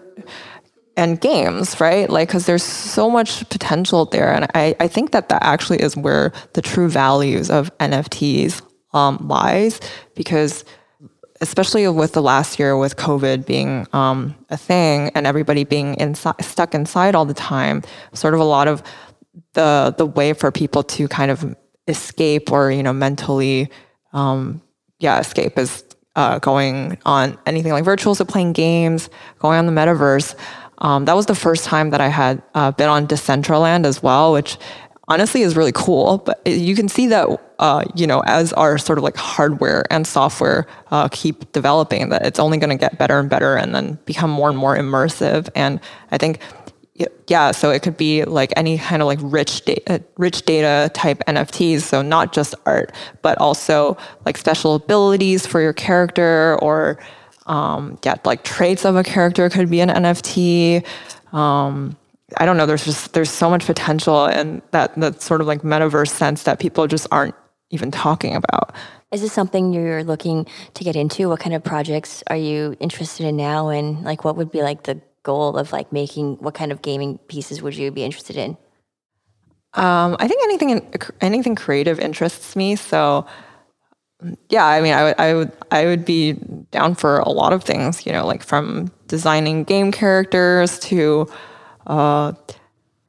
and 0.97 1.19
games, 1.19 1.79
right? 1.81 2.09
Like, 2.09 2.29
because 2.29 2.45
there's 2.45 2.63
so 2.63 3.09
much 3.09 3.47
potential 3.49 4.05
there, 4.05 4.33
and 4.33 4.47
I, 4.55 4.75
I 4.79 4.87
think 4.87 5.11
that 5.11 5.29
that 5.29 5.43
actually 5.43 5.81
is 5.81 5.95
where 5.95 6.31
the 6.53 6.61
true 6.61 6.89
values 6.89 7.49
of 7.49 7.75
NFTs 7.79 8.61
um, 8.93 9.17
lies, 9.27 9.81
because 10.15 10.63
especially 11.41 11.87
with 11.89 12.13
the 12.13 12.21
last 12.21 12.57
year 12.57 12.77
with 12.77 12.95
COVID 12.95 13.45
being 13.45 13.85
um, 13.93 14.33
a 14.49 14.57
thing 14.57 15.11
and 15.15 15.27
everybody 15.27 15.65
being 15.65 15.95
inside, 15.95 16.41
stuck 16.43 16.73
inside 16.73 17.13
all 17.13 17.25
the 17.25 17.33
time, 17.33 17.83
sort 18.13 18.33
of 18.33 18.39
a 18.39 18.45
lot 18.45 18.69
of 18.69 18.81
the 19.54 19.93
the 19.98 20.06
way 20.06 20.34
for 20.34 20.52
people 20.52 20.84
to 20.84 21.08
kind 21.08 21.32
of 21.32 21.56
escape 21.88 22.52
or 22.52 22.71
you 22.71 22.84
know 22.84 22.93
mentally 22.93 23.69
um, 24.13 24.62
yeah 25.00 25.19
escape 25.19 25.58
is 25.58 25.84
uh, 26.15 26.39
going 26.39 26.98
on 27.06 27.38
anything 27.45 27.71
like 27.71 27.84
virtual 27.84 28.15
so 28.15 28.26
playing 28.26 28.54
games 28.54 29.10
going 29.39 29.58
on 29.58 29.65
the 29.65 29.71
metaverse. 29.71 30.36
Um, 30.80 31.06
that 31.06 31.15
was 31.15 31.26
the 31.26 31.36
first 31.36 31.63
time 31.63 31.91
that 31.91 32.02
i 32.02 32.10
had 32.10 32.43
uh, 32.54 32.71
been 32.71 32.89
on 32.89 33.08
decentraland 33.08 33.86
as 33.86 34.04
well 34.04 34.34
which 34.34 34.58
honestly 35.08 35.41
is 35.41 35.56
really 35.56 35.71
cool. 35.71 36.19
But 36.19 36.41
you 36.45 36.76
can 36.76 36.89
see 36.89 37.08
that 37.08 37.28
uh, 37.60 37.86
you 37.95 38.08
know 38.08 38.21
as 38.26 38.54
our 38.54 38.78
sort 38.78 38.98
of 38.98 39.04
like 39.04 39.15
hardware 39.15 39.86
and 39.89 40.06
software 40.06 40.67
uh, 40.91 41.08
keep 41.12 41.52
developing 41.52 42.10
that 42.10 42.26
it's 42.26 42.39
only 42.39 42.58
going 42.58 42.69
to 42.69 42.76
get 42.76 42.98
better 42.98 43.19
and 43.19 43.30
better 43.30 43.56
and 43.56 43.74
then 43.74 43.98
become 44.06 44.30
more 44.30 44.50
and 44.50 44.58
more 44.58 44.76
immersive. 44.76 45.50
And 45.56 45.80
i 46.12 46.17
think 46.17 46.39
yeah, 47.27 47.51
so 47.51 47.71
it 47.71 47.81
could 47.81 47.97
be 47.97 48.23
like 48.23 48.53
any 48.55 48.77
kind 48.77 49.01
of 49.01 49.08
like 49.08 49.19
rich 49.21 49.65
data, 49.65 50.01
rich 50.17 50.43
data 50.43 50.89
type 50.93 51.19
NFTs. 51.27 51.81
So 51.81 52.01
not 52.01 52.31
just 52.31 52.55
art, 52.65 52.93
but 53.21 53.38
also 53.39 53.97
like 54.25 54.38
special 54.38 54.75
abilities 54.75 55.45
for 55.45 55.60
your 55.60 55.73
character, 55.73 56.58
or 56.62 56.97
um, 57.47 57.97
yeah, 58.05 58.15
like 58.23 58.43
traits 58.43 58.86
of 58.86 58.95
a 58.95 59.03
character 59.03 59.49
could 59.49 59.69
be 59.69 59.81
an 59.81 59.89
NFT. 59.89 60.86
Um, 61.34 61.97
I 62.38 62.45
don't 62.45 62.55
know. 62.55 62.65
There's 62.65 62.86
just 62.86 63.13
there's 63.13 63.29
so 63.29 63.49
much 63.49 63.65
potential 63.65 64.25
in 64.27 64.62
that 64.71 64.95
that 64.95 65.21
sort 65.21 65.41
of 65.41 65.47
like 65.47 65.63
metaverse 65.63 66.10
sense 66.10 66.43
that 66.43 66.60
people 66.60 66.88
just 66.88 67.08
aren't 67.12 67.36
even 67.71 67.91
talking 67.91 68.36
about. 68.36 68.73
Is 69.12 69.21
this 69.21 69.34
something 69.34 69.73
you're 69.73 70.03
looking 70.05 70.47
to 70.73 70.84
get 70.84 70.95
into? 70.95 71.27
What 71.27 71.41
kind 71.41 71.55
of 71.55 71.63
projects 71.63 72.23
are 72.27 72.38
you 72.38 72.77
interested 72.79 73.25
in 73.25 73.36
now, 73.36 73.67
and 73.67 74.03
like 74.05 74.23
what 74.23 74.38
would 74.38 74.49
be 74.49 74.62
like 74.62 74.84
the 74.84 75.01
goal 75.25 75.57
of 75.57 75.73
like 75.73 75.91
making 75.91 76.38
what 76.38 76.53
kind 76.53 76.71
of 76.71 76.81
gaming 76.81 77.17
pieces 77.27 77.61
would 77.61 77.75
you 77.75 77.91
be 77.91 78.03
interested 78.03 78.38
in? 78.38 78.57
Um, 79.73 80.15
I 80.19 80.29
think 80.29 80.41
anything 80.43 80.93
anything 81.19 81.55
creative 81.55 81.99
interests 81.99 82.55
me. 82.55 82.77
So 82.77 83.27
yeah, 84.49 84.65
I 84.65 84.79
mean, 84.79 84.93
I 84.93 85.03
would 85.03 85.15
I 85.19 85.33
would 85.33 85.51
I 85.71 85.85
would 85.85 86.05
be 86.05 86.33
down 86.71 86.95
for 86.95 87.19
a 87.19 87.29
lot 87.29 87.51
of 87.51 87.63
things. 87.63 88.05
You 88.05 88.13
know, 88.13 88.25
like 88.25 88.43
from 88.43 88.89
designing 89.07 89.65
game 89.65 89.91
characters 89.91 90.79
to 90.79 91.27
uh, 91.88 92.31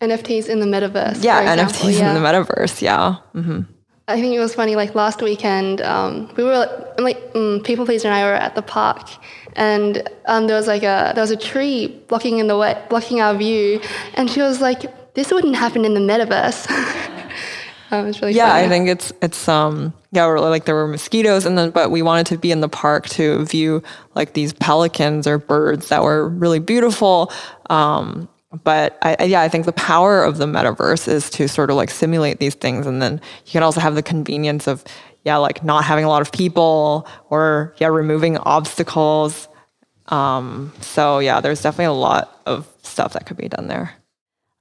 NFTs 0.00 0.48
in 0.48 0.58
the 0.58 0.66
metaverse. 0.66 1.22
Yeah, 1.22 1.56
NFTs 1.56 1.98
yeah. 1.98 2.08
in 2.08 2.20
the 2.20 2.28
metaverse. 2.28 2.82
Yeah. 2.82 3.16
Mm-hmm. 3.34 3.72
I 4.08 4.20
think 4.20 4.34
it 4.34 4.38
was 4.38 4.54
funny. 4.54 4.76
Like 4.76 4.94
last 4.94 5.20
weekend, 5.20 5.80
um, 5.80 6.30
we 6.36 6.44
were 6.44 6.92
like 6.98 7.32
mm, 7.32 7.64
people 7.64 7.84
pleaser 7.84 8.06
and 8.06 8.14
I 8.14 8.24
were 8.24 8.34
at 8.34 8.54
the 8.54 8.62
park, 8.62 9.08
and 9.56 10.08
um, 10.26 10.46
there 10.46 10.56
was 10.56 10.68
like 10.68 10.84
a 10.84 11.12
there 11.14 11.22
was 11.22 11.32
a 11.32 11.36
tree 11.36 11.88
blocking 12.06 12.38
in 12.38 12.46
the 12.46 12.56
way, 12.56 12.80
blocking 12.88 13.20
our 13.20 13.34
view, 13.34 13.80
and 14.14 14.30
she 14.30 14.40
was 14.40 14.60
like, 14.60 15.14
"This 15.14 15.32
wouldn't 15.32 15.56
happen 15.56 15.84
in 15.84 15.94
the 15.94 16.00
metaverse." 16.00 16.70
um, 17.90 18.06
it's 18.06 18.20
really 18.20 18.34
yeah. 18.34 18.50
Funny. 18.50 18.66
I 18.66 18.68
think 18.68 18.88
it's 18.88 19.12
it's 19.22 19.48
um 19.48 19.92
yeah, 20.12 20.24
like 20.26 20.66
there 20.66 20.76
were 20.76 20.86
mosquitoes, 20.86 21.44
and 21.44 21.58
then 21.58 21.70
but 21.70 21.90
we 21.90 22.00
wanted 22.00 22.26
to 22.26 22.38
be 22.38 22.52
in 22.52 22.60
the 22.60 22.68
park 22.68 23.08
to 23.08 23.44
view 23.44 23.82
like 24.14 24.34
these 24.34 24.52
pelicans 24.52 25.26
or 25.26 25.38
birds 25.38 25.88
that 25.88 26.04
were 26.04 26.28
really 26.28 26.60
beautiful. 26.60 27.32
Um, 27.70 28.28
but 28.64 28.98
I, 29.02 29.24
yeah, 29.24 29.40
I 29.40 29.48
think 29.48 29.66
the 29.66 29.72
power 29.72 30.22
of 30.22 30.38
the 30.38 30.46
metaverse 30.46 31.08
is 31.08 31.30
to 31.30 31.48
sort 31.48 31.70
of 31.70 31.76
like 31.76 31.90
simulate 31.90 32.38
these 32.38 32.54
things, 32.54 32.86
and 32.86 33.00
then 33.02 33.20
you 33.44 33.52
can 33.52 33.62
also 33.62 33.80
have 33.80 33.94
the 33.94 34.02
convenience 34.02 34.66
of 34.66 34.84
yeah, 35.24 35.36
like 35.38 35.64
not 35.64 35.84
having 35.84 36.04
a 36.04 36.08
lot 36.08 36.22
of 36.22 36.30
people 36.30 37.06
or 37.30 37.74
yeah, 37.78 37.88
removing 37.88 38.38
obstacles. 38.38 39.48
Um, 40.06 40.72
so 40.80 41.18
yeah, 41.18 41.40
there's 41.40 41.62
definitely 41.62 41.86
a 41.86 41.92
lot 41.92 42.40
of 42.46 42.68
stuff 42.82 43.14
that 43.14 43.26
could 43.26 43.36
be 43.36 43.48
done 43.48 43.66
there. 43.66 43.92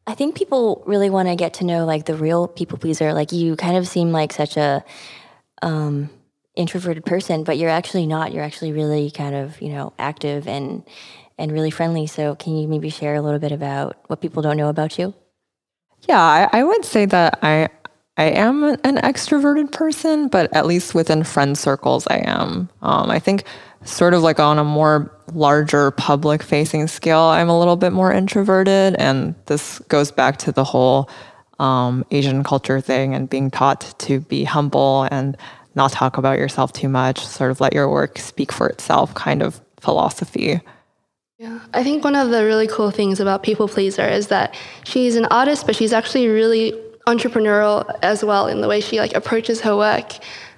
I 0.08 0.16
think 0.16 0.36
people 0.36 0.84
really 0.86 1.10
want 1.10 1.30
to 1.30 1.36
get 1.36 1.56
to 1.56 1.66
know 1.66 1.86
like 1.86 2.06
the 2.06 2.16
real 2.16 2.48
people 2.48 2.78
pleaser. 2.78 3.14
Like 3.14 3.32
you 3.32 3.56
kind 3.56 3.78
of 3.78 3.88
seem 3.88 4.12
like 4.12 4.34
such 4.34 4.58
a 4.58 4.84
um, 5.62 6.10
introverted 6.56 7.06
person, 7.06 7.44
but 7.44 7.58
you're 7.58 7.70
actually 7.70 8.06
not. 8.06 8.32
You're 8.32 8.44
actually 8.44 8.72
really 8.72 9.12
kind 9.12 9.36
of 9.36 9.62
you 9.62 9.70
know 9.70 9.94
active 9.98 10.48
and 10.48 10.84
and 11.38 11.52
really 11.52 11.72
friendly. 11.72 12.08
So, 12.08 12.36
can 12.36 12.56
you 12.56 12.68
maybe 12.68 12.90
share 12.90 13.16
a 13.16 13.22
little 13.22 13.40
bit 13.40 13.52
about 13.52 13.98
what 14.08 14.22
people 14.22 14.42
don't 14.42 14.58
know 14.58 14.70
about 14.70 14.98
you? 14.98 15.14
Yeah, 16.08 16.22
I, 16.22 16.50
I 16.52 16.64
would 16.64 16.86
say 16.86 17.06
that 17.06 17.40
I 17.42 17.70
I 18.18 18.26
am 18.26 18.64
an 18.64 18.98
extroverted 18.98 19.74
person, 19.74 20.30
but 20.30 20.54
at 20.56 20.66
least 20.66 20.96
within 20.96 21.24
friend 21.24 21.58
circles, 21.58 22.08
I 22.08 22.24
am. 22.26 22.70
Um, 22.82 23.12
I 23.12 23.20
think 23.20 23.44
sort 23.84 24.14
of 24.14 24.24
like 24.24 24.40
on 24.40 24.58
a 24.58 24.64
more 24.64 25.12
larger 25.34 25.92
public 25.92 26.42
facing 26.42 26.88
scale, 26.88 27.20
I'm 27.20 27.50
a 27.50 27.60
little 27.60 27.76
bit 27.76 27.92
more 27.92 28.14
introverted. 28.14 28.96
And 28.96 29.36
this 29.48 29.80
goes 29.90 30.12
back 30.12 30.38
to 30.38 30.54
the 30.54 30.64
whole 30.64 31.10
um, 31.60 32.06
Asian 32.12 32.44
culture 32.44 32.80
thing 32.80 33.14
and 33.14 33.30
being 33.30 33.52
taught 33.52 33.94
to 34.00 34.22
be 34.22 34.46
humble 34.46 35.08
and 35.12 35.38
not 35.76 35.92
talk 35.92 36.18
about 36.18 36.40
yourself 36.40 36.72
too 36.72 36.88
much, 36.88 37.26
sort 37.26 37.52
of 37.52 37.60
let 37.60 37.74
your 37.74 37.90
work 37.90 38.18
speak 38.18 38.52
for 38.52 38.68
itself 38.68 39.14
kind 39.14 39.44
of 39.44 39.60
philosophy. 39.82 40.62
Yeah, 41.46 41.60
I 41.76 41.84
think 41.84 42.04
one 42.04 42.16
of 42.16 42.32
the 42.32 42.44
really 42.44 42.68
cool 42.68 42.90
things 42.90 43.20
about 43.20 43.44
People 43.44 43.68
Pleaser 43.68 44.08
is 44.08 44.28
that 44.28 44.56
she's 44.84 45.16
an 45.16 45.26
artist, 45.26 45.68
but 45.68 45.76
she's 45.76 45.94
actually 45.94 46.28
really 46.28 46.74
entrepreneurial 47.06 47.88
as 48.02 48.26
well 48.26 48.48
in 48.48 48.62
the 48.62 48.68
way 48.68 48.82
she 48.82 48.98
like 48.98 49.14
approaches 49.14 49.62
her 49.62 49.78
work. 49.78 50.14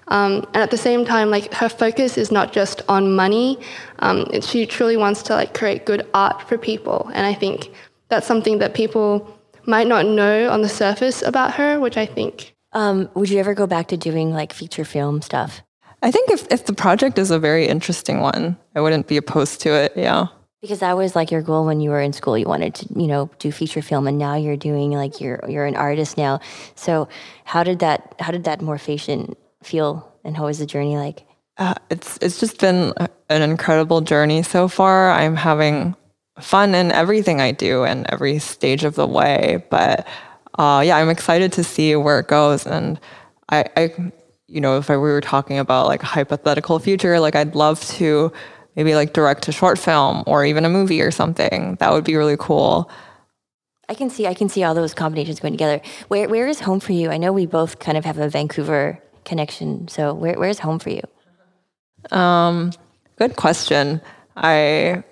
Um, 0.07 0.47
and 0.53 0.63
at 0.63 0.71
the 0.71 0.77
same 0.77 1.03
time, 1.03 1.29
like 1.29 1.53
her 1.53 1.67
focus 1.67 2.17
is 2.17 2.31
not 2.31 2.53
just 2.53 2.83
on 2.87 3.13
money. 3.13 3.59
Um, 3.99 4.27
she 4.39 4.65
truly 4.65 4.95
wants 4.95 5.21
to 5.23 5.33
like 5.33 5.53
create 5.53 5.85
good 5.85 6.07
art 6.13 6.47
for 6.47 6.57
people, 6.57 7.11
and 7.13 7.25
I 7.25 7.33
think 7.33 7.69
that's 8.07 8.25
something 8.25 8.59
that 8.59 8.73
people 8.73 9.37
might 9.65 9.87
not 9.87 10.05
know 10.05 10.49
on 10.49 10.61
the 10.61 10.69
surface 10.69 11.21
about 11.21 11.55
her, 11.55 11.81
which 11.81 11.97
I 11.97 12.05
think. 12.05 12.55
Um, 12.71 13.09
would 13.13 13.29
you 13.29 13.39
ever 13.39 13.53
go 13.53 13.67
back 13.67 13.89
to 13.89 13.97
doing 13.97 14.31
like 14.31 14.53
feature 14.53 14.85
film 14.85 15.21
stuff? 15.21 15.61
I 16.01 16.11
think 16.11 16.29
if, 16.29 16.47
if 16.49 16.65
the 16.65 16.73
project 16.73 17.19
is 17.19 17.31
a 17.31 17.39
very 17.39 17.67
interesting 17.67 18.21
one, 18.21 18.55
I 18.75 18.79
wouldn't 18.79 19.07
be 19.07 19.17
opposed 19.17 19.59
to 19.61 19.73
it. 19.73 19.91
Yeah. 19.97 20.27
Because 20.61 20.79
that 20.79 20.97
was 20.97 21.15
like 21.15 21.29
your 21.29 21.41
goal 21.41 21.65
when 21.65 21.81
you 21.81 21.91
were 21.91 22.01
in 22.01 22.13
school. 22.13 22.37
You 22.37 22.47
wanted 22.47 22.75
to, 22.75 22.87
you 22.99 23.07
know, 23.07 23.29
do 23.39 23.51
feature 23.51 23.81
film, 23.81 24.07
and 24.07 24.17
now 24.17 24.35
you're 24.35 24.57
doing 24.57 24.91
like 24.91 25.21
you're 25.21 25.39
you're 25.47 25.65
an 25.65 25.75
artist 25.75 26.17
now. 26.17 26.39
So 26.75 27.07
how 27.45 27.63
did 27.63 27.79
that 27.79 28.15
how 28.19 28.31
did 28.31 28.45
that 28.45 28.61
morphation 28.61 29.35
feel, 29.61 30.11
and 30.23 30.35
how 30.35 30.45
was 30.45 30.59
the 30.59 30.65
journey 30.65 30.97
like? 30.97 31.25
Uh, 31.57 31.75
it's 31.89 32.17
it's 32.21 32.39
just 32.39 32.59
been 32.59 32.93
an 33.29 33.41
incredible 33.41 34.01
journey 34.01 34.41
so 34.43 34.67
far. 34.67 35.11
I'm 35.11 35.35
having 35.35 35.95
fun 36.39 36.75
in 36.75 36.91
everything 36.91 37.41
I 37.41 37.51
do 37.51 37.83
and 37.83 38.05
every 38.09 38.39
stage 38.39 38.83
of 38.83 38.95
the 38.95 39.07
way. 39.07 39.63
But 39.69 40.07
uh, 40.57 40.83
yeah, 40.85 40.97
I'm 40.97 41.09
excited 41.09 41.51
to 41.53 41.63
see 41.63 41.95
where 41.95 42.19
it 42.19 42.27
goes. 42.27 42.65
And 42.65 42.99
I, 43.49 43.65
I, 43.75 44.11
you 44.47 44.61
know, 44.61 44.77
if 44.77 44.89
I, 44.89 44.97
we 44.97 45.09
were 45.09 45.21
talking 45.21 45.57
about 45.59 45.87
like 45.87 46.03
a 46.03 46.07
hypothetical 46.07 46.79
future, 46.79 47.19
like 47.19 47.35
I'd 47.35 47.55
love 47.55 47.81
to 47.81 48.31
maybe 48.77 48.93
like 48.95 49.11
direct 49.11 49.47
a 49.47 49.51
short 49.51 49.77
film 49.77 50.23
or 50.27 50.45
even 50.45 50.63
a 50.63 50.69
movie 50.69 51.01
or 51.01 51.11
something. 51.11 51.75
That 51.79 51.91
would 51.91 52.05
be 52.05 52.15
really 52.15 52.37
cool. 52.39 52.89
I 53.89 53.95
can 53.95 54.09
see 54.09 54.27
I 54.27 54.33
can 54.33 54.47
see 54.47 54.63
all 54.63 54.75
those 54.75 54.93
combinations 54.93 55.39
going 55.39 55.53
together. 55.53 55.81
Where 56.07 56.29
where 56.29 56.47
is 56.47 56.59
home 56.61 56.79
for 56.79 56.93
you? 56.93 57.09
I 57.09 57.17
know 57.17 57.33
we 57.33 57.45
both 57.45 57.79
kind 57.79 57.97
of 57.97 58.05
have 58.05 58.19
a 58.19 58.29
Vancouver 58.29 59.01
connection. 59.25 59.87
So 59.87 60.13
where 60.13 60.37
where's 60.37 60.59
home 60.59 60.79
for 60.79 60.91
you? 60.91 61.01
Um, 62.11 62.71
good 63.17 63.35
question. 63.35 63.99
I 64.35 65.03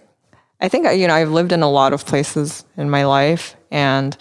I 0.62 0.70
think 0.70 0.86
you 0.98 1.08
know 1.08 1.16
I've 1.16 1.32
lived 1.32 1.52
in 1.52 1.64
a 1.64 1.70
lot 1.70 1.92
of 1.92 2.06
places 2.06 2.66
in 2.78 2.90
my 2.90 3.06
life, 3.06 3.56
and 3.72 4.16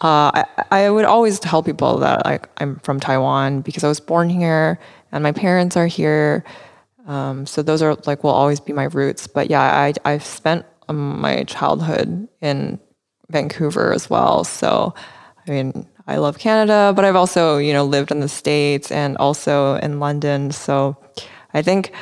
uh, 0.00 0.30
I, 0.34 0.44
I 0.70 0.90
would 0.90 1.04
always 1.04 1.38
tell 1.38 1.62
people 1.62 1.98
that 1.98 2.24
like 2.24 2.48
I'm 2.58 2.78
from 2.80 2.98
Taiwan 2.98 3.60
because 3.60 3.84
I 3.84 3.88
was 3.88 4.00
born 4.00 4.30
here 4.30 4.78
and 5.12 5.22
my 5.22 5.32
parents 5.32 5.76
are 5.76 5.86
here. 5.86 6.44
Um, 7.06 7.46
so 7.46 7.62
those 7.62 7.82
are 7.82 7.96
like 8.06 8.24
will 8.24 8.30
always 8.30 8.60
be 8.60 8.72
my 8.72 8.84
roots. 8.84 9.26
But 9.26 9.50
yeah, 9.50 9.60
I 9.60 9.92
I've 10.04 10.24
spent 10.24 10.64
um, 10.88 11.20
my 11.20 11.44
childhood 11.44 12.28
in 12.40 12.78
Vancouver 13.30 13.92
as 13.92 14.08
well. 14.08 14.44
So 14.44 14.94
I 15.46 15.50
mean 15.50 15.86
I 16.06 16.16
love 16.18 16.38
Canada, 16.38 16.92
but 16.94 17.04
I've 17.04 17.16
also 17.16 17.58
you 17.58 17.72
know 17.72 17.84
lived 17.84 18.10
in 18.10 18.20
the 18.20 18.28
states 18.28 18.90
and 18.90 19.16
also 19.18 19.74
in 19.76 20.00
London. 20.00 20.50
So 20.50 20.96
I 21.52 21.62
think 21.62 21.92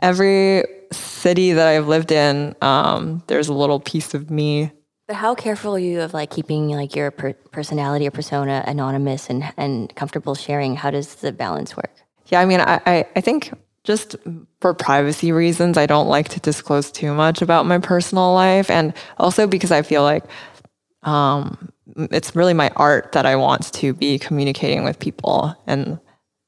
every 0.00 0.64
city 0.92 1.52
that 1.52 1.66
I've 1.68 1.88
lived 1.88 2.12
in, 2.12 2.54
um, 2.60 3.22
there's 3.26 3.48
a 3.48 3.54
little 3.54 3.80
piece 3.80 4.14
of 4.14 4.30
me. 4.30 4.70
But 5.06 5.16
how 5.16 5.34
careful 5.34 5.74
are 5.74 5.78
you 5.78 6.00
of 6.02 6.14
like 6.14 6.30
keeping 6.30 6.68
like 6.68 6.94
your 6.94 7.10
per- 7.10 7.32
personality 7.32 8.06
or 8.06 8.10
persona 8.10 8.62
anonymous 8.66 9.28
and 9.30 9.52
and 9.56 9.94
comfortable 9.94 10.34
sharing? 10.34 10.76
How 10.76 10.90
does 10.90 11.16
the 11.16 11.32
balance 11.32 11.76
work? 11.76 11.90
Yeah, 12.26 12.40
I 12.40 12.46
mean, 12.46 12.60
I, 12.60 12.80
I, 12.86 13.04
I 13.16 13.20
think 13.20 13.52
just 13.84 14.16
for 14.60 14.74
privacy 14.74 15.32
reasons, 15.32 15.76
I 15.76 15.86
don't 15.86 16.08
like 16.08 16.28
to 16.30 16.40
disclose 16.40 16.92
too 16.92 17.14
much 17.14 17.42
about 17.42 17.66
my 17.66 17.78
personal 17.78 18.32
life, 18.32 18.70
and 18.70 18.94
also 19.18 19.46
because 19.46 19.70
I 19.70 19.82
feel 19.82 20.02
like 20.02 20.24
um, 21.02 21.70
it's 21.96 22.36
really 22.36 22.54
my 22.54 22.70
art 22.76 23.12
that 23.12 23.26
I 23.26 23.36
want 23.36 23.72
to 23.74 23.92
be 23.92 24.18
communicating 24.18 24.84
with 24.84 24.98
people. 24.98 25.54
And 25.66 25.98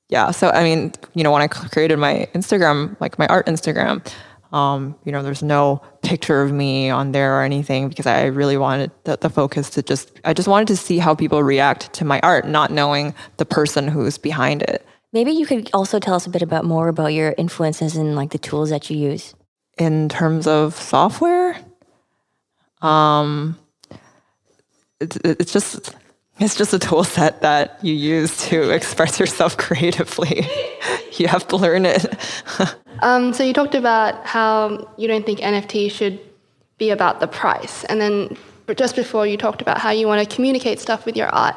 yeah 0.08 0.30
so 0.30 0.50
i 0.50 0.62
mean 0.62 0.92
you 1.14 1.24
know 1.24 1.30
when 1.30 1.42
i 1.42 1.48
created 1.48 1.98
my 1.98 2.28
instagram 2.34 2.96
like 3.00 3.18
my 3.18 3.26
art 3.26 3.46
instagram 3.46 4.06
um, 4.52 4.94
you 5.04 5.10
know 5.10 5.20
there's 5.24 5.42
no 5.42 5.82
picture 6.02 6.40
of 6.40 6.52
me 6.52 6.88
on 6.88 7.10
there 7.10 7.40
or 7.40 7.42
anything 7.42 7.88
because 7.88 8.06
i 8.06 8.26
really 8.26 8.56
wanted 8.56 8.92
the, 9.02 9.16
the, 9.16 9.28
focus 9.28 9.68
to 9.70 9.82
just 9.82 10.12
i 10.24 10.32
just 10.32 10.46
wanted 10.46 10.68
to 10.68 10.76
see 10.76 10.98
how 10.98 11.14
people 11.14 11.42
react 11.42 11.92
to 11.94 12.04
my 12.04 12.20
art 12.20 12.46
not 12.46 12.70
knowing 12.70 13.14
the 13.38 13.44
person 13.44 13.88
who's 13.88 14.16
behind 14.16 14.62
it 14.62 14.86
maybe 15.14 15.30
you 15.30 15.46
could 15.46 15.70
also 15.72 15.98
tell 15.98 16.14
us 16.14 16.26
a 16.26 16.30
bit 16.30 16.42
about 16.42 16.64
more 16.64 16.88
about 16.88 17.14
your 17.14 17.34
influences 17.38 17.96
and 17.96 18.14
like 18.14 18.30
the 18.30 18.38
tools 18.38 18.68
that 18.70 18.90
you 18.90 18.98
use 18.98 19.34
in 19.78 20.08
terms 20.10 20.46
of 20.46 20.74
software 20.74 21.56
um 22.82 23.56
it's, 25.00 25.16
it's 25.24 25.52
just 25.52 25.94
it's 26.40 26.56
just 26.56 26.74
a 26.74 26.78
tool 26.78 27.04
set 27.04 27.42
that 27.42 27.78
you 27.82 27.94
use 27.94 28.36
to 28.48 28.70
express 28.78 29.20
yourself 29.20 29.56
creatively. 29.66 30.46
you 31.12 31.28
have 31.28 31.46
to 31.48 31.56
learn 31.56 31.86
it. 31.86 32.06
um, 33.00 33.32
so 33.32 33.44
you 33.44 33.52
talked 33.52 33.74
about 33.74 34.26
how 34.26 34.92
you 34.96 35.06
don't 35.06 35.24
think 35.24 35.40
NFT 35.40 35.90
should 35.90 36.18
be 36.78 36.90
about 36.90 37.20
the 37.20 37.28
price, 37.28 37.84
and 37.84 38.00
then 38.00 38.36
just 38.76 38.96
before 38.96 39.26
you 39.26 39.36
talked 39.36 39.62
about 39.62 39.78
how 39.78 39.90
you 39.90 40.08
want 40.08 40.28
to 40.28 40.34
communicate 40.34 40.80
stuff 40.80 41.06
with 41.06 41.16
your 41.16 41.28
art. 41.28 41.54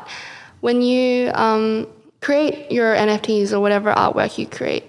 When 0.60 0.82
you 0.82 1.32
um, 1.34 1.88
create 2.28 2.70
your 2.70 2.94
NFTs 2.94 3.54
or 3.54 3.62
whatever 3.62 3.94
artwork 3.94 4.38
you 4.38 4.46
create, 4.46 4.84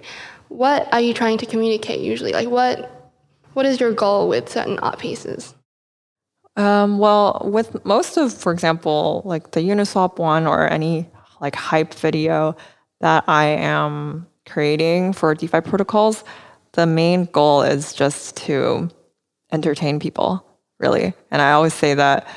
what 0.49 0.93
are 0.93 0.99
you 0.99 1.13
trying 1.13 1.37
to 1.37 1.45
communicate 1.45 2.01
usually? 2.01 2.33
Like 2.33 2.49
what 2.49 3.13
what 3.53 3.65
is 3.65 3.79
your 3.79 3.93
goal 3.93 4.27
with 4.27 4.49
certain 4.49 4.77
art 4.79 4.99
pieces? 4.99 5.55
Um, 6.57 6.97
well, 6.99 7.41
with 7.45 7.85
most 7.85 8.17
of, 8.17 8.33
for 8.33 8.51
example, 8.51 9.21
like 9.23 9.51
the 9.51 9.61
Uniswap 9.61 10.19
one 10.19 10.47
or 10.47 10.69
any 10.69 11.09
like 11.39 11.55
hype 11.55 11.93
video 11.93 12.57
that 12.99 13.23
I 13.29 13.45
am 13.45 14.27
creating 14.45 15.13
for 15.13 15.33
DeFi 15.33 15.61
protocols, 15.61 16.25
the 16.73 16.85
main 16.85 17.23
goal 17.23 17.61
is 17.61 17.93
just 17.93 18.35
to 18.47 18.89
entertain 19.53 20.01
people, 20.01 20.45
really. 20.77 21.13
And 21.31 21.41
I 21.41 21.53
always 21.53 21.73
say 21.73 21.93
that 21.93 22.27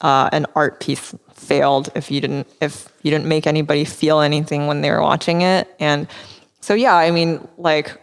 uh, 0.00 0.28
an 0.30 0.46
art 0.54 0.78
piece 0.78 1.12
failed 1.44 1.90
if 1.94 2.10
you 2.10 2.20
didn't 2.20 2.46
if 2.60 2.88
you 3.02 3.10
didn't 3.10 3.26
make 3.26 3.46
anybody 3.46 3.84
feel 3.84 4.20
anything 4.20 4.66
when 4.66 4.80
they 4.80 4.90
were 4.90 5.02
watching 5.02 5.42
it. 5.42 5.68
And 5.78 6.08
so, 6.60 6.74
yeah, 6.74 6.94
I 6.94 7.10
mean, 7.10 7.46
like 7.58 8.00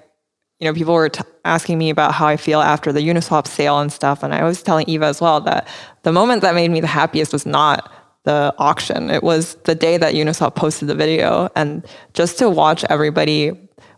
you 0.61 0.67
know, 0.67 0.73
people 0.73 0.93
were 0.93 1.09
t- 1.09 1.23
asking 1.43 1.79
me 1.79 1.89
about 1.89 2.13
how 2.13 2.27
I 2.27 2.37
feel 2.37 2.61
after 2.61 2.93
the 2.93 2.99
Uniswap 2.99 3.47
sale 3.47 3.79
and 3.79 3.91
stuff. 3.91 4.21
And 4.21 4.31
I 4.31 4.43
was 4.43 4.61
telling 4.61 4.87
Eva 4.87 5.05
as 5.05 5.19
well 5.19 5.41
that 5.41 5.67
the 6.03 6.11
moment 6.11 6.43
that 6.43 6.53
made 6.53 6.69
me 6.69 6.79
the 6.79 6.87
happiest 6.87 7.33
was 7.33 7.47
not 7.47 7.91
the 8.25 8.53
auction. 8.59 9.09
It 9.09 9.23
was 9.23 9.55
the 9.63 9.73
day 9.73 9.97
that 9.97 10.13
Uniswap 10.13 10.55
posted 10.55 10.87
the 10.87 10.93
video. 10.93 11.49
And 11.55 11.83
just 12.13 12.37
to 12.37 12.49
watch 12.49 12.85
everybody 12.91 13.53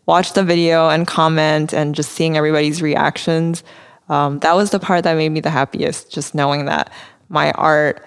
watch 0.06 0.34
the 0.34 0.44
video 0.44 0.90
and 0.90 1.06
comment 1.06 1.74
and 1.74 1.96
just 1.96 2.14
seeing 2.14 2.38
everybody's 2.38 2.82
reactions, 2.82 3.64
um, 4.08 4.40
that 4.40 4.56
was 4.56 4.70
the 4.72 4.80
part 4.80 5.04
that 5.04 5.18
made 5.18 5.30
me 5.30 5.42
the 5.42 5.50
happiest, 5.50 6.12
just 6.12 6.34
knowing 6.34 6.66
that 6.66 6.92
my 7.28 7.52
art 7.52 8.06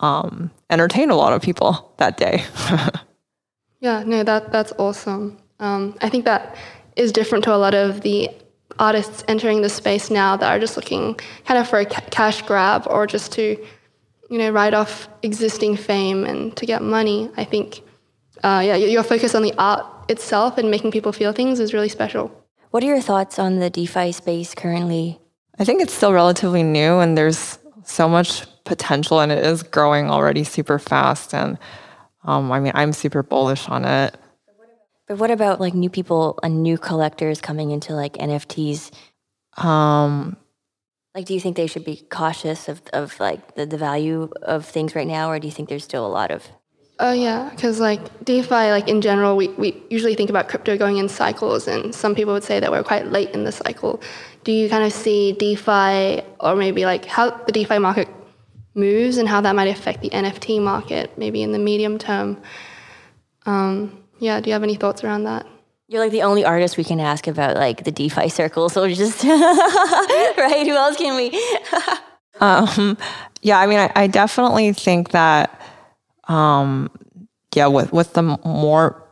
um, 0.00 0.50
entertained 0.68 1.10
a 1.10 1.14
lot 1.14 1.32
of 1.32 1.42
people 1.42 1.94
that 1.98 2.16
day. 2.16 2.44
yeah, 3.80 4.02
no, 4.04 4.22
that 4.22 4.52
that's 4.52 4.72
awesome. 4.78 5.38
Um, 5.60 5.96
I 6.00 6.08
think 6.08 6.24
that 6.24 6.56
is 6.96 7.12
different 7.12 7.44
to 7.44 7.54
a 7.54 7.56
lot 7.56 7.74
of 7.74 8.00
the 8.00 8.30
artists 8.78 9.22
entering 9.28 9.62
the 9.62 9.68
space 9.68 10.10
now 10.10 10.36
that 10.36 10.50
are 10.50 10.58
just 10.58 10.76
looking 10.76 11.14
kind 11.44 11.58
of 11.58 11.68
for 11.68 11.80
a 11.80 11.84
ca- 11.84 12.04
cash 12.10 12.42
grab 12.42 12.86
or 12.88 13.06
just 13.06 13.32
to, 13.32 13.56
you 14.30 14.38
know, 14.38 14.50
write 14.50 14.74
off 14.74 15.08
existing 15.22 15.76
fame 15.76 16.24
and 16.24 16.56
to 16.56 16.66
get 16.66 16.82
money. 16.82 17.30
I 17.36 17.44
think, 17.44 17.82
uh, 18.42 18.62
yeah, 18.64 18.76
your 18.76 19.02
focus 19.02 19.34
on 19.34 19.42
the 19.42 19.54
art 19.58 19.84
itself 20.08 20.56
and 20.56 20.70
making 20.70 20.92
people 20.92 21.12
feel 21.12 21.32
things 21.32 21.60
is 21.60 21.74
really 21.74 21.90
special. 21.90 22.30
What 22.70 22.82
are 22.82 22.86
your 22.86 23.00
thoughts 23.00 23.38
on 23.38 23.58
the 23.58 23.68
DeFi 23.68 24.12
space 24.12 24.54
currently? 24.54 25.20
I 25.58 25.64
think 25.64 25.82
it's 25.82 25.92
still 25.92 26.12
relatively 26.12 26.62
new 26.62 27.00
and 27.00 27.18
there's 27.18 27.58
so 27.84 28.08
much 28.08 28.46
potential 28.70 29.18
and 29.18 29.32
it 29.32 29.44
is 29.44 29.64
growing 29.64 30.08
already 30.10 30.44
super 30.44 30.78
fast. 30.78 31.34
And 31.34 31.58
um, 32.22 32.52
I 32.52 32.60
mean, 32.60 32.70
I'm 32.76 32.92
super 32.92 33.24
bullish 33.24 33.68
on 33.68 33.84
it. 33.84 34.14
But 35.08 35.18
what 35.18 35.32
about 35.32 35.60
like 35.60 35.74
new 35.74 35.90
people 35.90 36.38
and 36.44 36.62
new 36.62 36.78
collectors 36.78 37.40
coming 37.40 37.72
into 37.72 37.94
like 37.94 38.12
NFTs? 38.12 38.92
Um, 39.56 40.36
like, 41.16 41.26
do 41.26 41.34
you 41.34 41.40
think 41.40 41.56
they 41.56 41.66
should 41.66 41.84
be 41.84 41.96
cautious 42.10 42.68
of, 42.68 42.80
of 42.92 43.18
like 43.18 43.56
the, 43.56 43.66
the 43.66 43.76
value 43.76 44.30
of 44.42 44.64
things 44.64 44.94
right 44.94 45.08
now, 45.08 45.28
or 45.28 45.40
do 45.40 45.48
you 45.48 45.52
think 45.52 45.68
there's 45.68 45.82
still 45.82 46.06
a 46.06 46.14
lot 46.20 46.30
of? 46.30 46.46
Oh 47.00 47.12
yeah, 47.12 47.50
because 47.50 47.80
like 47.80 48.24
DeFi, 48.24 48.70
like 48.70 48.86
in 48.86 49.00
general, 49.00 49.36
we, 49.36 49.48
we 49.48 49.82
usually 49.90 50.14
think 50.14 50.30
about 50.30 50.48
crypto 50.48 50.78
going 50.78 50.98
in 50.98 51.08
cycles, 51.08 51.66
and 51.66 51.92
some 51.92 52.14
people 52.14 52.32
would 52.34 52.44
say 52.44 52.60
that 52.60 52.70
we're 52.70 52.84
quite 52.84 53.06
late 53.06 53.30
in 53.30 53.42
the 53.42 53.50
cycle. 53.50 54.00
Do 54.44 54.52
you 54.52 54.68
kind 54.68 54.84
of 54.84 54.92
see 54.92 55.32
DeFi, 55.32 56.22
or 56.38 56.54
maybe 56.54 56.84
like 56.84 57.06
how 57.06 57.30
the 57.46 57.52
DeFi 57.52 57.78
market 57.78 58.06
moves 58.74 59.16
and 59.16 59.28
how 59.28 59.40
that 59.40 59.54
might 59.54 59.68
affect 59.68 60.00
the 60.00 60.10
NFT 60.10 60.60
market, 60.60 61.16
maybe 61.18 61.42
in 61.42 61.52
the 61.52 61.58
medium 61.58 61.98
term? 61.98 62.40
Um, 63.46 64.04
yeah, 64.18 64.40
do 64.40 64.50
you 64.50 64.52
have 64.54 64.62
any 64.62 64.74
thoughts 64.74 65.02
around 65.02 65.24
that? 65.24 65.46
You're 65.88 66.00
like 66.00 66.12
the 66.12 66.22
only 66.22 66.44
artist 66.44 66.76
we 66.76 66.84
can 66.84 67.00
ask 67.00 67.26
about 67.26 67.56
like 67.56 67.82
the 67.82 67.90
DeFi 67.90 68.28
circle. 68.28 68.68
So 68.68 68.88
just 68.88 69.24
right. 69.24 70.64
Who 70.64 70.74
else 70.76 70.96
can 70.96 71.16
we? 71.16 71.30
um, 72.40 72.96
yeah, 73.42 73.58
I 73.58 73.66
mean, 73.66 73.78
I, 73.78 73.90
I 73.96 74.06
definitely 74.06 74.72
think 74.72 75.10
that, 75.10 75.60
um, 76.28 76.90
yeah, 77.54 77.66
with 77.66 77.92
with 77.92 78.12
the 78.12 78.22
more 78.22 79.02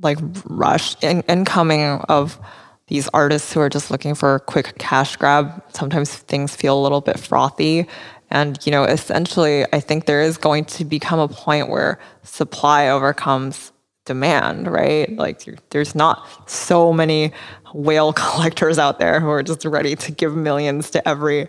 like 0.00 0.18
rush 0.46 0.96
in, 1.02 1.20
incoming 1.22 2.00
of 2.08 2.38
these 2.86 3.08
artists 3.08 3.52
who 3.52 3.60
are 3.60 3.68
just 3.68 3.90
looking 3.90 4.14
for 4.14 4.34
a 4.34 4.40
quick 4.40 4.78
cash 4.78 5.16
grab, 5.16 5.62
sometimes 5.72 6.14
things 6.14 6.54
feel 6.54 6.78
a 6.78 6.82
little 6.82 7.00
bit 7.00 7.18
frothy. 7.18 7.86
And, 8.34 8.58
you 8.66 8.72
know, 8.72 8.82
essentially, 8.82 9.64
I 9.72 9.78
think 9.78 10.06
there 10.06 10.20
is 10.20 10.36
going 10.36 10.64
to 10.64 10.84
become 10.84 11.20
a 11.20 11.28
point 11.28 11.68
where 11.68 12.00
supply 12.24 12.88
overcomes 12.88 13.70
demand, 14.06 14.66
right? 14.66 15.08
Like 15.16 15.44
there's 15.70 15.94
not 15.94 16.50
so 16.50 16.92
many 16.92 17.32
whale 17.72 18.12
collectors 18.24 18.76
out 18.76 18.98
there 18.98 19.20
who 19.20 19.30
are 19.30 19.44
just 19.44 19.64
ready 19.64 19.94
to 19.94 20.10
give 20.10 20.34
millions 20.34 20.90
to 20.90 21.08
every 21.08 21.48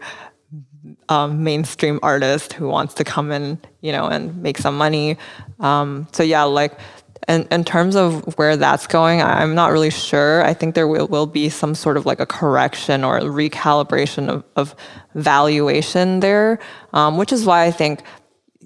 um, 1.10 1.44
mainstream 1.44 2.00
artist 2.04 2.54
who 2.54 2.68
wants 2.68 2.94
to 2.94 3.04
come 3.04 3.32
in, 3.32 3.60
you 3.82 3.92
know, 3.92 4.06
and 4.06 4.42
make 4.44 4.60
some 4.60 4.78
money. 4.78 5.18
Um, 5.60 6.08
so 6.12 6.22
yeah, 6.22 6.44
like 6.44 6.80
in, 7.28 7.48
in 7.50 7.64
terms 7.64 7.96
of 7.96 8.38
where 8.38 8.56
that's 8.56 8.88
going, 8.88 9.22
I'm 9.22 9.56
not 9.56 9.72
really 9.72 9.90
sure. 9.90 10.44
I 10.44 10.54
think 10.54 10.76
there 10.76 10.88
will, 10.88 11.08
will 11.08 11.26
be 11.26 11.50
some 11.50 11.76
sort 11.76 11.98
of 11.98 12.06
like 12.06 12.20
a 12.20 12.26
correction 12.26 13.04
or 13.04 13.20
recalibration 13.20 14.30
of, 14.30 14.44
of 14.56 14.76
valuation 15.16 16.20
there, 16.20 16.60
um, 16.94 17.18
which 17.18 17.32
is 17.32 17.46
why 17.46 17.66
I 17.66 17.72
think 17.72 18.04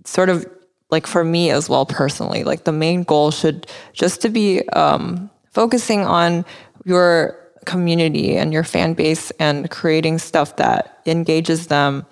sort 0.05 0.29
of 0.29 0.45
like 0.89 1.07
for 1.07 1.23
me 1.23 1.51
as 1.51 1.69
well 1.69 1.85
personally, 1.85 2.43
like 2.43 2.63
the 2.63 2.71
main 2.71 3.03
goal 3.03 3.31
should 3.31 3.67
just 3.93 4.21
to 4.21 4.29
be 4.29 4.67
um, 4.69 5.29
focusing 5.51 6.01
on 6.01 6.45
your 6.85 7.37
community 7.65 8.35
and 8.35 8.51
your 8.51 8.63
fan 8.63 8.93
base 8.93 9.31
and 9.39 9.69
creating 9.69 10.17
stuff 10.17 10.55
that 10.55 11.01
engages 11.05 11.67
them 11.67 12.05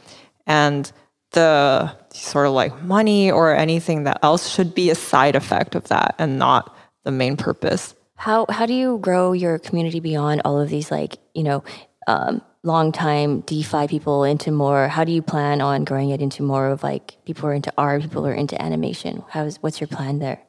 and 0.45 0.91
the 1.32 1.93
sort 2.18 2.47
of 2.47 2.53
like 2.53 2.84
money 2.84 3.32
or 3.32 3.55
anything 3.55 4.03
that 4.03 4.20
else 4.24 4.49
should 4.49 4.74
be 4.74 4.89
a 4.89 4.95
side 4.95 5.36
effect 5.36 5.76
of 5.76 5.88
that 5.89 6.15
and 6.18 6.38
not 6.38 6.76
the 7.03 7.11
main 7.11 7.38
purpose. 7.38 7.95
How 8.15 8.45
how 8.49 8.65
do 8.65 8.74
you 8.74 8.97
grow 8.99 9.34
your 9.34 9.59
community 9.59 9.99
beyond 9.99 10.41
all 10.43 10.59
of 10.59 10.70
these 10.70 10.91
like 10.91 11.18
you 11.34 11.43
know 11.43 11.63
um, 12.07 12.41
long 12.63 12.91
time 12.91 13.41
DeFi 13.41 13.88
people 13.88 14.24
into 14.24 14.51
more? 14.51 14.88
How 14.88 15.03
do 15.03 15.11
you 15.11 15.22
plan 15.22 15.61
on 15.61 15.86
growing 15.86 16.09
it 16.09 16.22
into 16.22 16.43
more 16.43 16.70
of 16.70 16.84
like 16.84 17.18
people 17.26 17.43
who 17.43 17.47
are 17.49 17.53
into 17.53 17.72
art, 17.78 18.01
people 18.01 18.24
who 18.24 18.30
are 18.30 18.34
into 18.34 18.59
animation? 18.61 19.24
How's 19.30 19.57
what's 19.57 19.80
your 19.80 19.88
plan 19.88 20.20
there? 20.20 20.41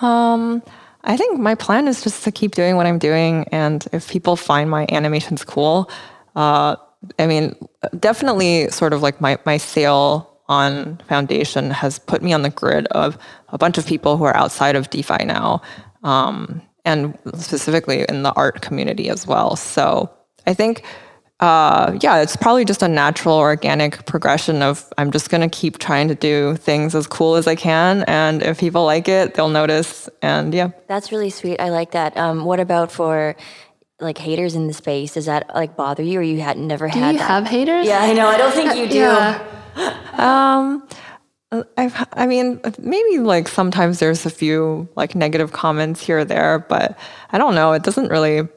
Um, 0.00 0.62
I 1.04 1.16
think 1.16 1.38
my 1.38 1.54
plan 1.54 1.86
is 1.88 2.02
just 2.02 2.24
to 2.24 2.32
keep 2.32 2.54
doing 2.54 2.76
what 2.76 2.86
I'm 2.86 2.98
doing, 2.98 3.46
and 3.52 3.86
if 3.92 4.10
people 4.10 4.34
find 4.36 4.68
my 4.68 4.86
animations 4.90 5.44
cool, 5.44 5.90
uh, 6.34 6.76
I 7.18 7.26
mean, 7.26 7.54
definitely 7.98 8.68
sort 8.70 8.92
of 8.92 9.02
like 9.02 9.20
my, 9.20 9.38
my 9.44 9.56
sale 9.56 10.35
on 10.48 10.98
Foundation 11.08 11.70
has 11.70 11.98
put 11.98 12.22
me 12.22 12.32
on 12.32 12.42
the 12.42 12.50
grid 12.50 12.86
of 12.88 13.18
a 13.48 13.58
bunch 13.58 13.78
of 13.78 13.86
people 13.86 14.16
who 14.16 14.24
are 14.24 14.36
outside 14.36 14.76
of 14.76 14.90
DeFi 14.90 15.24
now, 15.24 15.62
um, 16.04 16.62
and 16.84 17.18
specifically 17.34 18.04
in 18.08 18.22
the 18.22 18.32
art 18.34 18.62
community 18.62 19.08
as 19.08 19.26
well. 19.26 19.56
So 19.56 20.08
I 20.46 20.54
think, 20.54 20.84
uh, 21.40 21.98
yeah, 22.00 22.18
it's 22.22 22.36
probably 22.36 22.64
just 22.64 22.82
a 22.82 22.88
natural, 22.88 23.36
organic 23.36 24.06
progression 24.06 24.62
of 24.62 24.90
I'm 24.96 25.10
just 25.10 25.28
going 25.28 25.40
to 25.40 25.48
keep 25.48 25.78
trying 25.78 26.08
to 26.08 26.14
do 26.14 26.56
things 26.56 26.94
as 26.94 27.06
cool 27.06 27.34
as 27.34 27.46
I 27.46 27.56
can. 27.56 28.04
And 28.06 28.42
if 28.42 28.58
people 28.60 28.84
like 28.84 29.08
it, 29.08 29.34
they'll 29.34 29.48
notice. 29.48 30.08
And 30.22 30.54
yeah. 30.54 30.70
That's 30.86 31.10
really 31.12 31.30
sweet. 31.30 31.60
I 31.60 31.70
like 31.70 31.90
that. 31.90 32.16
Um, 32.16 32.44
what 32.44 32.60
about 32.60 32.92
for 32.92 33.36
like 34.00 34.18
haters 34.18 34.54
in 34.54 34.66
the 34.66 34.72
space? 34.74 35.14
Does 35.14 35.26
that 35.26 35.50
like 35.54 35.76
bother 35.76 36.02
you, 36.02 36.20
or 36.20 36.22
you 36.22 36.40
had 36.40 36.56
never 36.56 36.88
Do 36.88 36.98
had? 36.98 37.12
you 37.12 37.18
that? 37.18 37.26
have 37.26 37.46
haters? 37.46 37.86
Yeah, 37.86 38.00
I 38.00 38.12
know. 38.12 38.28
I 38.28 38.36
don't 38.38 38.52
think 38.52 38.76
you 38.76 38.86
do. 38.88 38.98
Yeah. 39.06 39.44
Um, 40.18 40.86
I've, 41.76 42.08
I 42.12 42.26
mean, 42.26 42.60
maybe 42.78 43.18
like 43.20 43.48
sometimes 43.48 43.98
there's 43.98 44.26
a 44.26 44.30
few 44.30 44.88
like 44.96 45.14
negative 45.14 45.52
comments 45.52 46.00
here 46.00 46.20
or 46.20 46.24
there, 46.24 46.58
but 46.58 46.98
I 47.30 47.38
don't 47.38 47.54
know. 47.54 47.72
It 47.72 47.82
doesn't 47.82 48.08
really, 48.08 48.48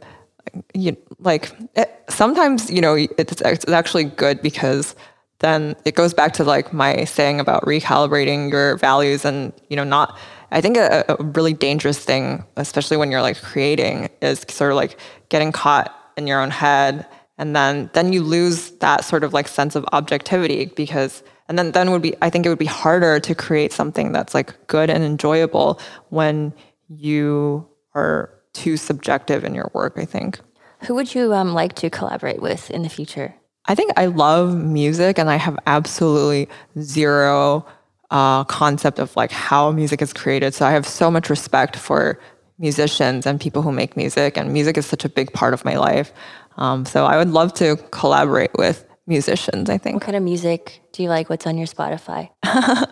you 0.73 0.97
like. 1.19 1.51
It, 1.75 2.03
sometimes 2.09 2.71
you 2.71 2.81
know 2.81 2.95
it's, 2.95 3.41
it's 3.41 3.69
actually 3.69 4.05
good 4.05 4.41
because 4.41 4.95
then 5.39 5.75
it 5.85 5.95
goes 5.95 6.13
back 6.13 6.33
to 6.33 6.43
like 6.43 6.73
my 6.73 7.03
saying 7.05 7.39
about 7.39 7.63
recalibrating 7.63 8.51
your 8.51 8.77
values 8.77 9.23
and 9.23 9.53
you 9.69 9.75
know 9.75 9.83
not. 9.83 10.17
I 10.51 10.61
think 10.61 10.77
a, 10.77 11.05
a 11.07 11.23
really 11.23 11.53
dangerous 11.53 11.99
thing, 11.99 12.43
especially 12.57 12.97
when 12.97 13.11
you're 13.11 13.21
like 13.21 13.39
creating, 13.39 14.09
is 14.23 14.43
sort 14.49 14.71
of 14.71 14.77
like 14.77 14.97
getting 15.29 15.51
caught 15.51 15.93
in 16.17 16.25
your 16.25 16.41
own 16.41 16.49
head 16.49 17.05
and 17.39 17.55
then 17.55 17.89
then 17.93 18.13
you 18.13 18.21
lose 18.21 18.71
that 18.79 19.03
sort 19.03 19.23
of 19.23 19.33
like 19.33 19.47
sense 19.47 19.75
of 19.75 19.83
objectivity 19.93 20.65
because 20.75 21.23
and 21.47 21.57
then 21.57 21.71
then 21.71 21.89
would 21.89 22.03
be 22.03 22.15
i 22.21 22.29
think 22.29 22.45
it 22.45 22.49
would 22.49 22.59
be 22.59 22.65
harder 22.65 23.19
to 23.19 23.33
create 23.33 23.73
something 23.73 24.11
that's 24.11 24.35
like 24.35 24.53
good 24.67 24.89
and 24.89 25.03
enjoyable 25.03 25.79
when 26.09 26.53
you 26.89 27.67
are 27.95 28.29
too 28.53 28.77
subjective 28.77 29.43
in 29.43 29.55
your 29.55 29.71
work 29.73 29.93
i 29.97 30.05
think. 30.05 30.39
Who 30.83 30.95
would 30.95 31.13
you 31.13 31.33
um, 31.33 31.53
like 31.53 31.73
to 31.75 31.89
collaborate 31.89 32.41
with 32.41 32.69
in 32.69 32.83
the 32.83 32.89
future? 32.89 33.33
i 33.65 33.73
think 33.73 33.91
i 33.97 34.05
love 34.05 34.55
music 34.55 35.17
and 35.17 35.29
i 35.29 35.37
have 35.37 35.57
absolutely 35.65 36.47
zero 36.79 37.65
uh, 38.11 38.43
concept 38.45 38.97
of 38.97 39.15
like 39.15 39.31
how 39.31 39.71
music 39.71 40.01
is 40.01 40.13
created. 40.13 40.55
So 40.55 40.65
i 40.65 40.71
have 40.71 40.87
so 40.87 41.11
much 41.11 41.29
respect 41.29 41.75
for 41.75 42.19
musicians 42.57 43.25
and 43.25 43.39
people 43.39 43.61
who 43.61 43.71
make 43.71 43.95
music 43.95 44.35
and 44.35 44.51
music 44.51 44.77
is 44.77 44.85
such 44.85 45.05
a 45.05 45.09
big 45.09 45.31
part 45.31 45.53
of 45.53 45.63
my 45.63 45.77
life 45.77 46.11
um, 46.59 46.85
so 46.85 47.05
I 47.05 47.17
would 47.17 47.29
love 47.29 47.53
to 47.55 47.77
collaborate 47.89 48.51
with 48.55 48.85
musicians, 49.07 49.69
I 49.69 49.79
think. 49.79 49.95
What 49.95 50.03
kind 50.03 50.15
of 50.15 50.21
music 50.21 50.81
do 50.91 51.01
you 51.01 51.09
like? 51.09 51.29
What's 51.29 51.47
on 51.47 51.57
your 51.57 51.67
Spotify? 51.67 52.29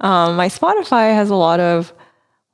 Um, 0.00 0.36
my 0.36 0.48
Spotify 0.48 1.14
has 1.14 1.30
a 1.30 1.34
lot 1.34 1.60
of 1.60 1.92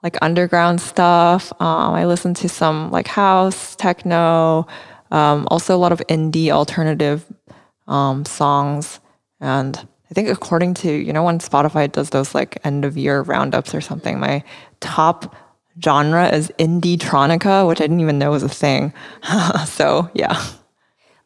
like 0.02 0.16
underground 0.22 0.80
stuff. 0.80 1.52
Um, 1.60 1.94
I 1.94 2.06
listen 2.06 2.34
to 2.34 2.48
some 2.48 2.90
like 2.90 3.08
house, 3.08 3.76
techno, 3.76 4.66
um, 5.10 5.46
also 5.50 5.74
a 5.74 5.78
lot 5.78 5.92
of 5.92 6.00
indie 6.08 6.50
alternative 6.50 7.24
um, 7.86 8.24
songs. 8.24 9.00
And 9.40 9.76
I 10.10 10.14
think 10.14 10.28
according 10.28 10.74
to, 10.74 10.90
you 10.90 11.12
know, 11.12 11.22
when 11.22 11.38
Spotify 11.38 11.90
does 11.90 12.10
those 12.10 12.34
like 12.34 12.58
end 12.64 12.84
of 12.84 12.96
year 12.96 13.22
roundups 13.22 13.74
or 13.74 13.80
something, 13.80 14.18
my 14.18 14.42
top 14.80 15.34
genre 15.82 16.28
is 16.28 16.52
indie 16.58 16.96
tronica, 16.96 17.66
which 17.66 17.80
I 17.80 17.84
didn't 17.84 18.00
even 18.00 18.18
know 18.18 18.30
was 18.30 18.42
a 18.42 18.48
thing. 18.48 18.92
so 19.66 20.10
yeah. 20.14 20.42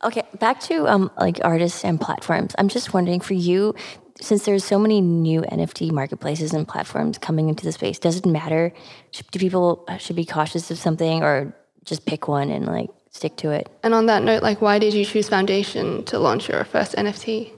Okay, 0.04 0.22
back 0.38 0.60
to 0.60 0.86
um, 0.86 1.10
like 1.18 1.40
artists 1.42 1.84
and 1.84 2.00
platforms. 2.00 2.54
I'm 2.56 2.68
just 2.68 2.94
wondering 2.94 3.20
for 3.20 3.34
you, 3.34 3.74
since 4.20 4.44
there's 4.44 4.64
so 4.64 4.78
many 4.78 5.00
new 5.00 5.42
NFT 5.42 5.90
marketplaces 5.90 6.52
and 6.52 6.66
platforms 6.66 7.18
coming 7.18 7.48
into 7.48 7.64
the 7.64 7.72
space, 7.72 7.98
does 7.98 8.16
it 8.16 8.26
matter? 8.26 8.72
Should, 9.10 9.30
do 9.30 9.38
people 9.38 9.84
uh, 9.88 9.96
should 9.96 10.16
be 10.16 10.24
cautious 10.24 10.70
of 10.70 10.78
something 10.78 11.22
or 11.22 11.54
just 11.84 12.06
pick 12.06 12.28
one 12.28 12.50
and 12.50 12.66
like 12.66 12.90
stick 13.10 13.36
to 13.38 13.50
it? 13.50 13.68
And 13.82 13.92
on 13.92 14.06
that 14.06 14.22
note, 14.22 14.42
like, 14.42 14.60
why 14.60 14.78
did 14.78 14.94
you 14.94 15.04
choose 15.04 15.28
Foundation 15.28 16.04
to 16.04 16.18
launch 16.18 16.48
your 16.48 16.64
first 16.64 16.94
NFT? 16.94 17.57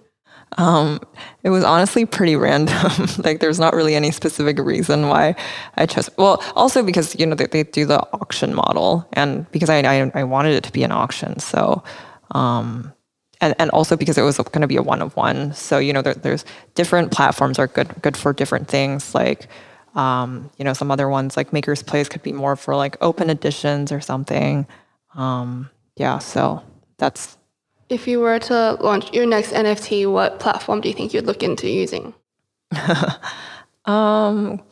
Um, 0.59 1.01
it 1.43 1.51
was 1.51 1.65
honestly 1.65 2.05
pretty 2.07 2.37
random. 2.37 3.07
like, 3.25 3.41
there's 3.41 3.61
not 3.61 3.75
really 3.75 3.95
any 3.95 4.11
specific 4.11 4.59
reason 4.59 5.09
why 5.09 5.37
I 5.77 5.87
chose. 5.87 6.11
Well, 6.19 6.43
also 6.57 6.83
because 6.83 7.19
you 7.19 7.27
know 7.27 7.35
they, 7.35 7.47
they 7.47 7.63
do 7.65 7.87
the 7.87 8.01
auction 8.13 8.55
model, 8.55 9.09
and 9.13 9.51
because 9.53 9.71
I, 9.71 9.79
I 9.81 10.11
I 10.15 10.25
wanted 10.25 10.55
it 10.55 10.65
to 10.65 10.73
be 10.73 10.83
an 10.83 10.93
auction, 10.93 11.39
so 11.39 11.83
um, 12.33 12.93
and 13.41 13.55
and 13.59 13.71
also 13.71 13.97
because 13.97 14.19
it 14.19 14.23
was 14.23 14.39
going 14.39 14.61
to 14.63 14.67
be 14.67 14.77
a 14.77 14.83
one 14.83 15.03
of 15.03 15.17
one. 15.17 15.55
So 15.55 15.79
you 15.79 15.93
know 15.93 16.03
there, 16.03 16.15
there's 16.15 16.45
different 16.75 17.13
platforms 17.13 17.59
are 17.59 17.67
good 17.69 17.91
good 18.03 18.17
for 18.17 18.33
different 18.33 18.69
things. 18.69 19.15
Like 19.15 19.49
um, 19.95 20.51
you 20.59 20.65
know 20.65 20.73
some 20.73 20.91
other 20.91 21.09
ones 21.09 21.37
like 21.37 21.53
Maker's 21.53 21.83
Place 21.83 22.09
could 22.09 22.23
be 22.23 22.33
more 22.33 22.57
for 22.57 22.77
like 22.77 22.97
open 23.01 23.31
editions 23.31 23.93
or 23.93 24.01
something. 24.01 24.67
Um, 25.15 25.71
yeah, 25.97 26.19
so 26.19 26.63
that's 26.99 27.37
If 27.91 28.07
you 28.07 28.21
were 28.21 28.39
to 28.39 28.79
launch 28.81 29.13
your 29.13 29.27
next 29.27 29.53
NFT, 29.53 30.11
what 30.11 30.39
platform 30.39 30.81
do 30.81 30.89
you 30.89 30.95
think 30.95 31.13
you'd 31.13 31.27
look 31.27 31.43
into 31.43 31.69
using? 31.69 32.15
Um, 33.87 34.63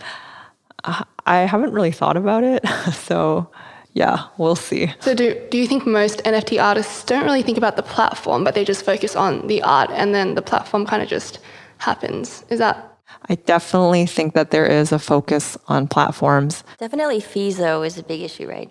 I 1.26 1.38
haven't 1.38 1.72
really 1.72 1.90
thought 1.90 2.16
about 2.16 2.44
it, 2.44 2.66
so 2.92 3.50
yeah, 3.92 4.28
we'll 4.36 4.54
see. 4.54 4.92
So, 5.00 5.14
do, 5.14 5.34
do 5.50 5.58
you 5.58 5.66
think 5.66 5.86
most 5.86 6.22
NFT 6.24 6.62
artists 6.62 7.04
don't 7.04 7.24
really 7.24 7.42
think 7.42 7.58
about 7.58 7.76
the 7.76 7.82
platform, 7.82 8.44
but 8.44 8.54
they 8.54 8.64
just 8.64 8.84
focus 8.84 9.16
on 9.16 9.46
the 9.46 9.62
art 9.62 9.90
and 9.90 10.14
then 10.14 10.34
the 10.34 10.42
platform 10.42 10.86
kind 10.86 11.02
of 11.02 11.08
just 11.08 11.40
happens? 11.78 12.44
Is 12.48 12.58
that 12.58 12.96
I 13.28 13.34
definitely 13.34 14.06
think 14.06 14.34
that 14.34 14.50
there 14.50 14.66
is 14.66 14.92
a 14.92 14.98
focus 14.98 15.56
on 15.66 15.88
platforms 15.88 16.62
Definitely 16.78 17.20
fees 17.20 17.56
though 17.56 17.82
is 17.82 17.98
a 17.98 18.02
big 18.02 18.20
issue, 18.20 18.48
right? 18.48 18.70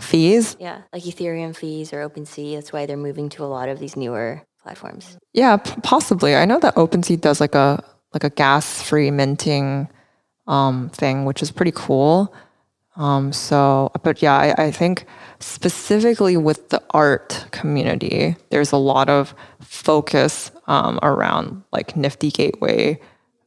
Fees. 0.00 0.56
Yeah, 0.60 0.82
like 0.92 1.02
Ethereum 1.02 1.56
fees 1.56 1.92
or 1.92 2.08
OpenSea. 2.08 2.54
That's 2.56 2.72
why 2.72 2.86
they're 2.86 2.96
moving 2.96 3.28
to 3.30 3.44
a 3.44 3.46
lot 3.46 3.68
of 3.68 3.78
these 3.78 3.96
newer 3.96 4.42
platforms. 4.62 5.16
Yeah, 5.32 5.56
p- 5.56 5.80
possibly. 5.82 6.36
I 6.36 6.44
know 6.44 6.58
that 6.60 6.74
OpenSea 6.76 7.20
does 7.20 7.40
like 7.40 7.54
a 7.54 7.82
like 8.14 8.24
a 8.24 8.30
gas-free 8.30 9.10
minting 9.10 9.88
um, 10.46 10.88
thing, 10.90 11.24
which 11.24 11.42
is 11.42 11.50
pretty 11.50 11.72
cool. 11.74 12.34
Um, 12.96 13.32
so, 13.32 13.92
but 14.02 14.22
yeah, 14.22 14.36
I, 14.36 14.64
I 14.64 14.70
think 14.70 15.06
specifically 15.38 16.36
with 16.36 16.70
the 16.70 16.82
art 16.90 17.46
community, 17.52 18.34
there's 18.50 18.72
a 18.72 18.76
lot 18.76 19.08
of 19.08 19.34
focus 19.60 20.50
um, 20.66 20.98
around 21.02 21.62
like 21.72 21.96
Nifty 21.96 22.30
Gateway. 22.30 22.98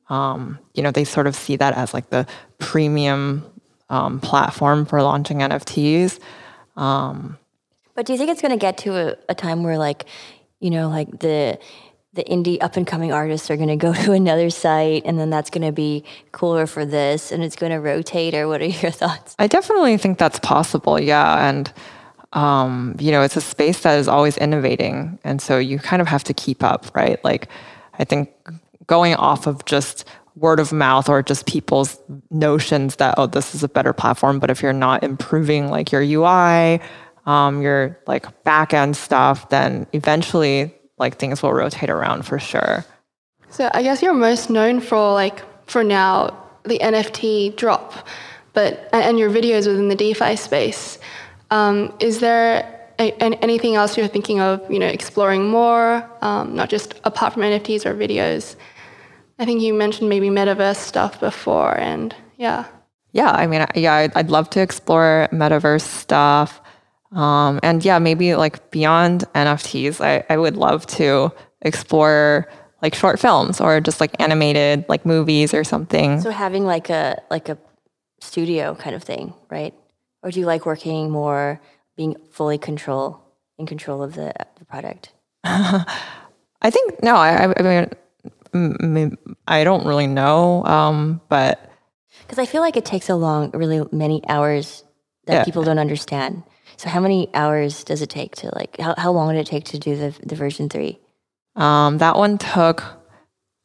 Um, 0.09 0.59
you 0.73 0.83
know, 0.83 0.91
they 0.91 1.03
sort 1.03 1.27
of 1.27 1.35
see 1.35 1.57
that 1.57 1.73
as 1.73 1.93
like 1.93 2.09
the 2.11 2.25
premium 2.59 3.43
um, 3.91 4.19
platform 4.19 4.85
for 4.85 5.03
launching 5.03 5.39
NFTs. 5.39 6.19
But 7.93 8.05
do 8.05 8.13
you 8.13 8.17
think 8.17 8.31
it's 8.31 8.41
going 8.41 8.51
to 8.51 8.57
get 8.57 8.79
to 8.79 8.95
a, 8.95 9.15
a 9.29 9.35
time 9.35 9.63
where, 9.63 9.77
like, 9.77 10.05
you 10.59 10.71
know, 10.71 10.89
like 10.89 11.19
the 11.19 11.59
the 12.13 12.23
indie 12.25 12.61
up 12.61 12.75
and 12.75 12.85
coming 12.85 13.13
artists 13.13 13.49
are 13.49 13.55
going 13.55 13.69
to 13.69 13.77
go 13.77 13.93
to 14.05 14.11
another 14.11 14.49
site 14.49 15.03
and 15.05 15.19
then 15.19 15.29
that's 15.29 15.49
going 15.49 15.65
to 15.65 15.71
be 15.71 16.03
cooler 16.31 16.67
for 16.67 16.83
this 16.83 17.31
and 17.31 17.43
it's 17.43 17.55
going 17.55 17.71
to 17.71 17.77
rotate 17.77 18.33
or 18.33 18.47
what 18.47 18.61
are 18.61 18.65
your 18.83 18.91
thoughts 18.91 19.35
I 19.39 19.47
definitely 19.47 19.97
think 19.97 20.17
that's 20.17 20.39
possible. 20.39 20.99
Yeah. 20.99 21.47
And, 21.47 21.71
um, 22.33 22.95
you 22.99 23.11
know, 23.11 23.21
it's 23.21 23.37
a 23.37 23.41
space 23.41 23.81
that 23.81 23.97
is 23.99 24.07
always 24.07 24.37
innovating. 24.37 25.19
And 25.23 25.41
so 25.41 25.57
you 25.57 25.79
kind 25.79 26.01
of 26.01 26.07
have 26.07 26.23
to 26.25 26.33
keep 26.33 26.63
up, 26.63 26.93
right? 26.95 27.23
Like, 27.23 27.47
I 27.99 28.03
think 28.03 28.33
going 28.87 29.15
off 29.15 29.47
of 29.47 29.63
just 29.65 30.05
word 30.35 30.59
of 30.59 30.71
mouth 30.71 31.09
or 31.09 31.21
just 31.21 31.45
people's 31.45 31.99
notions 32.29 32.97
that, 32.97 33.15
oh, 33.17 33.27
this 33.27 33.53
is 33.53 33.63
a 33.63 33.67
better 33.67 33.93
platform. 33.93 34.39
But 34.39 34.49
if 34.49 34.61
you're 34.61 34.73
not 34.73 35.03
improving 35.03 35.69
like 35.69 35.91
your 35.91 36.01
UI, 36.01 36.81
um, 37.25 37.61
your 37.61 37.99
like 38.07 38.43
back 38.43 38.73
end 38.73 38.95
stuff, 38.95 39.49
then 39.49 39.87
eventually 39.93 40.73
like 40.97 41.17
things 41.17 41.43
will 41.43 41.53
rotate 41.53 41.89
around 41.89 42.25
for 42.25 42.39
sure. 42.39 42.85
So 43.49 43.69
I 43.73 43.83
guess 43.83 44.01
you're 44.01 44.13
most 44.13 44.49
known 44.49 44.79
for 44.79 45.13
like 45.13 45.43
for 45.69 45.83
now 45.83 46.37
the 46.63 46.79
NFT 46.79 47.55
drop, 47.55 48.07
but 48.53 48.89
and 48.93 49.19
your 49.19 49.29
videos 49.29 49.67
within 49.67 49.89
the 49.89 49.95
DeFi 49.95 50.35
space. 50.35 50.97
Um, 51.49 51.93
is 51.99 52.19
there 52.19 52.89
a, 52.97 53.11
anything 53.43 53.75
else 53.75 53.97
you're 53.97 54.07
thinking 54.07 54.39
of, 54.39 54.61
you 54.71 54.79
know, 54.79 54.87
exploring 54.87 55.49
more, 55.49 56.09
um, 56.21 56.55
not 56.55 56.69
just 56.69 56.99
apart 57.03 57.33
from 57.33 57.41
NFTs 57.41 57.85
or 57.85 57.93
videos? 57.93 58.55
I 59.41 59.45
think 59.45 59.63
you 59.63 59.73
mentioned 59.73 60.07
maybe 60.07 60.29
metaverse 60.29 60.75
stuff 60.75 61.19
before, 61.19 61.75
and 61.79 62.15
yeah. 62.37 62.67
Yeah, 63.11 63.31
I 63.31 63.47
mean, 63.47 63.65
yeah, 63.73 63.95
I'd, 63.95 64.15
I'd 64.15 64.29
love 64.29 64.51
to 64.51 64.61
explore 64.61 65.27
metaverse 65.31 65.81
stuff. 65.81 66.61
Um, 67.11 67.59
and 67.63 67.83
yeah, 67.83 67.97
maybe 67.97 68.35
like 68.35 68.69
beyond 68.69 69.23
NFTs, 69.33 69.99
I, 69.99 70.23
I 70.29 70.37
would 70.37 70.57
love 70.57 70.85
to 70.97 71.31
explore 71.63 72.47
like 72.83 72.93
short 72.93 73.19
films 73.19 73.59
or 73.59 73.81
just 73.81 73.99
like 73.99 74.15
animated 74.21 74.85
like 74.87 75.07
movies 75.07 75.55
or 75.55 75.63
something. 75.63 76.21
So 76.21 76.29
having 76.29 76.63
like 76.63 76.91
a 76.91 77.19
like 77.31 77.49
a 77.49 77.57
studio 78.19 78.75
kind 78.75 78.95
of 78.95 79.03
thing, 79.03 79.33
right? 79.49 79.73
Or 80.21 80.29
do 80.29 80.39
you 80.39 80.45
like 80.45 80.67
working 80.67 81.09
more, 81.09 81.59
being 81.97 82.15
fully 82.29 82.59
control 82.59 83.19
in 83.57 83.65
control 83.65 84.03
of 84.03 84.13
the, 84.13 84.33
the 84.59 84.65
product? 84.65 85.13
I 85.43 86.69
think 86.69 87.01
no. 87.01 87.15
I, 87.15 87.51
I 87.57 87.61
mean, 87.63 87.89
I 88.53 89.63
don't 89.63 89.85
really 89.85 90.07
know, 90.07 90.65
um, 90.65 91.21
but 91.29 91.71
because 92.21 92.39
I 92.39 92.45
feel 92.45 92.61
like 92.61 92.77
it 92.77 92.85
takes 92.85 93.09
a 93.09 93.15
long, 93.15 93.51
really 93.51 93.85
many 93.91 94.21
hours 94.27 94.83
that 95.25 95.33
yeah. 95.33 95.43
people 95.43 95.63
don't 95.63 95.79
understand. 95.79 96.43
So 96.77 96.89
how 96.89 96.99
many 96.99 97.29
hours 97.33 97.83
does 97.83 98.01
it 98.01 98.09
take 98.09 98.35
to 98.37 98.51
like? 98.55 98.79
How 98.79 98.95
how 98.97 99.11
long 99.11 99.33
did 99.33 99.39
it 99.39 99.47
take 99.47 99.65
to 99.65 99.79
do 99.79 99.95
the 99.95 100.15
the 100.23 100.35
version 100.35 100.69
three? 100.69 100.99
Um, 101.55 101.97
that 101.99 102.17
one 102.17 102.37
took 102.37 102.83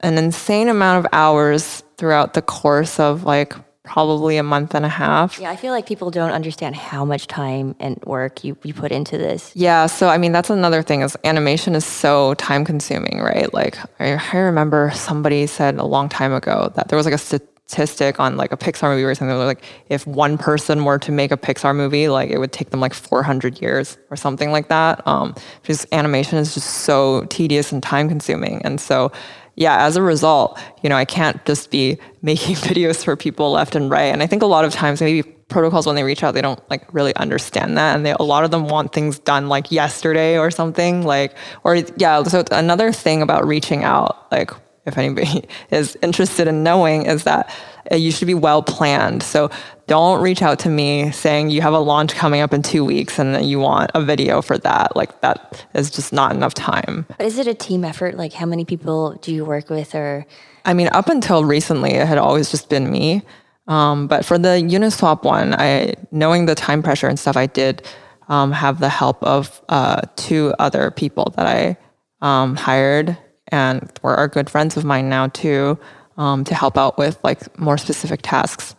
an 0.00 0.18
insane 0.18 0.68
amount 0.68 1.04
of 1.04 1.10
hours 1.12 1.82
throughout 1.96 2.34
the 2.34 2.42
course 2.42 3.00
of 3.00 3.24
like 3.24 3.54
probably 3.86 4.36
a 4.36 4.42
month 4.42 4.74
and 4.74 4.84
a 4.84 4.88
half. 4.88 5.38
Yeah, 5.38 5.50
I 5.50 5.56
feel 5.56 5.72
like 5.72 5.86
people 5.86 6.10
don't 6.10 6.32
understand 6.32 6.76
how 6.76 7.04
much 7.04 7.26
time 7.26 7.74
and 7.80 7.98
work 8.04 8.44
you, 8.44 8.58
you 8.62 8.74
put 8.74 8.92
into 8.92 9.16
this. 9.16 9.52
Yeah, 9.54 9.86
so 9.86 10.08
I 10.08 10.18
mean 10.18 10.32
that's 10.32 10.50
another 10.50 10.82
thing 10.82 11.00
is 11.00 11.16
animation 11.24 11.74
is 11.74 11.86
so 11.86 12.34
time 12.34 12.64
consuming, 12.64 13.20
right? 13.20 13.52
Like 13.54 13.78
I, 14.00 14.20
I 14.32 14.38
remember 14.38 14.90
somebody 14.94 15.46
said 15.46 15.76
a 15.78 15.84
long 15.84 16.08
time 16.08 16.32
ago 16.32 16.70
that 16.74 16.88
there 16.88 16.96
was 16.96 17.06
like 17.06 17.14
a 17.14 17.18
statistic 17.18 18.20
on 18.20 18.36
like 18.36 18.52
a 18.52 18.56
Pixar 18.56 18.90
movie 18.90 19.04
or 19.04 19.14
something 19.14 19.36
like 19.38 19.64
if 19.88 20.06
one 20.06 20.36
person 20.36 20.84
were 20.84 20.98
to 20.98 21.12
make 21.12 21.32
a 21.32 21.36
Pixar 21.36 21.74
movie, 21.74 22.08
like 22.08 22.30
it 22.30 22.38
would 22.38 22.52
take 22.52 22.70
them 22.70 22.80
like 22.80 22.94
400 22.94 23.60
years 23.60 23.98
or 24.10 24.16
something 24.16 24.50
like 24.50 24.68
that. 24.68 25.06
Um, 25.06 25.34
because 25.62 25.86
animation 25.92 26.38
is 26.38 26.54
just 26.54 26.68
so 26.82 27.24
tedious 27.24 27.72
and 27.72 27.82
time 27.82 28.08
consuming, 28.08 28.62
and 28.62 28.80
so 28.80 29.12
yeah, 29.56 29.84
as 29.84 29.96
a 29.96 30.02
result, 30.02 30.58
you 30.82 30.88
know, 30.88 30.96
I 30.96 31.04
can't 31.04 31.42
just 31.46 31.70
be 31.70 31.98
making 32.22 32.54
videos 32.70 33.02
for 33.02 33.16
people 33.16 33.52
left 33.52 33.74
and 33.74 33.90
right. 33.90 34.12
And 34.12 34.22
I 34.22 34.26
think 34.26 34.42
a 34.42 34.46
lot 34.46 34.64
of 34.64 34.72
times 34.72 35.00
maybe 35.00 35.22
protocols 35.48 35.86
when 35.86 35.96
they 35.96 36.02
reach 36.02 36.22
out, 36.22 36.34
they 36.34 36.42
don't 36.42 36.60
like 36.70 36.92
really 36.92 37.14
understand 37.16 37.76
that. 37.78 37.96
And 37.96 38.04
they, 38.04 38.12
a 38.12 38.22
lot 38.22 38.44
of 38.44 38.50
them 38.50 38.68
want 38.68 38.92
things 38.92 39.18
done 39.18 39.48
like 39.48 39.72
yesterday 39.72 40.38
or 40.38 40.50
something 40.50 41.04
like, 41.04 41.34
or 41.64 41.76
yeah. 41.96 42.22
So 42.24 42.44
another 42.50 42.92
thing 42.92 43.22
about 43.22 43.46
reaching 43.46 43.82
out, 43.82 44.30
like 44.30 44.50
if 44.86 44.96
anybody 44.96 45.44
is 45.70 45.96
interested 46.02 46.48
in 46.48 46.62
knowing 46.62 47.06
is 47.06 47.24
that 47.24 47.50
uh, 47.90 47.96
you 47.96 48.10
should 48.10 48.26
be 48.26 48.34
well 48.34 48.62
planned. 48.62 49.22
So 49.22 49.50
don't 49.86 50.20
reach 50.20 50.42
out 50.42 50.58
to 50.60 50.68
me 50.68 51.12
saying 51.12 51.50
you 51.50 51.60
have 51.60 51.72
a 51.72 51.78
launch 51.78 52.14
coming 52.14 52.40
up 52.40 52.52
in 52.52 52.62
two 52.62 52.84
weeks 52.84 53.18
and 53.18 53.34
that 53.34 53.44
you 53.44 53.58
want 53.58 53.90
a 53.94 54.02
video 54.02 54.42
for 54.42 54.58
that. 54.58 54.96
Like 54.96 55.20
that 55.20 55.66
is 55.74 55.90
just 55.90 56.12
not 56.12 56.34
enough 56.34 56.54
time. 56.54 57.06
But 57.18 57.26
is 57.26 57.38
it 57.38 57.46
a 57.46 57.54
team 57.54 57.84
effort? 57.84 58.16
Like 58.16 58.32
how 58.32 58.46
many 58.46 58.64
people 58.64 59.14
do 59.22 59.32
you 59.32 59.44
work 59.44 59.70
with 59.70 59.94
or? 59.94 60.26
I 60.64 60.74
mean, 60.74 60.88
up 60.88 61.08
until 61.08 61.44
recently, 61.44 61.92
it 61.92 62.06
had 62.06 62.18
always 62.18 62.50
just 62.50 62.68
been 62.68 62.90
me. 62.90 63.22
Um, 63.68 64.06
but 64.06 64.24
for 64.24 64.38
the 64.38 64.48
Uniswap 64.48 65.22
one, 65.24 65.54
I 65.54 65.94
knowing 66.10 66.46
the 66.46 66.54
time 66.54 66.82
pressure 66.82 67.08
and 67.08 67.18
stuff, 67.18 67.36
I 67.36 67.46
did 67.46 67.86
um, 68.28 68.52
have 68.52 68.80
the 68.80 68.88
help 68.88 69.22
of 69.22 69.60
uh, 69.68 70.02
two 70.16 70.54
other 70.58 70.90
people 70.90 71.32
that 71.36 71.46
I 71.46 71.76
um, 72.20 72.56
hired 72.56 73.16
and 73.48 73.90
were 74.02 74.14
are 74.14 74.28
good 74.28 74.50
friends 74.50 74.76
of 74.76 74.84
mine 74.84 75.08
now 75.08 75.28
too 75.28 75.78
um, 76.16 76.44
to 76.44 76.54
help 76.54 76.76
out 76.76 76.98
with 76.98 77.18
like 77.22 77.58
more 77.58 77.78
specific 77.78 78.20
tasks. 78.22 78.74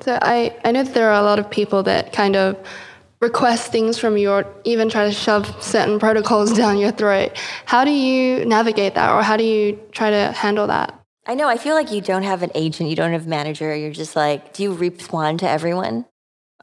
So 0.00 0.18
I, 0.20 0.56
I 0.64 0.72
know 0.72 0.84
that 0.84 0.94
there 0.94 1.10
are 1.10 1.20
a 1.20 1.24
lot 1.24 1.38
of 1.38 1.50
people 1.50 1.82
that 1.84 2.12
kind 2.12 2.36
of 2.36 2.56
request 3.20 3.72
things 3.72 3.98
from 3.98 4.16
you 4.16 4.30
or 4.30 4.46
even 4.64 4.88
try 4.88 5.06
to 5.06 5.12
shove 5.12 5.62
certain 5.62 5.98
protocols 5.98 6.52
down 6.56 6.78
your 6.78 6.92
throat. 6.92 7.32
How 7.64 7.84
do 7.84 7.90
you 7.90 8.44
navigate 8.44 8.94
that 8.94 9.12
or 9.12 9.22
how 9.22 9.36
do 9.36 9.44
you 9.44 9.80
try 9.92 10.10
to 10.10 10.32
handle 10.32 10.66
that? 10.66 10.92
I 11.28 11.34
know, 11.34 11.48
I 11.48 11.56
feel 11.56 11.74
like 11.74 11.90
you 11.90 12.00
don't 12.00 12.22
have 12.22 12.44
an 12.44 12.52
agent, 12.54 12.88
you 12.88 12.94
don't 12.94 13.12
have 13.12 13.26
a 13.26 13.28
manager, 13.28 13.74
you're 13.74 13.90
just 13.90 14.14
like, 14.14 14.52
do 14.52 14.62
you 14.62 14.72
respond 14.72 15.40
to 15.40 15.48
everyone? 15.48 16.06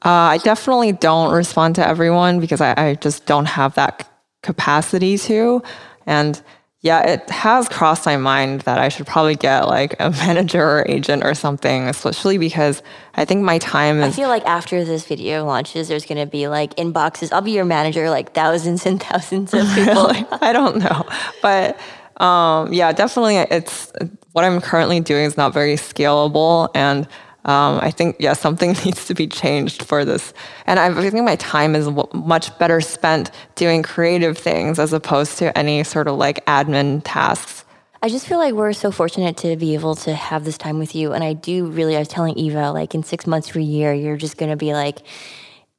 Uh, 0.06 0.10
I 0.10 0.38
definitely 0.38 0.94
don't 0.94 1.34
respond 1.34 1.76
to 1.76 1.88
everyone 1.88 2.40
because 2.40 2.62
I, 2.62 2.74
I 2.78 2.96
just 2.96 3.26
don't 3.26 3.46
have 3.46 3.76
that 3.76 4.10
capacity 4.42 5.18
to. 5.18 5.64
And 6.06 6.42
yeah, 6.84 7.00
it 7.12 7.30
has 7.30 7.70
crossed 7.70 8.06
my 8.06 8.18
mind 8.18 8.62
that 8.62 8.78
I 8.78 8.90
should 8.90 9.08
probably 9.08 9.38
get 9.38 9.70
like 9.70 9.96
a 10.00 10.10
manager 10.28 10.62
or 10.62 10.86
agent 10.90 11.24
or 11.24 11.34
something, 11.34 11.88
especially 11.88 12.38
because 12.38 12.84
I 13.16 13.24
think 13.24 13.42
my 13.42 13.58
time 13.58 14.02
is. 14.02 14.14
I 14.14 14.16
feel 14.16 14.28
like 14.28 14.46
after 14.46 14.84
this 14.84 15.06
video 15.06 15.46
launches, 15.46 15.88
there's 15.88 16.06
going 16.06 16.18
to 16.18 16.30
be 16.30 16.50
like 16.50 16.76
inboxes. 16.76 17.32
I'll 17.32 17.42
be 17.42 17.52
your 17.52 17.64
manager, 17.64 18.10
like 18.10 18.34
thousands 18.34 18.86
and 18.86 19.02
thousands 19.02 19.54
of 19.54 19.66
people. 19.74 20.08
really? 20.08 20.26
I 20.30 20.52
don't 20.52 20.80
know. 20.80 21.06
But 21.42 21.80
um, 22.18 22.74
yeah, 22.74 22.92
definitely 22.92 23.38
it's 23.38 23.94
what 24.34 24.44
I'm 24.44 24.60
currently 24.60 25.00
doing 25.00 25.24
is 25.24 25.38
not 25.38 25.54
very 25.54 25.76
scalable. 25.76 26.68
And 26.76 27.08
um, 27.46 27.80
I 27.82 27.91
think, 27.91 28.16
yeah, 28.20 28.34
something 28.34 28.72
needs 28.86 29.06
to 29.06 29.14
be 29.14 29.28
changed 29.28 29.84
for 29.84 30.06
this. 30.06 30.34
And 30.66 30.80
I 30.80 30.94
think 30.94 31.26
my 31.26 31.36
time 31.36 31.76
is 31.76 31.89
much 32.14 32.58
better 32.58 32.82
spent 32.82 33.32
doing 33.56 33.84
creative 33.84 34.38
things 34.38 34.80
as 34.80 34.94
opposed 34.94 35.38
to 35.39 35.58
any 35.58 35.84
sort 35.84 36.08
of 36.08 36.18
like 36.18 36.46
admin 36.46 37.02
tasks. 37.04 37.66
I 38.02 38.10
just 38.10 38.28
feel 38.28 38.38
like 38.38 38.54
we're 38.54 38.74
so 38.74 38.91
fortunate 38.91 39.38
to 39.38 39.56
be 39.56 39.76
able 39.76 39.96
to 39.96 40.14
have 40.14 40.44
this 40.44 40.58
time 40.58 40.78
with 40.78 40.94
you. 40.94 41.14
And 41.14 41.24
I 41.24 41.34
do 41.34 41.68
really, 41.68 41.96
I 41.96 42.00
was 42.00 42.10
telling 42.10 42.38
Eva, 42.38 42.72
like 42.72 42.94
in 42.94 43.04
six 43.04 43.26
months 43.26 43.50
to 43.50 43.60
a 43.60 43.62
year, 43.62 43.94
you're 43.94 44.18
just 44.18 44.38
going 44.38 44.52
to 44.52 44.58
be 44.58 44.74
like 44.74 45.04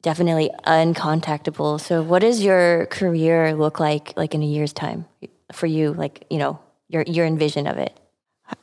definitely 0.01 0.51
uncontactable. 0.67 1.81
So, 1.81 2.03
what 2.03 2.21
does 2.21 2.43
your 2.43 2.87
career 2.87 3.55
look 3.55 3.79
like, 3.79 4.15
like 4.17 4.35
in 4.35 4.43
a 4.43 4.47
year's 4.47 4.73
time 4.73 5.05
for 5.53 5.67
you? 5.67 5.93
Like, 5.93 6.25
you 6.31 6.39
know, 6.39 6.61
your, 6.89 7.03
your 7.03 7.27
envision 7.27 7.67
of 7.67 7.77
it? 7.77 7.99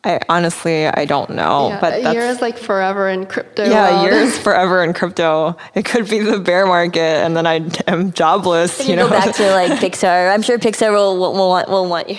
I 0.03 0.19
honestly 0.29 0.87
I 0.87 1.05
don't 1.05 1.31
know, 1.31 1.69
yeah, 1.69 1.79
but 1.79 1.93
a 1.93 2.13
year 2.13 2.23
is 2.23 2.41
like 2.41 2.57
forever 2.57 3.07
in 3.09 3.25
crypto. 3.25 3.65
Yeah, 3.65 4.03
years 4.03 4.37
forever 4.43 4.83
in 4.83 4.93
crypto. 4.93 5.57
It 5.75 5.85
could 5.85 6.09
be 6.09 6.19
the 6.19 6.39
bear 6.39 6.65
market, 6.65 6.99
and 6.99 7.35
then 7.35 7.45
I 7.45 7.69
am 7.87 8.11
jobless. 8.11 8.77
Then 8.77 8.87
you, 8.87 8.91
you 8.91 8.97
know, 8.97 9.09
go 9.09 9.11
back 9.11 9.35
to 9.35 9.51
like 9.51 9.71
Pixar. 9.79 10.33
I'm 10.33 10.41
sure 10.41 10.57
Pixar 10.57 10.91
will, 10.91 11.17
will, 11.17 11.33
will 11.33 11.49
want 11.49 11.69
will 11.69 11.87
want 11.87 12.09
you. 12.09 12.17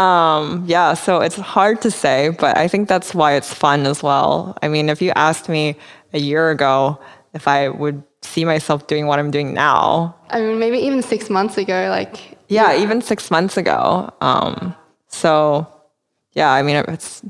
Um, 0.00 0.64
yeah, 0.66 0.94
so 0.94 1.20
it's 1.20 1.36
hard 1.36 1.82
to 1.82 1.90
say, 1.90 2.30
but 2.30 2.56
I 2.56 2.68
think 2.68 2.88
that's 2.88 3.14
why 3.14 3.34
it's 3.34 3.52
fun 3.52 3.86
as 3.86 4.02
well. 4.02 4.56
I 4.62 4.68
mean, 4.68 4.88
if 4.88 5.02
you 5.02 5.12
asked 5.14 5.48
me 5.48 5.76
a 6.12 6.18
year 6.18 6.50
ago 6.50 6.98
if 7.32 7.46
I 7.46 7.68
would 7.68 8.02
see 8.22 8.44
myself 8.44 8.86
doing 8.86 9.06
what 9.06 9.18
I'm 9.18 9.30
doing 9.30 9.54
now, 9.54 10.16
I 10.30 10.40
mean, 10.40 10.58
maybe 10.58 10.78
even 10.78 11.02
six 11.02 11.30
months 11.30 11.58
ago, 11.58 11.88
like 11.90 12.38
yeah, 12.48 12.72
yeah. 12.72 12.82
even 12.82 13.02
six 13.02 13.30
months 13.30 13.56
ago. 13.56 14.12
Um, 14.20 14.74
so 15.08 15.66
yeah, 16.32 16.50
I 16.50 16.62
mean, 16.62 16.76
it's. 16.76 17.22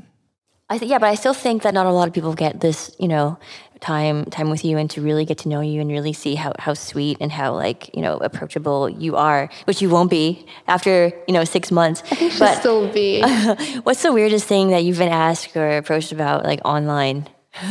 I 0.69 0.77
th- 0.77 0.89
yeah, 0.89 0.99
but 0.99 1.07
I 1.07 1.15
still 1.15 1.33
think 1.33 1.63
that 1.63 1.73
not 1.73 1.85
a 1.85 1.91
lot 1.91 2.07
of 2.07 2.13
people 2.13 2.33
get 2.33 2.61
this, 2.61 2.95
you 2.97 3.07
know, 3.07 3.37
time 3.81 4.25
time 4.25 4.49
with 4.49 4.63
you 4.63 4.77
and 4.77 4.89
to 4.91 5.01
really 5.01 5.25
get 5.25 5.39
to 5.39 5.49
know 5.49 5.59
you 5.59 5.81
and 5.81 5.89
really 5.89 6.13
see 6.13 6.35
how, 6.35 6.53
how 6.59 6.73
sweet 6.73 7.17
and 7.19 7.31
how 7.31 7.53
like 7.53 7.93
you 7.95 8.01
know 8.01 8.17
approachable 8.17 8.87
you 8.87 9.17
are, 9.17 9.49
which 9.65 9.81
you 9.81 9.89
won't 9.89 10.09
be 10.09 10.45
after 10.67 11.11
you 11.27 11.33
know 11.33 11.43
six 11.43 11.71
months. 11.71 12.03
I 12.11 12.15
think 12.15 12.39
but 12.39 12.59
still 12.59 12.87
be. 12.91 13.21
what's 13.83 14.03
the 14.03 14.13
weirdest 14.13 14.45
thing 14.47 14.69
that 14.69 14.83
you've 14.83 14.99
been 14.99 15.11
asked 15.11 15.57
or 15.57 15.77
approached 15.77 16.11
about 16.11 16.45
like 16.45 16.61
online? 16.63 17.27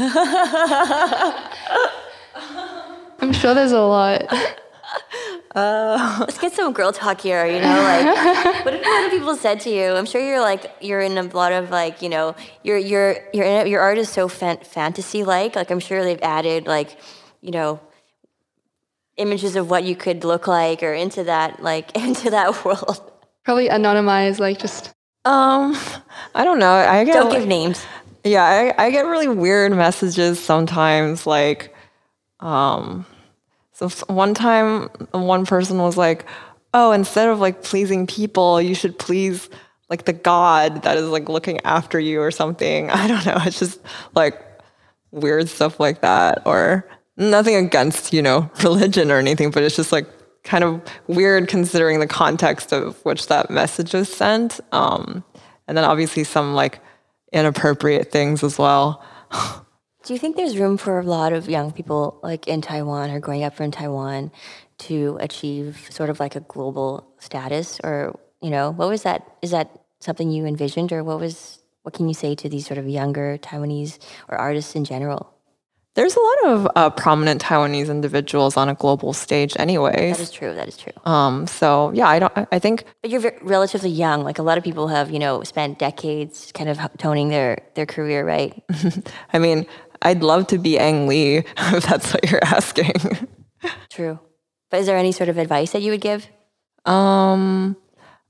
I'm 3.22 3.32
sure 3.32 3.54
there's 3.54 3.72
a 3.72 3.80
lot. 3.80 4.26
Let's 5.54 6.38
get 6.38 6.52
some 6.52 6.72
girl 6.72 6.92
talk 6.92 7.20
here. 7.20 7.44
You 7.46 7.60
know, 7.60 7.82
like 7.82 8.04
what 8.06 8.16
have, 8.16 8.64
what 8.64 8.84
have 8.84 9.10
people 9.10 9.36
said 9.36 9.60
to 9.60 9.70
you? 9.70 9.92
I'm 9.92 10.06
sure 10.06 10.20
you're 10.20 10.40
like 10.40 10.66
you're 10.80 11.00
in 11.00 11.18
a 11.18 11.22
lot 11.22 11.52
of 11.52 11.70
like 11.70 12.02
you 12.02 12.08
know 12.08 12.34
your 12.62 12.78
your 12.78 13.16
your 13.32 13.66
your 13.66 13.80
art 13.80 13.98
is 13.98 14.08
so 14.08 14.28
fan- 14.28 14.58
fantasy 14.64 15.24
like. 15.24 15.56
Like 15.56 15.70
I'm 15.70 15.80
sure 15.80 16.02
they've 16.04 16.22
added 16.22 16.66
like 16.66 16.98
you 17.40 17.50
know 17.50 17.80
images 19.16 19.56
of 19.56 19.68
what 19.70 19.84
you 19.84 19.94
could 19.96 20.24
look 20.24 20.46
like 20.46 20.82
or 20.82 20.92
into 20.94 21.24
that 21.24 21.62
like 21.62 21.96
into 21.96 22.30
that 22.30 22.64
world. 22.64 23.00
Probably 23.44 23.68
anonymized, 23.68 24.38
like 24.38 24.58
just 24.58 24.92
Um, 25.24 25.76
I 26.34 26.44
don't 26.44 26.58
know. 26.58 26.72
I 26.72 27.04
get 27.04 27.14
Don't 27.14 27.30
like- 27.30 27.38
give 27.40 27.48
names. 27.48 27.84
Yeah, 28.22 28.44
I, 28.44 28.86
I 28.86 28.90
get 28.90 29.06
really 29.06 29.28
weird 29.28 29.72
messages 29.72 30.38
sometimes. 30.38 31.26
Like, 31.26 31.74
um, 32.40 33.06
so 33.88 34.06
one 34.06 34.34
time, 34.34 34.88
one 35.12 35.46
person 35.46 35.78
was 35.78 35.96
like, 35.96 36.26
"Oh, 36.74 36.92
instead 36.92 37.28
of 37.28 37.40
like 37.40 37.62
pleasing 37.62 38.06
people, 38.06 38.60
you 38.60 38.74
should 38.74 38.98
please 38.98 39.48
like 39.88 40.04
the 40.04 40.12
God 40.12 40.82
that 40.82 40.96
is 40.96 41.08
like 41.08 41.28
looking 41.28 41.60
after 41.64 41.98
you 41.98 42.20
or 42.20 42.30
something." 42.30 42.90
I 42.90 43.06
don't 43.06 43.24
know. 43.26 43.38
It's 43.46 43.58
just 43.58 43.80
like 44.14 44.40
weird 45.10 45.48
stuff 45.48 45.80
like 45.80 46.02
that, 46.02 46.42
or 46.46 46.88
nothing 47.16 47.56
against 47.56 48.12
you 48.12 48.22
know 48.22 48.50
religion 48.62 49.10
or 49.10 49.18
anything, 49.18 49.50
but 49.50 49.62
it's 49.62 49.76
just 49.76 49.92
like 49.92 50.06
kind 50.42 50.64
of 50.64 50.80
weird 51.06 51.48
considering 51.48 52.00
the 52.00 52.06
context 52.06 52.72
of 52.72 53.02
which 53.04 53.26
that 53.28 53.50
message 53.50 53.92
was 53.92 54.12
sent. 54.12 54.60
Um, 54.72 55.22
and 55.68 55.76
then 55.76 55.84
obviously 55.84 56.24
some 56.24 56.54
like 56.54 56.80
inappropriate 57.32 58.10
things 58.10 58.42
as 58.42 58.58
well. 58.58 59.04
Do 60.04 60.14
you 60.14 60.18
think 60.18 60.36
there's 60.36 60.56
room 60.56 60.78
for 60.78 60.98
a 60.98 61.02
lot 61.02 61.32
of 61.32 61.48
young 61.48 61.72
people 61.72 62.18
like 62.22 62.48
in 62.48 62.62
Taiwan 62.62 63.10
or 63.10 63.20
growing 63.20 63.44
up 63.44 63.60
in 63.60 63.70
Taiwan 63.70 64.32
to 64.78 65.18
achieve 65.20 65.88
sort 65.90 66.08
of 66.08 66.18
like 66.20 66.36
a 66.36 66.40
global 66.40 67.06
status 67.18 67.78
or 67.84 68.18
you 68.40 68.48
know 68.48 68.70
what 68.70 68.88
was 68.88 69.02
that 69.02 69.22
is 69.42 69.50
that 69.50 69.70
something 69.98 70.30
you 70.30 70.46
envisioned 70.46 70.90
or 70.90 71.04
what 71.04 71.20
was 71.20 71.62
what 71.82 71.94
can 71.94 72.08
you 72.08 72.14
say 72.14 72.34
to 72.34 72.48
these 72.48 72.66
sort 72.66 72.78
of 72.78 72.88
younger 72.88 73.38
Taiwanese 73.38 73.98
or 74.28 74.38
artists 74.38 74.74
in 74.74 74.84
general? 74.84 75.34
There's 75.96 76.16
a 76.16 76.20
lot 76.20 76.52
of 76.54 76.68
uh, 76.76 76.90
prominent 76.90 77.42
Taiwanese 77.42 77.90
individuals 77.90 78.56
on 78.56 78.68
a 78.68 78.74
global 78.74 79.12
stage, 79.12 79.54
anyways. 79.58 80.16
That 80.16 80.22
is 80.22 80.30
true. 80.30 80.54
That 80.54 80.68
is 80.68 80.76
true. 80.76 80.92
Um, 81.04 81.46
so 81.48 81.90
yeah, 81.92 82.06
I 82.08 82.18
don't. 82.20 82.32
I- 82.52 82.58
think 82.60 82.84
But 83.02 83.10
you're 83.10 83.20
ve- 83.20 83.38
relatively 83.42 83.90
young. 83.90 84.22
Like 84.22 84.38
a 84.38 84.42
lot 84.42 84.56
of 84.56 84.62
people 84.62 84.86
have, 84.88 85.10
you 85.10 85.18
know, 85.18 85.42
spent 85.42 85.78
decades 85.80 86.52
kind 86.52 86.70
of 86.70 86.78
toning 86.98 87.28
their 87.30 87.58
their 87.74 87.86
career, 87.86 88.24
right? 88.24 88.62
I 89.32 89.38
mean, 89.40 89.66
I'd 90.02 90.22
love 90.22 90.46
to 90.48 90.58
be 90.58 90.78
Ang 90.78 91.08
Lee 91.08 91.38
if 91.56 91.84
that's 91.84 92.12
what 92.14 92.30
you're 92.30 92.44
asking. 92.44 92.94
True. 93.90 94.18
But 94.70 94.80
is 94.80 94.86
there 94.86 94.96
any 94.96 95.10
sort 95.12 95.28
of 95.28 95.38
advice 95.38 95.72
that 95.72 95.82
you 95.82 95.90
would 95.90 96.00
give? 96.00 96.28
Um, 96.86 97.76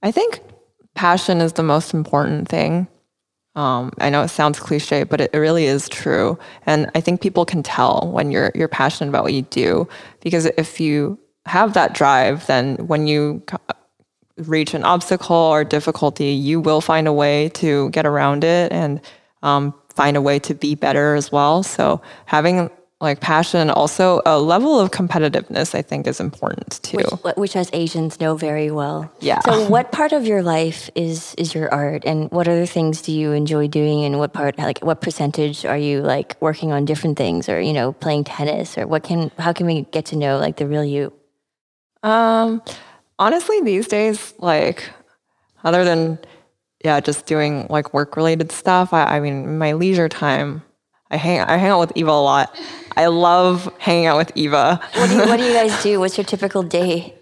I 0.03 0.11
think 0.11 0.41
passion 0.95 1.41
is 1.43 1.53
the 1.53 1.63
most 1.63 1.93
important 1.93 2.49
thing. 2.49 2.89
Um, 3.61 3.93
I 3.99 4.09
know 4.09 4.23
it 4.23 4.29
sounds 4.29 4.59
cliche, 4.59 5.03
but 5.03 5.21
it, 5.21 5.35
really 5.35 5.67
is 5.67 5.87
true. 5.87 6.39
And 6.65 6.91
I 6.95 7.03
think 7.03 7.21
people 7.21 7.45
can 7.45 7.63
tell 7.63 8.09
when 8.11 8.31
you're 8.31 8.53
you're 8.55 8.69
passionate 8.69 9.11
about 9.11 9.23
what 9.23 9.35
you 9.35 9.43
do 9.43 9.87
because 10.21 10.47
if 10.47 10.81
you 10.81 11.19
have 11.45 11.75
that 11.75 11.93
drive, 11.93 12.47
then 12.47 12.77
when 12.87 13.07
you 13.07 13.43
reach 14.39 14.73
an 14.73 14.83
obstacle 14.83 15.37
or 15.37 15.63
difficulty, 15.63 16.31
you 16.31 16.59
will 16.59 16.81
find 16.81 17.07
a 17.07 17.13
way 17.13 17.51
to 17.51 17.91
get 17.91 18.07
around 18.07 18.45
it 18.45 18.73
and 18.73 18.99
um, 19.43 19.75
find 19.95 20.17
a 20.17 20.23
way 20.23 20.39
to 20.39 20.55
be 20.55 20.75
better 20.75 21.15
as 21.15 21.31
well. 21.31 21.63
So 21.63 22.01
having 22.25 22.71
like 23.01 23.21
passion, 23.21 23.71
also 23.71 24.21
a 24.27 24.39
level 24.39 24.79
of 24.79 24.91
competitiveness, 24.91 25.75
I 25.75 25.81
think 25.81 26.07
is 26.07 26.21
important 26.21 26.81
too. 26.83 26.99
Wh- 26.99 27.39
which 27.39 27.57
us 27.57 27.71
Asians 27.73 28.21
know 28.21 28.37
very 28.37 28.71
well. 28.71 29.11
Yeah. 29.21 29.41
So, 29.41 29.69
what 29.69 29.91
part 29.91 30.13
of 30.13 30.27
your 30.27 30.43
life 30.43 30.91
is 30.95 31.35
is 31.39 31.55
your 31.55 31.73
art, 31.73 32.05
and 32.05 32.31
what 32.31 32.47
other 32.47 32.67
things 32.67 33.01
do 33.03 33.13
you 33.13 33.33
enjoy 33.33 33.69
doing, 33.69 34.05
and 34.05 34.19
what 34.19 34.33
part, 34.33 34.59
like, 34.59 34.81
what 34.81 35.01
percentage 35.01 35.65
are 35.65 35.79
you 35.79 36.03
like 36.03 36.37
working 36.41 36.73
on 36.73 36.85
different 36.85 37.17
things, 37.17 37.49
or 37.49 37.61
you 37.61 37.73
know, 37.73 37.93
playing 37.93 38.25
tennis, 38.25 38.77
or 38.77 38.87
what 38.87 39.03
can, 39.03 39.31
how 39.39 39.53
can 39.53 39.67
we 39.67 39.83
get 39.83 40.07
to 40.07 40.17
know 40.17 40.39
like 40.39 40.57
the 40.57 40.67
real 40.67 40.85
you? 40.85 41.13
Um, 42.03 42.63
honestly, 43.19 43.61
these 43.63 43.89
days, 43.89 44.35
like, 44.39 44.91
other 45.65 45.85
than 45.85 46.19
yeah, 46.85 47.01
just 47.01 47.27
doing 47.27 47.67
like 47.69 47.93
work 47.93 48.17
related 48.17 48.51
stuff. 48.53 48.93
I, 48.93 49.17
I 49.17 49.21
mean, 49.21 49.59
my 49.59 49.73
leisure 49.73 50.09
time, 50.09 50.63
I 51.11 51.17
hang 51.17 51.41
I 51.41 51.57
hang 51.57 51.71
out 51.71 51.81
with 51.81 51.93
Eva 51.97 52.11
a 52.11 52.23
lot. 52.23 52.57
I 52.97 53.07
love 53.07 53.73
hanging 53.79 54.07
out 54.07 54.17
with 54.17 54.33
Eva. 54.35 54.81
What 54.95 55.09
do 55.09 55.15
you, 55.15 55.21
what 55.21 55.37
do 55.39 55.45
you 55.45 55.53
guys 55.53 55.83
do? 55.83 56.01
What's 56.01 56.17
your 56.17 56.25
typical 56.25 56.63
day? 56.63 57.15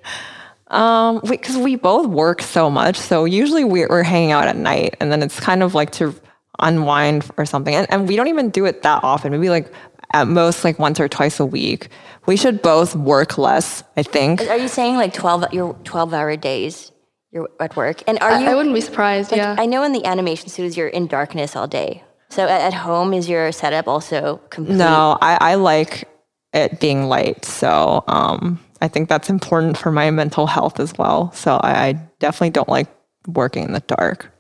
Um, 0.68 1.20
because 1.26 1.56
we, 1.56 1.76
both 1.76 2.06
work 2.06 2.42
so 2.42 2.68
much, 2.68 2.96
so 2.96 3.24
usually 3.24 3.64
we're, 3.64 3.88
we're 3.88 4.02
hanging 4.02 4.32
out 4.32 4.48
at 4.48 4.56
night, 4.56 4.96
and 5.00 5.10
then 5.10 5.22
it's 5.22 5.40
kind 5.40 5.62
of 5.62 5.74
like 5.74 5.92
to 5.92 6.14
unwind 6.58 7.30
or 7.38 7.46
something. 7.46 7.74
And, 7.74 7.86
and 7.90 8.06
we 8.06 8.16
don't 8.16 8.28
even 8.28 8.50
do 8.50 8.66
it 8.66 8.82
that 8.82 9.02
often. 9.02 9.32
Maybe 9.32 9.48
like 9.48 9.72
at 10.12 10.26
most 10.26 10.64
like 10.64 10.78
once 10.78 11.00
or 11.00 11.08
twice 11.08 11.40
a 11.40 11.46
week. 11.46 11.88
We 12.26 12.36
should 12.36 12.60
both 12.60 12.94
work 12.94 13.38
less. 13.38 13.82
I 13.96 14.02
think. 14.02 14.42
Are 14.42 14.58
you 14.58 14.68
saying 14.68 14.96
like 14.96 15.14
twelve 15.14 15.50
your 15.52 15.74
twelve 15.84 16.12
hour 16.12 16.36
days? 16.36 16.92
You're 17.30 17.48
at 17.60 17.76
work, 17.76 18.02
and 18.06 18.18
are 18.20 18.30
I, 18.30 18.40
you? 18.40 18.46
I 18.48 18.54
wouldn't 18.54 18.74
be 18.74 18.80
surprised. 18.80 19.30
Like, 19.30 19.38
yeah. 19.38 19.56
I 19.58 19.66
know 19.66 19.82
in 19.82 19.92
the 19.92 20.04
animation 20.06 20.48
studios 20.48 20.76
you're 20.76 20.88
in 20.88 21.06
darkness 21.06 21.56
all 21.56 21.66
day. 21.66 22.02
So 22.30 22.42
at, 22.44 22.60
at 22.60 22.74
home 22.74 23.14
is 23.14 23.28
your 23.28 23.52
setup 23.52 23.88
also 23.88 24.40
complete? 24.50 24.76
No, 24.76 25.16
I, 25.20 25.52
I 25.52 25.54
like 25.54 26.08
it 26.52 26.80
being 26.80 27.04
light. 27.04 27.44
So 27.44 28.04
um, 28.06 28.60
I 28.80 28.88
think 28.88 29.08
that's 29.08 29.30
important 29.30 29.76
for 29.76 29.90
my 29.90 30.10
mental 30.10 30.46
health 30.46 30.80
as 30.80 30.92
well. 30.98 31.32
So 31.32 31.56
I, 31.56 31.86
I 31.86 31.92
definitely 32.18 32.50
don't 32.50 32.68
like 32.68 32.88
working 33.26 33.64
in 33.64 33.72
the 33.72 33.80
dark. 33.80 34.32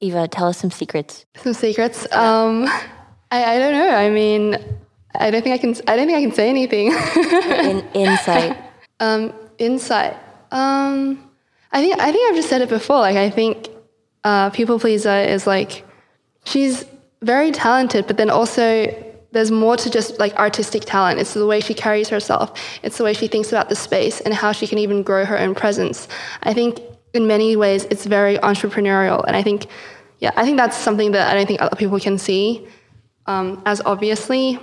Eva, 0.00 0.28
tell 0.28 0.48
us 0.48 0.58
some 0.58 0.70
secrets. 0.70 1.24
Some 1.36 1.54
secrets. 1.54 2.10
Um, 2.12 2.66
I, 3.30 3.56
I 3.56 3.58
don't 3.58 3.72
know. 3.72 3.88
I 3.88 4.10
mean, 4.10 4.56
I 5.14 5.30
don't 5.30 5.42
think 5.42 5.54
I 5.54 5.58
can. 5.58 5.74
I 5.88 5.96
don't 5.96 6.06
think 6.06 6.18
I 6.18 6.20
can 6.20 6.32
say 6.32 6.50
anything. 6.50 6.88
In, 7.70 7.88
insight. 7.94 8.58
um, 9.00 9.32
insight. 9.58 10.16
Um, 10.50 11.30
I 11.72 11.80
think. 11.80 11.98
I 11.98 12.12
think 12.12 12.28
I've 12.28 12.36
just 12.36 12.48
said 12.48 12.60
it 12.60 12.68
before. 12.68 12.98
Like 12.98 13.16
I 13.16 13.30
think 13.30 13.68
uh, 14.24 14.50
people 14.50 14.78
pleaser 14.78 15.16
is 15.16 15.46
like 15.46 15.86
she's 16.44 16.84
very 17.22 17.50
talented, 17.50 18.06
but 18.06 18.16
then 18.16 18.30
also 18.30 18.86
there's 19.32 19.50
more 19.50 19.76
to 19.76 19.90
just 19.90 20.18
like 20.18 20.34
artistic 20.36 20.84
talent. 20.84 21.18
It's 21.18 21.34
the 21.34 21.46
way 21.46 21.60
she 21.60 21.74
carries 21.74 22.08
herself. 22.08 22.58
It's 22.82 22.98
the 22.98 23.04
way 23.04 23.12
she 23.12 23.26
thinks 23.26 23.48
about 23.50 23.68
the 23.68 23.74
space 23.76 24.20
and 24.20 24.32
how 24.32 24.52
she 24.52 24.66
can 24.66 24.78
even 24.78 25.02
grow 25.02 25.24
her 25.24 25.38
own 25.38 25.54
presence. 25.54 26.06
I 26.44 26.54
think 26.54 26.80
in 27.14 27.26
many 27.26 27.56
ways 27.56 27.84
it's 27.90 28.06
very 28.06 28.38
entrepreneurial, 28.38 29.24
and 29.26 29.36
I 29.36 29.42
think, 29.42 29.66
yeah, 30.18 30.32
I 30.36 30.44
think 30.44 30.56
that's 30.56 30.76
something 30.76 31.12
that 31.12 31.30
I 31.30 31.34
don't 31.34 31.46
think 31.46 31.60
other 31.60 31.76
people 31.76 31.98
can 31.98 32.18
see 32.18 32.66
um, 33.26 33.62
as 33.66 33.80
obviously. 33.84 34.58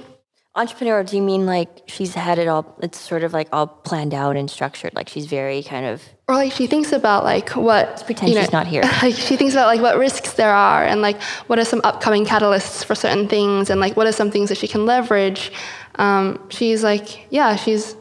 Entrepreneur, 0.54 1.02
do 1.04 1.16
you 1.16 1.22
mean 1.22 1.46
like 1.46 1.70
she's 1.88 2.14
had 2.14 2.38
it 2.38 2.50
all, 2.50 2.76
it's 2.82 3.00
sort 3.00 3.24
of 3.24 3.32
like 3.32 3.48
all 3.54 3.68
planned 3.68 4.14
out 4.14 4.36
and 4.36 4.52
structured? 4.52 4.94
Like 4.94 5.08
she's 5.08 5.26
very 5.28 5.64
kind 5.64 5.86
of, 5.86 6.04
Or 6.28 6.36
like 6.36 6.52
she 6.52 6.68
thinks 6.68 6.92
about 6.92 7.24
like 7.24 7.52
what 7.52 8.04
pretend 8.06 8.34
she's 8.34 8.52
not 8.52 8.68
here. 8.68 8.82
Like 9.02 9.16
she 9.16 9.38
thinks 9.38 9.54
about 9.54 9.68
like 9.68 9.80
what 9.80 9.98
risks 9.98 10.34
there 10.34 10.54
are 10.54 10.84
and 10.84 11.02
like 11.02 11.22
what 11.48 11.58
are 11.58 11.64
some 11.64 11.80
upcoming 11.86 12.26
catalysts 12.26 12.84
for 12.84 12.96
certain 12.96 13.30
things 13.30 13.70
and 13.70 13.80
like 13.80 13.96
what 13.96 14.08
are 14.08 14.12
some 14.12 14.30
things 14.30 14.50
that 14.50 14.58
she 14.58 14.68
can 14.68 14.86
leverage. 14.86 15.54
Um, 15.96 16.46
she's 16.50 16.84
like 16.84 17.28
yeah, 17.32 17.56
she's 17.56 17.96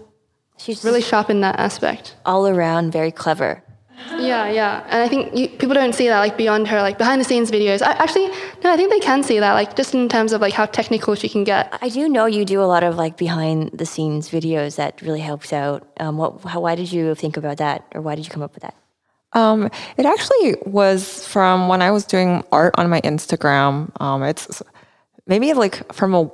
she's 0.58 0.82
really 0.84 1.02
sharp 1.02 1.30
in 1.30 1.42
that 1.42 1.60
aspect. 1.60 2.16
all 2.26 2.48
around 2.48 2.90
very 2.90 3.12
clever. 3.12 3.62
Yeah, 4.18 4.50
yeah, 4.50 4.84
and 4.88 5.02
I 5.02 5.08
think 5.08 5.36
you, 5.36 5.48
people 5.48 5.74
don't 5.74 5.94
see 5.94 6.08
that 6.08 6.18
like 6.18 6.36
beyond 6.36 6.68
her 6.68 6.80
like 6.82 6.98
behind 6.98 7.20
the 7.20 7.24
scenes 7.24 7.50
videos. 7.50 7.82
I, 7.82 7.92
actually, 7.92 8.28
no, 8.62 8.72
I 8.72 8.76
think 8.76 8.90
they 8.90 9.00
can 9.00 9.22
see 9.22 9.38
that 9.38 9.52
like 9.54 9.76
just 9.76 9.94
in 9.94 10.08
terms 10.08 10.32
of 10.32 10.40
like 10.40 10.52
how 10.52 10.66
technical 10.66 11.14
she 11.14 11.28
can 11.28 11.44
get. 11.44 11.76
I 11.80 11.88
do 11.88 12.08
know 12.08 12.26
you 12.26 12.44
do 12.44 12.60
a 12.62 12.64
lot 12.64 12.82
of 12.82 12.96
like 12.96 13.16
behind 13.16 13.70
the 13.72 13.86
scenes 13.86 14.28
videos 14.28 14.76
that 14.76 15.00
really 15.02 15.20
helps 15.20 15.52
out. 15.52 15.88
Um, 15.98 16.18
what, 16.18 16.42
how, 16.42 16.60
why 16.60 16.74
did 16.74 16.92
you 16.92 17.14
think 17.14 17.36
about 17.36 17.58
that 17.58 17.84
or 17.94 18.00
why 18.00 18.14
did 18.14 18.24
you 18.24 18.30
come 18.30 18.42
up 18.42 18.54
with 18.54 18.62
that? 18.62 18.74
Um, 19.32 19.70
it 19.96 20.06
actually 20.06 20.56
was 20.66 21.26
from 21.26 21.68
when 21.68 21.82
I 21.82 21.90
was 21.90 22.04
doing 22.04 22.42
art 22.50 22.74
on 22.76 22.90
my 22.90 23.00
Instagram. 23.02 23.90
Um, 24.00 24.22
it's 24.22 24.62
maybe 25.26 25.52
like 25.52 25.92
from 25.92 26.14
a 26.14 26.30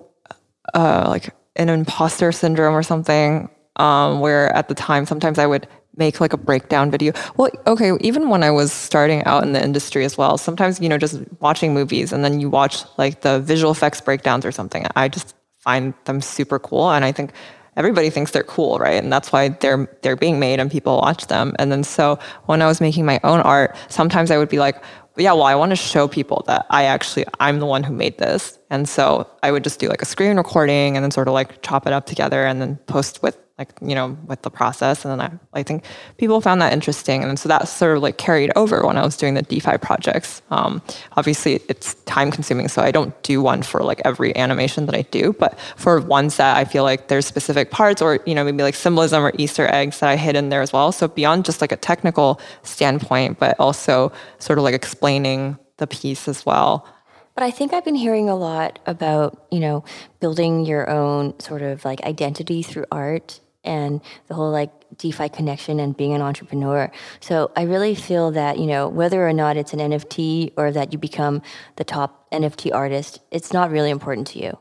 uh, 0.75 1.05
like 1.09 1.35
an 1.57 1.69
imposter 1.69 2.33
syndrome 2.33 2.75
or 2.75 2.83
something. 2.83 3.51
Um, 3.77 4.21
where 4.21 4.49
at 4.57 4.69
the 4.69 4.75
time, 4.75 5.05
sometimes 5.05 5.39
I 5.39 5.45
would 5.45 5.69
make 5.97 6.21
like 6.21 6.33
a 6.33 6.37
breakdown 6.37 6.91
video. 6.91 7.13
Well, 7.37 7.51
okay, 7.67 7.93
even 8.01 8.29
when 8.29 8.43
I 8.43 8.51
was 8.51 8.73
starting 8.73 9.25
out 9.25 9.43
in 9.43 9.53
the 9.53 9.63
industry 9.63 10.05
as 10.05 10.17
well, 10.19 10.39
sometimes 10.39 10.81
you 10.81 10.89
know 10.89 10.99
just 10.99 11.21
watching 11.41 11.75
movies 11.75 12.13
and 12.13 12.25
then 12.25 12.41
you 12.41 12.51
watch 12.51 12.85
like 12.99 13.23
the 13.23 13.41
visual 13.41 13.73
effects 13.73 14.01
breakdowns 14.01 14.45
or 14.45 14.53
something. 14.53 14.87
I 14.95 15.09
just 15.09 15.35
find 15.59 15.95
them 16.05 16.21
super 16.21 16.59
cool, 16.59 16.91
and 16.91 17.05
I 17.05 17.13
think 17.13 17.33
everybody 17.77 18.11
thinks 18.11 18.31
they're 18.31 18.43
cool, 18.43 18.79
right? 18.79 19.03
And 19.03 19.13
that's 19.13 19.33
why 19.33 19.49
they're 19.49 19.89
they're 20.03 20.17
being 20.17 20.41
made 20.41 20.61
and 20.61 20.71
people 20.71 20.97
watch 20.99 21.27
them. 21.27 21.55
And 21.59 21.71
then 21.71 21.85
so 21.85 22.19
when 22.47 22.63
I 22.63 22.67
was 22.67 22.81
making 22.81 23.05
my 23.07 23.21
own 23.23 23.41
art, 23.41 23.77
sometimes 23.89 24.31
I 24.31 24.39
would 24.39 24.49
be 24.49 24.59
like, 24.59 24.83
yeah, 25.17 25.33
well, 25.33 25.45
I 25.45 25.55
want 25.55 25.71
to 25.71 25.77
show 25.77 26.09
people 26.09 26.45
that 26.47 26.67
I 26.71 26.85
actually 26.85 27.25
I'm 27.41 27.59
the 27.59 27.67
one 27.67 27.83
who 27.83 27.93
made 27.93 28.19
this. 28.19 28.59
And 28.71 28.89
so 28.89 29.29
I 29.43 29.53
would 29.53 29.65
just 29.65 29.79
do 29.79 29.89
like 29.89 30.03
a 30.03 30.07
screen 30.07 30.37
recording 30.37 30.97
and 30.97 31.05
then 31.05 31.11
sort 31.11 31.29
of 31.29 31.35
like 31.35 31.63
chop 31.63 31.87
it 31.87 31.93
up 31.93 32.07
together 32.07 32.45
and 32.45 32.61
then 32.61 32.77
post 32.87 33.23
with 33.23 33.39
like 33.59 33.73
you 33.81 33.95
know 33.95 34.17
with 34.27 34.43
the 34.43 34.51
process. 34.51 35.05
And 35.05 35.13
then 35.13 35.41
I, 35.55 35.59
I 35.61 35.63
think 35.63 35.85
people 36.19 36.41
found 36.41 36.61
that 36.61 36.73
interesting. 36.73 37.23
And 37.23 37.39
so 37.39 37.49
that 37.49 37.69
sort 37.69 37.97
of 37.97 38.03
like 38.03 38.19
carried 38.19 38.53
over 38.55 38.87
when 38.87 38.99
i 38.99 39.05
was 39.05 39.17
doing 39.17 39.35
the 39.35 39.43
defi 39.43 39.79
projects. 39.79 40.43
Um, 40.51 40.83
obviously 41.17 41.61
it's 41.69 41.95
time 42.05 42.31
consuming 42.31 42.69
so 42.69 42.83
i 42.83 42.91
don't 42.91 43.21
do 43.23 43.41
one 43.41 43.63
for 43.63 43.83
like 43.83 44.03
every 44.05 44.37
animation 44.37 44.87
that 44.87 44.95
i 44.95 45.03
do. 45.03 45.33
But 45.33 45.59
for 45.77 46.01
ones 46.01 46.37
that 46.37 46.57
i 46.57 46.65
feel 46.65 46.83
like 46.83 47.09
there's 47.09 47.27
specific 47.27 47.71
parts 47.71 48.03
or 48.03 48.21
you 48.27 48.35
know 48.35 48.45
maybe 48.45 48.63
like 48.63 48.75
symbolism 48.75 49.23
or 49.23 49.33
easter 49.39 49.67
eggs 49.73 50.01
that 50.01 50.11
i 50.11 50.17
hid 50.17 50.37
in 50.37 50.51
there 50.51 50.63
as 50.63 50.73
well. 50.73 50.93
So 50.93 51.09
beyond 51.09 51.45
just 51.45 51.61
like 51.61 51.73
a 51.73 51.77
technical 51.77 52.41
standpoint 52.63 53.39
but 53.39 53.59
also 53.59 54.13
sort 54.39 54.59
of 54.59 54.65
like 54.65 54.75
explaining 54.75 55.59
the 55.79 55.87
piece 55.87 56.29
as 56.29 56.45
well. 56.45 56.87
But 57.35 57.45
I 57.45 57.51
think 57.51 57.75
I've 57.75 57.85
been 57.85 57.95
hearing 57.95 58.31
a 58.31 58.35
lot 58.35 58.79
about, 58.87 59.47
you 59.51 59.61
know, 59.61 59.85
building 60.21 60.65
your 60.65 60.89
own 60.89 61.39
sort 61.39 61.61
of 61.61 61.85
like 61.85 62.03
identity 62.03 62.63
through 62.63 62.87
art 62.91 63.41
and 63.67 64.01
the 64.29 64.35
whole 64.35 64.51
like 64.51 64.71
DeFi 64.99 65.29
connection 65.29 65.81
and 65.81 65.97
being 65.97 66.15
an 66.15 66.23
entrepreneur. 66.23 66.91
So 67.21 67.51
I 67.57 67.63
really 67.63 67.95
feel 67.95 68.31
that, 68.33 68.59
you 68.59 68.67
know, 68.67 68.89
whether 68.89 69.27
or 69.27 69.33
not 69.33 69.57
it's 69.57 69.73
an 69.73 69.81
NFT 69.81 70.53
or 70.57 70.71
that 70.73 70.93
you 70.93 70.99
become 70.99 71.43
the 71.77 71.85
top 71.85 72.31
NFT 72.31 72.75
artist, 72.75 73.21
it's 73.31 73.53
not 73.53 73.71
really 73.71 73.91
important 73.91 74.27
to 74.29 74.39
you. 74.39 74.59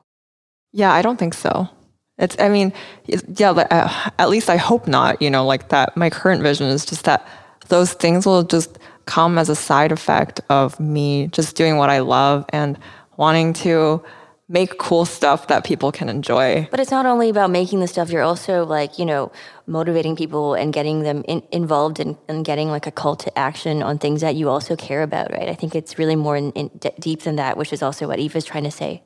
Yeah, 0.72 0.92
I 0.92 1.02
don't 1.02 1.18
think 1.18 1.34
so. 1.34 1.70
It's, 2.18 2.36
I 2.40 2.50
mean, 2.50 2.74
yeah, 3.06 3.54
but, 3.54 3.72
uh, 3.72 3.90
at 4.20 4.30
least 4.30 4.50
I 4.50 4.58
hope 4.58 4.88
not, 4.88 5.22
you 5.22 5.30
know, 5.30 5.46
like 5.46 5.70
that. 5.70 5.96
My 5.98 6.10
current 6.10 6.42
vision 6.42 6.68
is 6.68 6.86
just 6.86 7.04
that 7.06 7.28
those 7.68 7.94
things 7.94 8.26
will 8.26 8.44
just 8.44 8.78
come 9.06 9.38
as 9.38 9.50
a 9.50 9.56
side 9.56 9.92
effect 9.92 10.42
of 10.50 10.80
me 10.80 11.28
just 11.28 11.56
doing 11.56 11.78
what 11.78 11.90
I 11.90 12.00
love 12.00 12.46
and 12.50 12.78
wanting 13.18 13.54
to 13.54 14.04
make 14.48 14.78
cool 14.78 15.06
stuff 15.06 15.48
that 15.48 15.64
people 15.64 15.92
can 15.92 16.08
enjoy. 16.08 16.68
But 16.70 16.80
it's 16.80 16.92
not 16.92 17.06
only 17.06 17.30
about 17.30 17.50
making 17.50 17.80
the 17.80 17.88
stuff, 17.88 18.10
you're 18.10 18.22
also 18.22 18.64
like, 18.66 19.00
you 19.00 19.06
know, 19.06 19.32
motivating 19.66 20.16
people 20.16 20.54
and 20.54 20.72
getting 20.72 21.02
them 21.02 21.24
in, 21.28 21.42
involved 21.52 22.00
in, 22.00 22.18
and 22.28 22.46
getting 22.46 22.70
like 22.70 22.86
a 22.86 22.92
call 22.92 23.16
to 23.16 23.38
action 23.38 23.82
on 23.82 23.98
things 23.98 24.22
that 24.22 24.36
you 24.36 24.50
also 24.50 24.76
care 24.76 25.02
about, 25.02 25.32
right? 25.32 25.50
I 25.50 25.56
think 25.56 25.74
it's 25.74 25.98
really 25.98 26.16
more 26.16 26.38
in, 26.38 26.52
in 26.52 26.70
d- 26.78 26.92
deep 27.00 27.22
than 27.22 27.38
that, 27.38 27.58
which 27.58 27.74
is 27.74 27.82
also 27.82 28.08
what 28.08 28.20
Eva's 28.20 28.46
trying 28.46 28.66
to 28.66 28.72
say. 28.72 29.04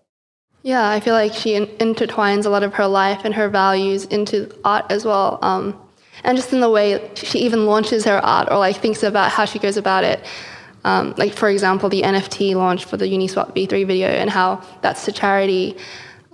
Yeah, 0.61 0.89
I 0.89 0.99
feel 0.99 1.13
like 1.13 1.33
she 1.33 1.55
in- 1.55 1.67
intertwines 1.77 2.45
a 2.45 2.49
lot 2.49 2.63
of 2.63 2.73
her 2.73 2.87
life 2.87 3.21
and 3.23 3.33
her 3.33 3.47
values 3.47 4.03
into 4.05 4.53
art 4.65 4.85
as 4.89 5.05
well. 5.05 5.39
Um, 5.41 5.79
and 6.25 6.37
just 6.37 6.51
in 6.51 6.59
the 6.59 6.69
way 6.69 7.09
she 7.15 7.39
even 7.39 7.65
launches 7.65 8.03
her 8.03 8.17
art 8.17 8.49
or 8.51 8.57
like 8.57 8.75
thinks 8.75 9.03
about 9.03 9.31
how 9.31 9.45
she 9.45 9.57
goes 9.57 9.77
about 9.77 10.03
it. 10.03 10.19
Um, 10.83 11.13
like 11.17 11.33
for 11.33 11.49
example, 11.49 11.89
the 11.89 12.01
NFT 12.01 12.55
launch 12.55 12.85
for 12.85 12.97
the 12.97 13.05
Uniswap 13.05 13.55
V3 13.55 13.85
video 13.85 14.07
and 14.07 14.29
how 14.29 14.61
that's 14.81 15.05
to 15.05 15.11
charity. 15.11 15.77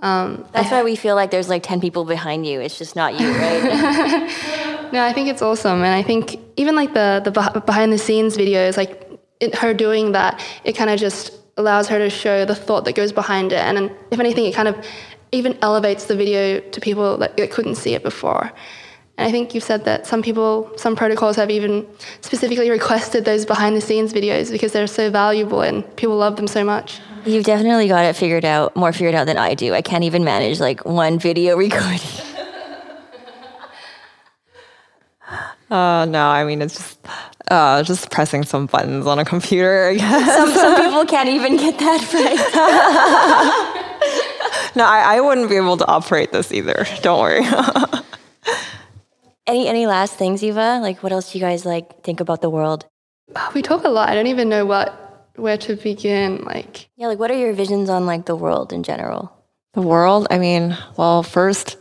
Um, 0.00 0.44
that's 0.52 0.70
why 0.70 0.82
we 0.82 0.94
feel 0.94 1.14
like 1.14 1.30
there's 1.30 1.48
like 1.48 1.62
10 1.62 1.80
people 1.80 2.04
behind 2.04 2.46
you. 2.46 2.60
It's 2.60 2.78
just 2.78 2.96
not 2.96 3.18
you, 3.18 3.30
right? 3.32 3.62
no, 4.92 5.02
I 5.02 5.12
think 5.12 5.28
it's 5.28 5.42
awesome. 5.42 5.82
And 5.82 5.94
I 5.94 6.02
think 6.02 6.38
even 6.56 6.76
like 6.76 6.94
the, 6.94 7.22
the 7.24 7.60
behind 7.60 7.92
the 7.92 7.98
scenes 7.98 8.36
videos, 8.36 8.76
like 8.76 9.10
it, 9.40 9.54
her 9.56 9.74
doing 9.74 10.12
that, 10.12 10.40
it 10.64 10.74
kind 10.74 10.90
of 10.90 11.00
just 11.00 11.32
allows 11.56 11.88
her 11.88 11.98
to 11.98 12.10
show 12.10 12.44
the 12.44 12.54
thought 12.54 12.84
that 12.84 12.94
goes 12.94 13.12
behind 13.12 13.52
it. 13.52 13.60
And, 13.60 13.78
and 13.78 13.90
if 14.10 14.20
anything, 14.20 14.44
it 14.44 14.54
kind 14.54 14.68
of 14.68 14.76
even 15.32 15.58
elevates 15.62 16.04
the 16.04 16.14
video 16.14 16.60
to 16.60 16.80
people 16.80 17.16
that, 17.18 17.36
that 17.36 17.50
couldn't 17.50 17.76
see 17.76 17.94
it 17.94 18.02
before. 18.02 18.52
And 19.18 19.26
I 19.26 19.30
think 19.30 19.54
you've 19.54 19.64
said 19.64 19.86
that 19.86 20.06
some 20.06 20.22
people, 20.22 20.70
some 20.76 20.94
protocols 20.94 21.36
have 21.36 21.50
even 21.50 21.86
specifically 22.20 22.68
requested 22.68 23.24
those 23.24 23.46
behind 23.46 23.74
the 23.74 23.80
scenes 23.80 24.12
videos 24.12 24.50
because 24.50 24.72
they're 24.72 24.86
so 24.86 25.10
valuable 25.10 25.62
and 25.62 25.84
people 25.96 26.16
love 26.16 26.36
them 26.36 26.46
so 26.46 26.62
much. 26.64 27.00
You've 27.24 27.44
definitely 27.44 27.88
got 27.88 28.04
it 28.04 28.14
figured 28.14 28.44
out, 28.44 28.76
more 28.76 28.92
figured 28.92 29.14
out 29.14 29.24
than 29.24 29.38
I 29.38 29.54
do. 29.54 29.72
I 29.72 29.80
can't 29.80 30.04
even 30.04 30.22
manage 30.22 30.60
like 30.60 30.84
one 30.84 31.18
video 31.18 31.56
recording. 31.66 32.00
Uh, 35.68 36.04
no, 36.04 36.28
I 36.28 36.44
mean, 36.44 36.62
it's 36.62 36.76
just, 36.76 36.98
uh, 37.50 37.82
just 37.82 38.08
pressing 38.12 38.44
some 38.44 38.66
buttons 38.66 39.04
on 39.04 39.18
a 39.18 39.24
computer, 39.24 39.88
I 39.88 39.94
guess. 39.96 40.36
Some, 40.36 40.52
some 40.52 40.76
people 40.84 41.04
can't 41.06 41.28
even 41.28 41.56
get 41.56 41.76
that 41.80 42.14
right. 42.14 42.38
no, 44.76 44.84
I, 44.84 45.16
I 45.16 45.20
wouldn't 45.20 45.48
be 45.48 45.56
able 45.56 45.76
to 45.78 45.86
operate 45.88 46.30
this 46.30 46.52
either. 46.52 46.86
Don't 47.02 47.18
worry. 47.18 47.44
Any 49.46 49.68
any 49.68 49.86
last 49.86 50.14
things, 50.14 50.42
Eva? 50.42 50.78
Like, 50.82 51.02
what 51.02 51.12
else 51.12 51.32
do 51.32 51.38
you 51.38 51.44
guys 51.44 51.64
like 51.64 52.02
think 52.02 52.20
about 52.20 52.40
the 52.40 52.50
world? 52.50 52.86
Oh, 53.34 53.50
we 53.54 53.62
talk 53.62 53.84
a 53.84 53.88
lot. 53.88 54.08
I 54.08 54.14
don't 54.14 54.26
even 54.26 54.48
know 54.48 54.66
what 54.66 55.28
where 55.36 55.56
to 55.58 55.76
begin. 55.76 56.42
Like, 56.44 56.88
yeah, 56.96 57.06
like 57.06 57.18
what 57.18 57.30
are 57.30 57.36
your 57.38 57.52
visions 57.52 57.88
on 57.88 58.06
like 58.06 58.26
the 58.26 58.36
world 58.36 58.72
in 58.72 58.82
general? 58.82 59.32
The 59.74 59.82
world. 59.82 60.26
I 60.30 60.38
mean, 60.38 60.76
well, 60.96 61.22
first, 61.22 61.76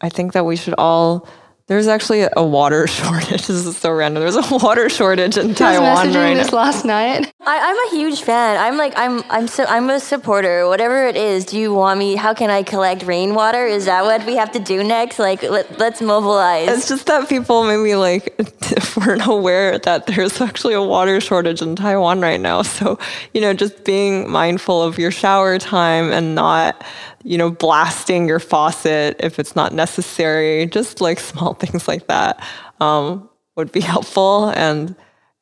I 0.00 0.08
think 0.08 0.32
that 0.32 0.44
we 0.44 0.56
should 0.56 0.74
all 0.76 1.26
there's 1.70 1.86
actually 1.86 2.26
a 2.36 2.42
water 2.44 2.86
shortage. 2.88 3.46
This 3.46 3.50
is 3.50 3.76
so 3.76 3.92
random. 3.92 4.22
There's 4.22 4.34
a 4.34 4.56
water 4.56 4.88
shortage 4.88 5.38
in 5.38 5.54
Taiwan 5.54 5.86
I 5.86 5.94
was 5.94 6.14
messaging 6.14 6.14
right 6.16 6.34
this 6.34 6.50
now. 6.50 6.58
last 6.58 6.84
night. 6.84 7.32
I, 7.42 7.56
am 7.56 7.76
a 7.86 7.96
huge 7.96 8.22
fan. 8.22 8.58
I'm 8.58 8.76
like 8.76 8.92
I'm 8.96 9.22
I'm 9.30 9.48
so 9.48 9.64
I'm 9.64 9.88
a 9.88 9.98
supporter. 9.98 10.68
Whatever 10.68 11.06
it 11.06 11.16
is, 11.16 11.44
do 11.46 11.58
you 11.58 11.72
want 11.72 11.98
me? 11.98 12.16
How 12.16 12.34
can 12.34 12.50
I 12.50 12.62
collect 12.62 13.02
rainwater? 13.02 13.64
Is 13.66 13.86
that 13.86 14.04
what 14.04 14.24
we 14.26 14.36
have 14.36 14.52
to 14.52 14.58
do 14.58 14.84
next? 14.84 15.18
Like 15.18 15.42
let, 15.42 15.78
let's 15.78 16.02
mobilize. 16.02 16.68
It's 16.68 16.88
just 16.88 17.06
that 17.06 17.28
people 17.28 17.64
maybe 17.64 17.94
like 17.94 18.34
weren't 18.96 19.26
aware 19.26 19.78
that 19.78 20.06
there's 20.06 20.40
actually 20.40 20.74
a 20.74 20.82
water 20.82 21.20
shortage 21.20 21.62
in 21.62 21.76
Taiwan 21.76 22.20
right 22.20 22.40
now. 22.40 22.62
So 22.62 22.98
you 23.32 23.40
know, 23.40 23.54
just 23.54 23.84
being 23.84 24.30
mindful 24.30 24.82
of 24.82 24.98
your 24.98 25.10
shower 25.10 25.58
time 25.58 26.12
and 26.12 26.34
not 26.34 26.84
you 27.22 27.36
know, 27.36 27.50
blasting 27.50 28.26
your 28.26 28.40
faucet 28.40 29.16
if 29.20 29.38
it's 29.38 29.54
not 29.54 29.74
necessary. 29.74 30.66
Just 30.66 31.00
like 31.00 31.20
small 31.20 31.54
things 31.54 31.88
like 31.88 32.06
that 32.08 32.42
um, 32.80 33.28
would 33.56 33.72
be 33.72 33.80
helpful. 33.80 34.50
And 34.50 34.94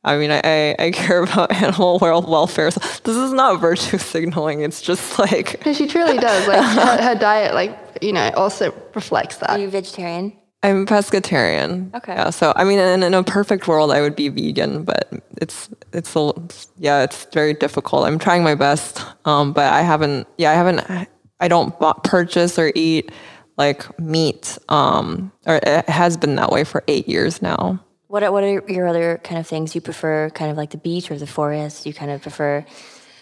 I 0.05 0.17
mean, 0.17 0.31
I, 0.31 0.77
I 0.79 0.91
care 0.93 1.23
about 1.23 1.53
animal 1.63 1.99
world 1.99 2.29
welfare. 2.29 2.71
So 2.71 2.81
this 3.05 3.17
is 3.17 3.33
not 3.33 3.61
virtue 3.61 3.99
signaling. 3.99 4.63
It's 4.63 4.81
just 4.81 5.19
like 5.19 5.61
she 5.75 5.87
truly 5.87 6.19
does. 6.19 6.47
Like 6.47 6.65
her, 6.65 7.03
her, 7.03 7.15
diet, 7.15 7.55
like 7.55 7.77
you 8.01 8.13
know, 8.13 8.31
also 8.37 8.73
reflects 8.95 9.37
that. 9.39 9.51
Are 9.51 9.59
you 9.59 9.69
vegetarian? 9.69 10.37
I'm 10.63 10.87
pescatarian. 10.87 11.95
Okay. 11.95 12.15
Yeah. 12.15 12.31
So 12.31 12.53
I 12.57 12.65
mean, 12.65 12.79
in, 12.79 13.03
in 13.03 13.15
a 13.15 13.23
perfect 13.23 13.69
world, 13.69 13.93
I 13.93 14.01
would 14.01 14.17
be 14.17 14.29
vegan, 14.29 14.85
but 14.85 15.09
it's 15.37 15.69
it's 15.93 16.15
a 16.17 16.33
yeah, 16.79 17.03
it's 17.03 17.27
very 17.33 17.55
difficult. 17.55 18.07
I'm 18.07 18.19
trying 18.19 18.43
my 18.43 18.55
best, 18.55 19.05
um, 19.25 19.53
but 19.53 19.73
I 19.73 19.83
haven't. 19.83 20.27
Yeah, 20.37 20.51
I 20.51 20.55
haven't 20.55 21.09
I 21.41 21.49
don't 21.49 21.75
purchase 22.05 22.59
or 22.59 22.73
eat 22.75 23.13
like 23.57 23.99
meat. 23.99 24.59
Um, 24.69 25.33
or 25.47 25.61
it 25.63 25.89
has 25.89 26.17
been 26.17 26.37
that 26.37 26.51
way 26.51 26.65
for 26.65 26.83
eight 26.89 27.09
years 27.09 27.43
now. 27.43 27.85
What 28.09 28.23
are, 28.23 28.33
what 28.33 28.43
are 28.43 28.63
your 28.69 28.89
other 28.89 29.21
kind 29.23 29.39
of 29.39 29.47
things 29.47 29.75
you 29.75 29.81
prefer? 29.83 30.31
Kind 30.31 30.51
of 30.51 30.57
like 30.57 30.71
the 30.71 30.79
beach 30.79 31.11
or 31.11 31.19
the 31.19 31.27
forest? 31.27 31.85
You 31.87 31.93
kind 31.93 32.11
of 32.11 32.23
prefer. 32.23 32.65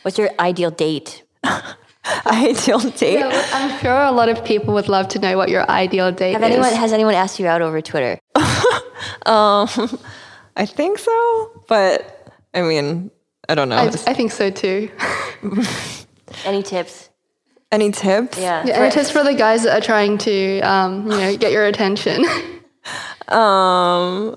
What's 0.02 0.16
your 0.16 0.30
ideal 0.38 0.70
date? 0.70 1.24
ideal 2.26 2.78
date. 2.78 3.18
Yeah, 3.18 3.48
I'm 3.52 3.80
sure 3.80 3.92
a 3.92 4.12
lot 4.12 4.28
of 4.28 4.44
people 4.44 4.74
would 4.74 4.88
love 4.88 5.08
to 5.08 5.18
know 5.18 5.36
what 5.36 5.48
your 5.48 5.68
ideal 5.68 6.12
date 6.12 6.34
Have 6.34 6.42
is. 6.42 6.50
Anyone, 6.50 6.72
has 6.72 6.92
anyone 6.92 7.14
asked 7.14 7.40
you 7.40 7.48
out 7.48 7.62
over 7.62 7.80
Twitter? 7.80 8.20
um, 9.26 9.68
I 10.56 10.66
think 10.66 10.98
so, 10.98 11.64
but 11.66 12.32
I 12.54 12.62
mean, 12.62 13.10
I 13.48 13.56
don't 13.56 13.68
know. 13.68 13.76
I, 13.76 13.86
I 13.86 14.14
think 14.14 14.30
so 14.30 14.50
too. 14.50 14.90
Any 16.44 16.62
tips? 16.62 17.10
Any 17.72 17.90
tips? 17.90 18.38
Yeah. 18.38 18.64
yeah 18.64 18.74
any 18.74 18.90
tips 18.90 19.10
for 19.10 19.24
the 19.24 19.34
guys 19.34 19.64
that 19.64 19.76
are 19.76 19.84
trying 19.84 20.18
to, 20.18 20.60
um, 20.60 21.10
you 21.10 21.16
know, 21.16 21.36
get 21.36 21.50
your 21.50 21.66
attention? 21.66 22.24
um, 23.28 24.36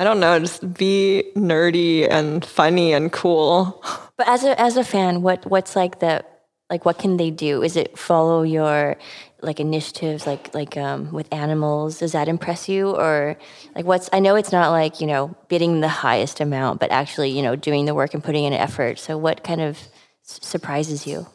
I 0.00 0.04
don't 0.04 0.18
know. 0.18 0.38
Just 0.38 0.72
be 0.72 1.24
nerdy 1.36 2.08
and 2.10 2.42
funny 2.42 2.94
and 2.94 3.12
cool. 3.12 3.84
But 4.16 4.28
as 4.28 4.44
a 4.44 4.60
as 4.60 4.76
a 4.76 4.84
fan, 4.84 5.22
what 5.22 5.44
what's 5.44 5.76
like 5.76 6.00
the 6.00 6.24
like 6.70 6.86
what 6.86 6.98
can 6.98 7.18
they 7.18 7.30
do? 7.30 7.62
Is 7.62 7.76
it 7.76 7.98
follow 7.98 8.42
your 8.42 8.96
like 9.42 9.60
initiatives 9.60 10.26
like 10.26 10.54
like 10.54 10.76
um, 10.76 11.12
with 11.12 11.32
animals? 11.32 11.98
Does 11.98 12.12
that 12.12 12.28
impress 12.28 12.68
you 12.68 12.90
or 12.90 13.36
like 13.74 13.84
what's? 13.84 14.10
I 14.12 14.20
know 14.20 14.36
it's 14.36 14.52
not 14.52 14.70
like 14.70 15.02
you 15.02 15.06
know 15.06 15.34
bidding 15.48 15.80
the 15.80 15.88
highest 15.88 16.40
amount, 16.40 16.80
but 16.80 16.90
actually 16.90 17.30
you 17.30 17.42
know 17.42 17.56
doing 17.56 17.84
the 17.84 17.94
work 17.94 18.14
and 18.14 18.24
putting 18.24 18.44
in 18.44 18.52
effort. 18.54 18.98
So 18.98 19.18
what 19.18 19.44
kind 19.44 19.60
of 19.60 19.76
s- 19.76 20.40
surprises 20.42 21.06
you? 21.06 21.26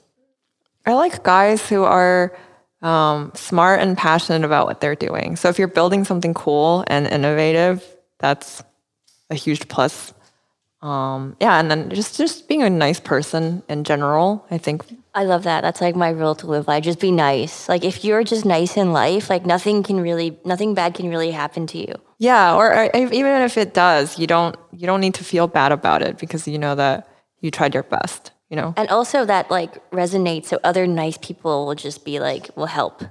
I 0.87 0.93
like 0.93 1.23
guys 1.23 1.67
who 1.69 1.83
are 1.83 2.35
um, 2.81 3.31
smart 3.35 3.79
and 3.81 3.95
passionate 3.95 4.43
about 4.43 4.65
what 4.65 4.81
they're 4.81 4.95
doing. 4.95 5.35
So 5.35 5.49
if 5.49 5.59
you're 5.59 5.67
building 5.67 6.03
something 6.03 6.33
cool 6.33 6.83
and 6.87 7.07
innovative, 7.07 7.94
that's 8.19 8.63
a 9.29 9.35
huge 9.35 9.67
plus. 9.67 10.13
Um, 10.81 11.35
yeah, 11.39 11.59
and 11.59 11.71
then 11.71 11.89
just 11.89 12.17
just 12.17 12.47
being 12.47 12.61
a 12.61 12.69
nice 12.69 12.99
person 12.99 13.63
in 13.67 13.83
general, 13.83 14.45
I 14.51 14.57
think. 14.57 14.85
I 15.15 15.23
love 15.23 15.43
that. 15.43 15.61
That's 15.61 15.81
like 15.81 15.95
my 15.95 16.09
rule 16.09 16.35
to 16.35 16.47
live 16.47 16.65
by. 16.65 16.79
Just 16.79 16.99
be 16.99 17.11
nice. 17.11 17.67
Like 17.67 17.83
if 17.83 18.03
you're 18.03 18.23
just 18.23 18.45
nice 18.45 18.77
in 18.77 18.93
life, 18.93 19.29
like 19.29 19.45
nothing 19.45 19.81
can 19.81 19.99
really, 19.99 20.37
nothing 20.45 20.75
bad 20.75 20.93
can 20.93 21.09
really 21.09 21.31
happen 21.31 21.65
to 21.67 21.77
you. 21.79 21.95
Yeah, 22.19 22.55
or, 22.55 22.73
or 22.75 22.95
even 22.95 23.41
if 23.41 23.57
it 23.57 23.73
does, 23.73 24.19
you 24.19 24.27
don't 24.27 24.55
you 24.73 24.85
don't 24.85 25.01
need 25.01 25.15
to 25.15 25.23
feel 25.23 25.47
bad 25.47 25.71
about 25.71 26.01
it 26.01 26.17
because 26.19 26.47
you 26.47 26.59
know 26.59 26.75
that 26.75 27.07
you 27.41 27.51
tried 27.51 27.73
your 27.73 27.83
best 27.83 28.31
you 28.49 28.55
know 28.55 28.73
and 28.77 28.89
also 28.89 29.25
that 29.25 29.51
like 29.51 29.87
resonates 29.91 30.45
so 30.45 30.57
other 30.63 30.87
nice 30.87 31.17
people 31.17 31.65
will 31.65 31.75
just 31.75 32.03
be 32.05 32.19
like 32.19 32.49
will 32.55 32.65
help 32.65 33.03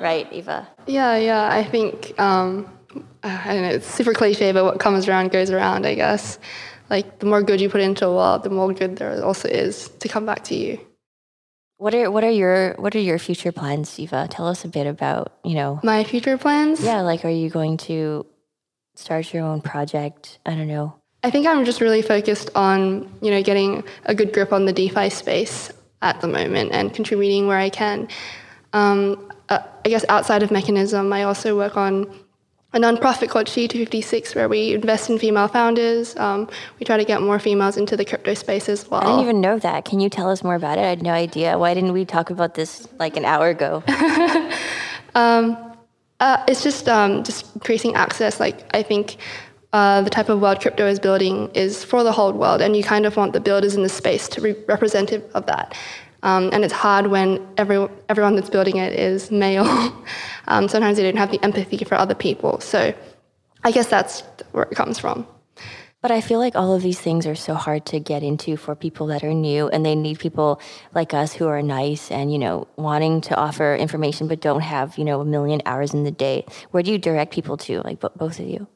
right, 0.00 0.30
Eva? 0.32 0.68
Yeah, 0.86 1.16
yeah. 1.16 1.48
I 1.50 1.64
think 1.64 2.18
um, 2.18 2.68
I 3.22 3.54
don't 3.54 3.62
know. 3.62 3.70
It's 3.70 3.86
super 3.86 4.12
cliche, 4.12 4.52
but 4.52 4.64
what 4.64 4.80
comes 4.80 5.08
around 5.08 5.30
goes 5.30 5.50
around. 5.50 5.86
I 5.86 5.94
guess. 5.94 6.38
Like 6.90 7.18
the 7.18 7.26
more 7.26 7.42
good 7.42 7.60
you 7.60 7.70
put 7.70 7.80
into 7.80 8.06
a 8.06 8.14
world, 8.14 8.42
the 8.42 8.50
more 8.50 8.72
good 8.72 8.96
there 8.96 9.24
also 9.24 9.48
is 9.48 9.88
to 10.00 10.08
come 10.08 10.26
back 10.26 10.44
to 10.44 10.54
you. 10.54 10.78
What 11.78 11.94
are 11.94 12.10
what 12.10 12.24
are 12.24 12.30
your 12.30 12.74
what 12.74 12.94
are 12.94 13.00
your 13.00 13.18
future 13.18 13.52
plans, 13.52 13.98
Eva? 13.98 14.28
Tell 14.30 14.46
us 14.46 14.64
a 14.64 14.68
bit 14.68 14.86
about 14.86 15.32
you 15.44 15.54
know. 15.54 15.80
My 15.82 16.04
future 16.04 16.38
plans. 16.38 16.80
Yeah, 16.82 17.00
like 17.00 17.24
are 17.24 17.30
you 17.30 17.50
going 17.50 17.78
to 17.88 18.26
start 18.94 19.32
your 19.32 19.44
own 19.44 19.60
project? 19.60 20.38
I 20.46 20.54
don't 20.54 20.68
know. 20.68 20.94
I 21.22 21.30
think 21.30 21.46
I'm 21.46 21.64
just 21.64 21.80
really 21.80 22.02
focused 22.02 22.50
on 22.54 23.10
you 23.22 23.30
know 23.30 23.42
getting 23.42 23.82
a 24.04 24.14
good 24.14 24.32
grip 24.32 24.52
on 24.52 24.66
the 24.66 24.72
DeFi 24.72 25.10
space 25.10 25.72
at 26.02 26.20
the 26.20 26.28
moment 26.28 26.72
and 26.72 26.92
contributing 26.94 27.48
where 27.48 27.58
I 27.58 27.70
can. 27.70 28.08
Um, 28.72 29.32
uh, 29.48 29.60
I 29.84 29.88
guess 29.88 30.04
outside 30.08 30.42
of 30.42 30.50
Mechanism, 30.50 31.12
I 31.12 31.24
also 31.24 31.56
work 31.56 31.76
on 31.76 32.12
a 32.74 32.78
nonprofit 32.78 33.30
called 33.30 33.48
She 33.48 33.68
256 33.68 34.34
where 34.34 34.48
we 34.48 34.74
invest 34.74 35.08
in 35.08 35.18
female 35.18 35.46
founders. 35.46 36.16
Um, 36.16 36.50
we 36.78 36.84
try 36.84 36.96
to 36.96 37.04
get 37.04 37.22
more 37.22 37.38
females 37.38 37.76
into 37.76 37.96
the 37.96 38.04
crypto 38.04 38.34
space 38.34 38.68
as 38.68 38.90
well. 38.90 39.00
I 39.00 39.06
didn't 39.06 39.20
even 39.20 39.40
know 39.40 39.58
that. 39.60 39.84
Can 39.84 40.00
you 40.00 40.10
tell 40.10 40.28
us 40.28 40.42
more 40.42 40.56
about 40.56 40.78
it? 40.78 40.82
I 40.82 40.88
had 40.88 41.02
no 41.02 41.12
idea. 41.12 41.56
Why 41.56 41.72
didn't 41.72 41.92
we 41.92 42.04
talk 42.04 42.30
about 42.30 42.54
this 42.54 42.88
like 42.98 43.16
an 43.16 43.24
hour 43.24 43.48
ago? 43.48 43.84
um, 45.14 45.56
uh, 46.18 46.44
it's 46.48 46.64
just 46.64 46.88
um, 46.88 47.22
just 47.22 47.54
increasing 47.54 47.94
access. 47.94 48.40
Like 48.40 48.68
I 48.74 48.82
think 48.82 49.18
uh, 49.72 50.02
the 50.02 50.10
type 50.10 50.28
of 50.28 50.40
world 50.40 50.60
crypto 50.60 50.86
is 50.86 50.98
building 50.98 51.50
is 51.54 51.84
for 51.84 52.02
the 52.02 52.12
whole 52.12 52.32
world, 52.32 52.60
and 52.60 52.76
you 52.76 52.82
kind 52.82 53.06
of 53.06 53.16
want 53.16 53.34
the 53.34 53.40
builders 53.40 53.76
in 53.76 53.82
the 53.84 53.88
space 53.88 54.28
to 54.30 54.40
be 54.40 54.52
representative 54.66 55.22
of 55.34 55.46
that. 55.46 55.76
Um, 56.24 56.48
and 56.52 56.64
it's 56.64 56.72
hard 56.72 57.06
when 57.08 57.46
every, 57.58 57.86
everyone 58.08 58.34
that's 58.34 58.48
building 58.48 58.78
it 58.78 58.94
is 58.94 59.30
male. 59.30 59.66
um, 60.48 60.68
sometimes 60.68 60.96
they 60.96 61.02
don't 61.04 61.18
have 61.18 61.30
the 61.30 61.42
empathy 61.44 61.76
for 61.84 61.96
other 61.96 62.14
people. 62.14 62.60
So 62.60 62.94
I 63.62 63.70
guess 63.70 63.86
that's 63.86 64.22
where 64.52 64.64
it 64.64 64.74
comes 64.74 64.98
from. 64.98 65.26
But 66.00 66.10
I 66.10 66.20
feel 66.20 66.38
like 66.38 66.54
all 66.54 66.74
of 66.74 66.82
these 66.82 67.00
things 67.00 67.26
are 67.26 67.34
so 67.34 67.54
hard 67.54 67.86
to 67.86 67.98
get 67.98 68.22
into 68.22 68.56
for 68.58 68.74
people 68.74 69.06
that 69.06 69.24
are 69.24 69.32
new, 69.32 69.68
and 69.68 69.86
they 69.86 69.94
need 69.94 70.18
people 70.18 70.60
like 70.94 71.14
us 71.14 71.32
who 71.32 71.48
are 71.48 71.62
nice 71.62 72.10
and 72.10 72.30
you 72.30 72.38
know 72.38 72.68
wanting 72.76 73.22
to 73.22 73.34
offer 73.34 73.74
information 73.74 74.28
but 74.28 74.38
don't 74.38 74.60
have 74.60 74.98
you 74.98 75.04
know 75.06 75.22
a 75.22 75.24
million 75.24 75.62
hours 75.64 75.94
in 75.94 76.04
the 76.04 76.10
day. 76.10 76.44
Where 76.72 76.82
do 76.82 76.92
you 76.92 76.98
direct 76.98 77.32
people 77.32 77.56
to, 77.56 77.80
like 77.80 78.00
both 78.00 78.38
of 78.38 78.46
you? 78.46 78.68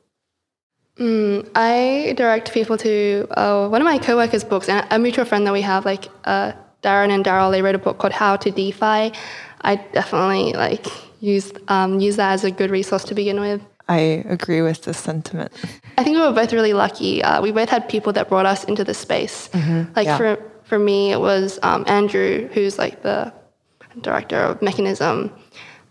Mm, 0.99 1.51
I 1.55 2.15
direct 2.17 2.51
people 2.55 2.79
to 2.79 3.27
uh, 3.31 3.69
one 3.69 3.83
of 3.83 3.85
my 3.85 3.99
coworkers' 3.99 4.43
books 4.43 4.71
and 4.71 4.87
a 4.91 4.99
mutual 4.99 5.27
friend 5.27 5.47
that 5.47 5.53
we 5.53 5.61
have, 5.61 5.85
like 5.85 6.07
uh, 6.25 6.53
Darren 6.83 7.11
and 7.11 7.24
Daryl, 7.24 7.51
they 7.51 7.62
wrote 7.62 7.74
a 7.74 7.79
book 7.79 7.99
called 7.99 8.12
How 8.12 8.37
to 8.37 8.51
DeFi. 8.51 9.12
I 9.62 9.76
definitely 9.93 10.53
like 10.53 10.87
use 11.20 11.53
um, 11.68 12.01
use 12.01 12.16
that 12.16 12.33
as 12.33 12.45
a 12.45 12.51
good 12.51 12.70
resource 12.70 13.05
to 13.05 13.14
begin 13.14 13.41
with. 13.41 13.62
I 13.89 14.22
agree 14.29 14.61
with 14.61 14.83
this 14.83 14.99
sentiment. 14.99 15.53
I 15.97 16.05
think 16.05 16.16
we 16.16 16.20
were 16.20 16.33
both 16.33 16.53
really 16.53 16.74
lucky. 16.74 17.22
Uh, 17.22 17.41
we 17.41 17.53
both 17.53 17.70
had 17.70 17.89
people 17.89 18.12
that 18.12 18.29
brought 18.29 18.47
us 18.47 18.64
into 18.64 18.85
the 18.85 18.95
space. 18.95 19.49
Mm-hmm. 19.49 19.93
Like 19.97 20.07
yeah. 20.07 20.16
for 20.16 20.39
for 20.64 20.79
me, 20.79 21.12
it 21.12 21.20
was 21.20 21.59
um, 21.62 21.85
Andrew, 21.87 22.49
who's 22.53 22.79
like 22.79 23.03
the 23.03 23.33
director 24.03 24.37
of 24.37 24.62
Mechanism. 24.62 25.33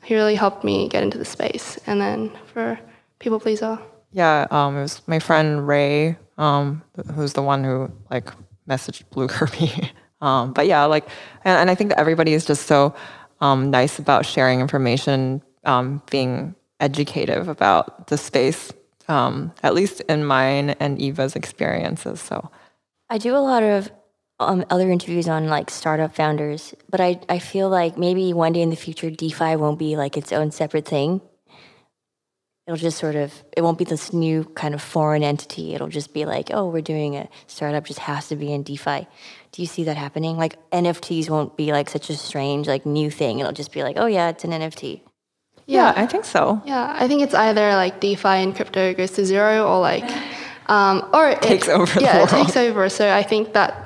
He 0.04 0.16
really 0.16 0.36
helped 0.36 0.64
me 0.64 0.88
get 0.88 1.04
into 1.04 1.18
the 1.18 1.26
space. 1.26 1.78
And 1.88 2.00
then 2.00 2.32
for 2.54 2.80
People 3.20 3.40
Pleaser, 3.40 3.80
yeah, 4.12 4.48
um, 4.52 4.78
it 4.78 4.82
was 4.82 5.02
my 5.08 5.20
friend 5.20 5.68
Ray, 5.68 6.18
um, 6.38 6.84
who's 7.14 7.34
the 7.34 7.42
one 7.42 7.64
who 7.64 7.92
like 8.10 8.32
messaged 8.70 9.04
Blue 9.10 9.28
Kirby 9.34 9.92
Um, 10.22 10.54
but 10.54 10.68
yeah, 10.68 10.86
like, 10.86 11.08
and, 11.44 11.60
and, 11.60 11.70
I 11.70 11.76
think 11.76 11.92
that 11.92 12.00
everybody 12.00 12.34
is 12.34 12.46
just 12.46 12.66
so 12.66 12.96
um, 13.40 13.70
nice 13.70 14.00
about 14.00 14.26
sharing 14.26 14.62
information, 14.62 15.44
um, 15.64 16.02
being 16.10 16.56
educative 16.80 17.48
about 17.48 18.08
the 18.08 18.18
space, 18.18 18.74
um, 19.08 19.54
at 19.62 19.76
least 19.76 20.02
in 20.02 20.26
mine 20.26 20.72
and 20.80 21.00
Eva's 21.00 21.36
experiences. 21.36 22.20
So. 22.20 22.50
I 23.10 23.20
do 23.20 23.36
a 23.36 23.40
lot 23.40 23.64
of 23.64 23.92
um, 24.40 24.66
other 24.70 24.92
interviews 24.92 25.28
on 25.28 25.48
like 25.48 25.70
startup 25.70 26.16
founders, 26.16 26.74
but 26.90 27.00
I, 27.00 27.20
I 27.30 27.40
feel 27.40 27.70
like 27.70 27.98
maybe 27.98 28.34
one 28.34 28.54
day 28.54 28.62
in 28.62 28.70
the 28.70 28.76
future, 28.76 29.10
DeFi 29.10 29.56
won't 29.56 29.80
be 29.80 29.96
like 29.96 30.18
its 30.18 30.32
own 30.32 30.52
separate 30.52 30.86
thing. 30.86 31.22
It'll 32.68 32.78
just 32.78 32.98
sort 32.98 33.16
of 33.16 33.34
it 33.56 33.62
won't 33.62 33.78
be 33.78 33.86
this 33.86 34.12
new 34.12 34.44
kind 34.44 34.74
of 34.74 34.82
foreign 34.82 35.24
entity. 35.24 35.74
It'll 35.74 35.88
just 35.88 36.14
be 36.14 36.26
like 36.26 36.50
oh 36.52 36.68
we're 36.68 36.82
doing 36.82 37.16
a 37.16 37.30
startup 37.48 37.86
just 37.86 38.00
has 38.00 38.28
to 38.28 38.36
be 38.36 38.52
in 38.52 38.64
defi 38.64 39.08
do 39.58 39.64
you 39.64 39.68
see 39.68 39.86
that 39.86 39.98
happening 39.98 40.38
like 40.38 40.56
nfts 40.70 41.32
won't 41.32 41.58
be 41.58 41.72
like 41.72 41.90
such 41.90 42.12
a 42.12 42.16
strange 42.16 42.68
like 42.68 42.86
new 42.86 43.10
thing 43.10 43.40
it'll 43.40 43.52
just 43.52 43.72
be 43.72 43.82
like 43.82 43.98
oh 43.98 44.06
yeah 44.06 44.30
it's 44.30 44.44
an 44.44 44.52
nft 44.52 45.02
yeah, 45.66 45.94
yeah 45.96 46.04
i 46.04 46.06
think 46.06 46.26
so 46.26 46.62
yeah 46.64 46.96
i 47.00 47.08
think 47.08 47.24
it's 47.24 47.34
either 47.34 47.72
like 47.72 48.00
defi 48.00 48.28
and 48.28 48.56
crypto 48.56 48.94
goes 48.94 49.10
to 49.10 49.26
zero 49.26 49.68
or 49.68 49.80
like 49.80 50.06
um, 50.68 51.10
or 51.12 51.28
it 51.30 51.42
takes 51.42 51.68
over 51.68 52.00
yeah 52.00 52.22
it 52.22 52.30
takes 52.30 52.56
over 52.56 52.88
so 52.88 53.12
i 53.12 53.24
think 53.24 53.54
that 53.54 53.84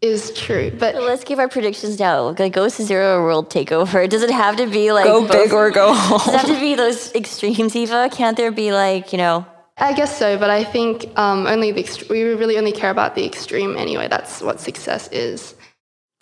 is 0.00 0.32
true. 0.32 0.72
But 0.76 0.96
so 0.96 1.02
let's 1.02 1.22
give 1.22 1.38
our 1.38 1.48
predictions 1.48 2.00
now. 2.00 2.34
Like 2.36 2.52
goes 2.52 2.76
to 2.78 2.82
Zero 2.82 3.22
World 3.22 3.50
Takeover. 3.50 4.08
Does 4.10 4.22
it 4.22 4.30
have 4.30 4.56
to 4.56 4.66
be 4.66 4.90
like 4.90 5.04
go 5.04 5.28
big 5.28 5.52
or 5.52 5.70
go 5.70 5.94
home? 5.94 6.18
Does 6.24 6.34
it 6.34 6.38
have 6.38 6.46
to 6.46 6.58
be 6.60 6.74
those 6.74 7.14
extremes, 7.14 7.76
Eva? 7.76 8.08
Can't 8.10 8.36
there 8.36 8.50
be 8.50 8.72
like 8.72 9.12
you 9.12 9.18
know? 9.18 9.46
I 9.78 9.94
guess 9.94 10.16
so, 10.16 10.38
but 10.38 10.50
I 10.50 10.64
think 10.64 11.06
um, 11.18 11.46
only 11.46 11.72
the 11.72 11.82
ext- 11.82 12.08
we 12.08 12.22
really 12.22 12.58
only 12.58 12.72
care 12.72 12.90
about 12.90 13.14
the 13.14 13.24
extreme 13.24 13.76
anyway. 13.76 14.06
That's 14.08 14.42
what 14.42 14.60
success 14.60 15.08
is. 15.12 15.54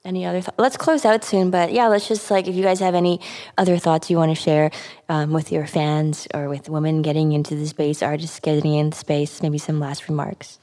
Any 0.04 0.24
other 0.24 0.40
thoughts? 0.40 0.58
Let's 0.58 0.76
close 0.78 1.04
out 1.04 1.24
soon, 1.24 1.50
but 1.50 1.72
yeah, 1.72 1.88
let's 1.88 2.08
just 2.08 2.30
like 2.30 2.48
if 2.48 2.54
you 2.54 2.62
guys 2.62 2.80
have 2.80 2.94
any 2.94 3.20
other 3.58 3.76
thoughts 3.76 4.08
you 4.08 4.16
want 4.16 4.30
to 4.30 4.40
share 4.40 4.70
um, 5.10 5.32
with 5.32 5.52
your 5.52 5.66
fans 5.66 6.26
or 6.32 6.48
with 6.48 6.70
women 6.70 7.02
getting 7.02 7.32
into 7.32 7.54
the 7.54 7.66
space, 7.66 8.02
artists 8.02 8.40
getting 8.40 8.74
into 8.74 8.96
space, 8.96 9.42
maybe 9.42 9.58
some 9.58 9.78
last 9.78 10.08
remarks. 10.08 10.58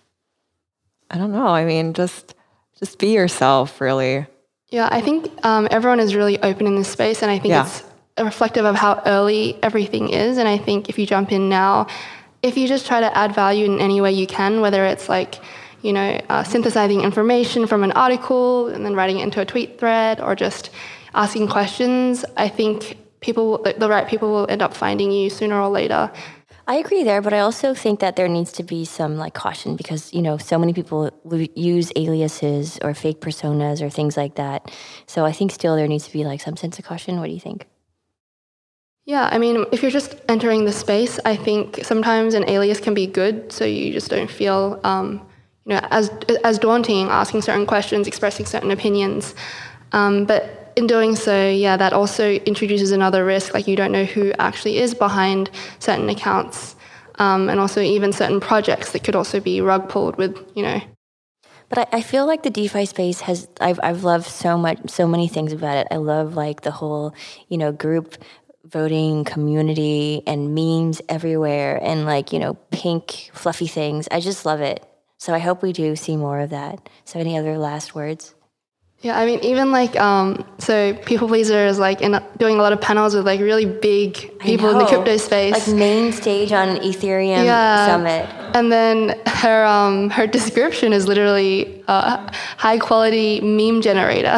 I 1.12 1.18
don't 1.18 1.32
know. 1.32 1.48
I 1.48 1.66
mean, 1.66 1.94
just 1.94 2.34
just 2.80 2.98
be 2.98 3.10
yourself, 3.10 3.80
really. 3.80 4.26
Yeah, 4.70 4.90
I 4.92 5.02
think 5.02 5.30
um, 5.46 5.68
everyone 5.70 6.00
is 6.00 6.16
really 6.16 6.42
open 6.42 6.66
in 6.66 6.76
this 6.76 6.90
space, 6.90 7.22
and 7.22 7.30
I 7.30 7.38
think 7.38 7.52
yeah. 7.52 7.66
it's 7.66 7.84
reflective 8.20 8.66
of 8.66 8.76
how 8.76 9.04
early 9.06 9.58
everything 9.62 10.10
is. 10.10 10.38
And 10.38 10.48
I 10.48 10.58
think 10.58 10.90
if 10.90 10.98
you 10.98 11.06
jump 11.06 11.32
in 11.32 11.48
now, 11.48 11.88
if 12.42 12.58
you 12.58 12.68
just 12.68 12.86
try 12.86 13.00
to 13.00 13.18
add 13.18 13.34
value 13.34 13.66
in 13.66 13.80
any 13.80 14.02
way 14.02 14.12
you 14.12 14.28
can, 14.28 14.62
whether 14.62 14.86
it's 14.86 15.10
like, 15.10 15.36
you 15.82 15.94
know, 15.94 16.20
uh, 16.30 16.44
synthesizing 16.44 17.02
information 17.02 17.68
from 17.68 17.84
an 17.84 17.92
article 17.94 18.68
and 18.68 18.86
then 18.86 18.96
writing 18.96 19.20
it 19.20 19.24
into 19.24 19.42
a 19.42 19.46
tweet 19.46 19.80
thread, 19.80 20.20
or 20.20 20.36
just 20.36 20.70
asking 21.14 21.48
questions, 21.48 22.26
I 22.36 22.48
think 22.48 22.98
people, 23.22 23.64
the 23.78 23.90
right 23.90 24.08
people, 24.08 24.32
will 24.32 24.48
end 24.50 24.62
up 24.62 24.74
finding 24.74 25.12
you 25.12 25.30
sooner 25.30 25.60
or 25.60 25.70
later. 25.70 26.12
I 26.70 26.76
agree 26.76 27.04
there, 27.04 27.22
but 27.22 27.34
I 27.34 27.40
also 27.40 27.74
think 27.74 28.02
that 28.02 28.18
there 28.18 28.28
needs 28.28 28.52
to 28.54 28.64
be 28.64 28.84
some 28.84 29.16
like 29.18 29.34
caution 29.34 29.78
because 29.78 30.14
you 30.14 30.22
know 30.22 30.38
so 30.38 30.60
many 30.60 30.74
people 30.74 31.10
use 31.56 31.94
aliases 31.96 32.78
or 32.82 32.94
fake 32.94 33.22
personas 33.22 33.82
or 33.82 33.90
things 33.90 34.18
like 34.18 34.36
that. 34.36 34.70
So 35.06 35.24
I 35.24 35.32
think 35.32 35.52
still 35.52 35.78
there 35.78 35.88
needs 35.88 36.06
to 36.08 36.12
be 36.12 36.26
like 36.26 36.42
some 36.42 36.58
sense 36.58 36.78
of 36.78 36.84
caution. 36.84 37.20
What 37.20 37.28
do 37.28 37.34
you 37.34 37.40
think? 37.40 37.68
Yeah, 39.08 39.30
I 39.32 39.38
mean, 39.38 39.66
if 39.72 39.82
you're 39.82 39.92
just 39.92 40.18
entering 40.28 40.66
the 40.66 40.74
space, 40.74 41.18
I 41.24 41.38
think 41.38 41.80
sometimes 41.84 42.34
an 42.34 42.44
alias 42.50 42.82
can 42.82 42.94
be 42.94 43.08
good, 43.08 43.54
so 43.54 43.64
you 43.64 43.94
just 43.94 44.10
don't 44.10 44.30
feel, 44.30 44.82
um, 44.84 45.26
you 45.66 45.76
know, 45.76 45.80
as 45.92 46.12
as 46.44 46.60
daunting 46.60 47.08
asking 47.08 47.42
certain 47.44 47.66
questions, 47.66 48.06
expressing 48.06 48.46
certain 48.46 48.70
opinions. 48.70 49.34
Um, 49.94 50.26
but 50.26 50.74
in 50.76 50.88
doing 50.88 51.16
so, 51.16 51.48
yeah, 51.50 51.78
that 51.78 51.94
also 51.94 52.34
introduces 52.34 52.92
another 52.92 53.24
risk. 53.24 53.54
Like 53.54 53.66
you 53.66 53.78
don't 53.78 53.94
know 53.94 54.04
who 54.04 54.34
actually 54.40 54.78
is 54.78 54.94
behind 54.94 55.52
certain 55.80 56.10
accounts, 56.10 56.76
um, 57.16 57.48
and 57.48 57.62
also 57.62 57.80
even 57.80 58.12
certain 58.12 58.42
projects 58.42 58.92
that 58.92 59.06
could 59.06 59.16
also 59.16 59.40
be 59.40 59.62
rug 59.62 59.88
pulled 59.88 60.18
with, 60.18 60.36
you 60.54 60.64
know. 60.64 60.82
But 61.70 61.80
I, 61.80 61.98
I 62.00 62.02
feel 62.02 62.28
like 62.28 62.44
the 62.44 62.50
DeFi 62.50 62.86
space 62.86 63.22
has 63.22 63.48
I've 63.62 63.80
I've 63.82 64.04
loved 64.04 64.28
so 64.28 64.58
much 64.58 64.80
so 64.90 65.08
many 65.08 65.30
things 65.30 65.54
about 65.54 65.78
it. 65.78 65.88
I 65.92 65.96
love 65.96 66.36
like 66.36 66.62
the 66.62 66.72
whole 66.72 67.14
you 67.48 67.58
know 67.58 67.72
group 67.72 68.18
voting 68.70 69.24
community 69.24 70.24
and 70.28 70.54
memes 70.54 71.02
everywhere 71.10 71.80
and 71.82 72.06
like 72.06 72.34
you 72.34 72.40
know 72.40 72.56
pink 72.72 73.30
fluffy 73.34 73.68
things. 73.68 74.08
I 74.12 74.20
just 74.20 74.46
love 74.46 74.62
it. 74.62 74.84
So 75.18 75.34
I 75.34 75.40
hope 75.40 75.64
we 75.64 75.74
do 75.74 75.96
see 75.96 76.16
more 76.16 76.40
of 76.40 76.52
that. 76.52 76.90
So 77.06 77.20
any 77.20 77.38
other 77.38 77.58
last 77.58 77.96
words? 77.96 78.36
Yeah, 79.02 79.18
I 79.18 79.28
mean, 79.28 79.40
even 79.42 79.72
like, 79.72 79.96
um, 80.00 80.44
so 80.58 80.96
People 80.96 81.28
Pleaser 81.28 81.68
is 81.68 81.78
like 81.78 82.02
in, 82.02 82.20
doing 82.38 82.58
a 82.58 82.62
lot 82.62 82.74
of 82.74 82.82
panels 82.82 83.14
with 83.16 83.28
like 83.28 83.40
really 83.40 83.66
big 83.66 84.40
people 84.40 84.72
in 84.72 84.80
the 84.80 84.86
crypto 84.86 85.18
space. 85.18 85.68
Like 85.68 85.78
main 85.78 86.12
stage 86.12 86.52
on 86.52 86.78
Ethereum 86.78 87.46
yeah. 87.46 87.86
Summit. 87.86 88.28
And 88.56 88.72
then 88.72 89.22
her 89.28 89.66
um, 89.66 90.10
her 90.10 90.26
description 90.26 90.94
is 90.94 91.08
literally 91.08 91.84
uh, 91.88 92.28
high 92.58 92.80
quality 92.80 93.40
meme 93.42 93.82
generator. 93.82 94.36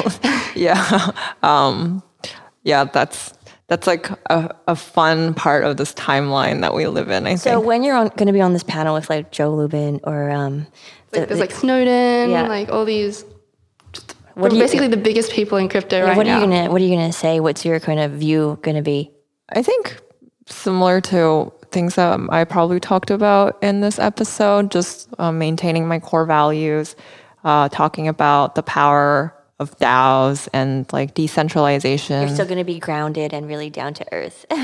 yeah, 0.56 1.12
um, 1.44 2.02
yeah, 2.64 2.84
that's 2.84 3.32
that's 3.66 3.86
like 3.86 4.10
a, 4.30 4.54
a 4.68 4.76
fun 4.76 5.34
part 5.34 5.64
of 5.64 5.76
this 5.76 5.94
timeline 5.94 6.60
that 6.60 6.74
we 6.74 6.86
live 6.86 7.10
in. 7.10 7.26
I 7.26 7.36
so 7.36 7.50
think. 7.50 7.54
So 7.54 7.60
when 7.60 7.82
you're 7.82 8.08
going 8.10 8.26
to 8.26 8.32
be 8.32 8.40
on 8.40 8.52
this 8.52 8.62
panel 8.62 8.94
with 8.94 9.08
like 9.08 9.32
Joe 9.32 9.54
Lubin 9.54 10.00
or 10.04 10.30
um, 10.30 10.66
like, 11.12 11.28
there's 11.28 11.40
like 11.40 11.50
Snowden, 11.50 12.30
yeah. 12.30 12.46
like 12.46 12.68
all 12.68 12.84
these 12.84 13.24
What 14.34 14.36
We're 14.36 14.48
do 14.50 14.56
you, 14.56 14.62
basically 14.62 14.88
the 14.88 14.96
biggest 14.96 15.32
people 15.32 15.58
in 15.58 15.68
crypto 15.68 16.04
right 16.04 16.16
what 16.16 16.26
are 16.26 16.30
now. 16.30 16.40
you 16.40 16.46
gonna 16.46 16.70
What 16.70 16.80
are 16.80 16.84
you 16.84 16.94
gonna 16.94 17.12
say? 17.12 17.40
What's 17.40 17.64
your 17.64 17.80
kind 17.80 18.00
of 18.00 18.12
view 18.12 18.58
gonna 18.62 18.82
be? 18.82 19.10
I 19.50 19.62
think 19.62 20.00
similar 20.46 21.00
to 21.00 21.52
things 21.70 21.94
that 21.94 22.20
I 22.30 22.44
probably 22.44 22.80
talked 22.80 23.10
about 23.10 23.62
in 23.62 23.80
this 23.80 23.98
episode, 23.98 24.70
just 24.70 25.08
um, 25.18 25.38
maintaining 25.38 25.88
my 25.88 25.98
core 25.98 26.26
values, 26.26 26.96
uh, 27.44 27.68
talking 27.68 28.08
about 28.08 28.54
the 28.54 28.62
power 28.62 29.34
of 29.58 29.76
DAOs 29.78 30.48
and 30.52 30.90
like 30.92 31.14
decentralization. 31.14 32.20
You're 32.20 32.34
still 32.34 32.46
gonna 32.46 32.64
be 32.64 32.78
grounded 32.78 33.32
and 33.32 33.46
really 33.46 33.70
down 33.70 33.94
to 33.94 34.04
earth. 34.12 34.46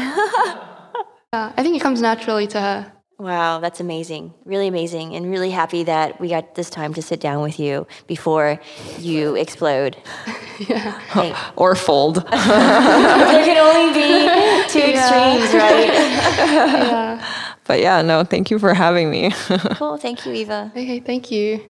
Uh, 1.32 1.52
I 1.56 1.62
think 1.62 1.76
it 1.76 1.80
comes 1.80 2.00
naturally 2.02 2.48
to 2.48 2.60
her. 2.60 2.92
Wow, 3.16 3.60
that's 3.60 3.78
amazing. 3.78 4.34
Really 4.44 4.66
amazing. 4.66 5.14
And 5.14 5.30
really 5.30 5.50
happy 5.52 5.84
that 5.84 6.20
we 6.20 6.28
got 6.28 6.56
this 6.56 6.68
time 6.70 6.92
to 6.94 7.02
sit 7.02 7.20
down 7.20 7.40
with 7.40 7.60
you 7.60 7.86
before 8.08 8.58
you 8.98 9.36
explode. 9.36 9.96
Thank- 10.58 11.36
or 11.56 11.76
fold. 11.76 12.16
there 12.16 12.24
can 13.44 13.58
only 13.58 13.94
be 13.94 14.68
two 14.72 14.80
extremes, 14.80 15.54
right? 15.54 15.92
Yeah. 15.92 17.24
but 17.64 17.78
yeah, 17.78 18.02
no, 18.02 18.24
thank 18.24 18.50
you 18.50 18.58
for 18.58 18.74
having 18.74 19.08
me. 19.08 19.30
cool. 19.76 19.98
Thank 19.98 20.26
you, 20.26 20.32
Eva. 20.32 20.72
Okay, 20.74 20.98
thank 20.98 21.30
you. 21.30 21.64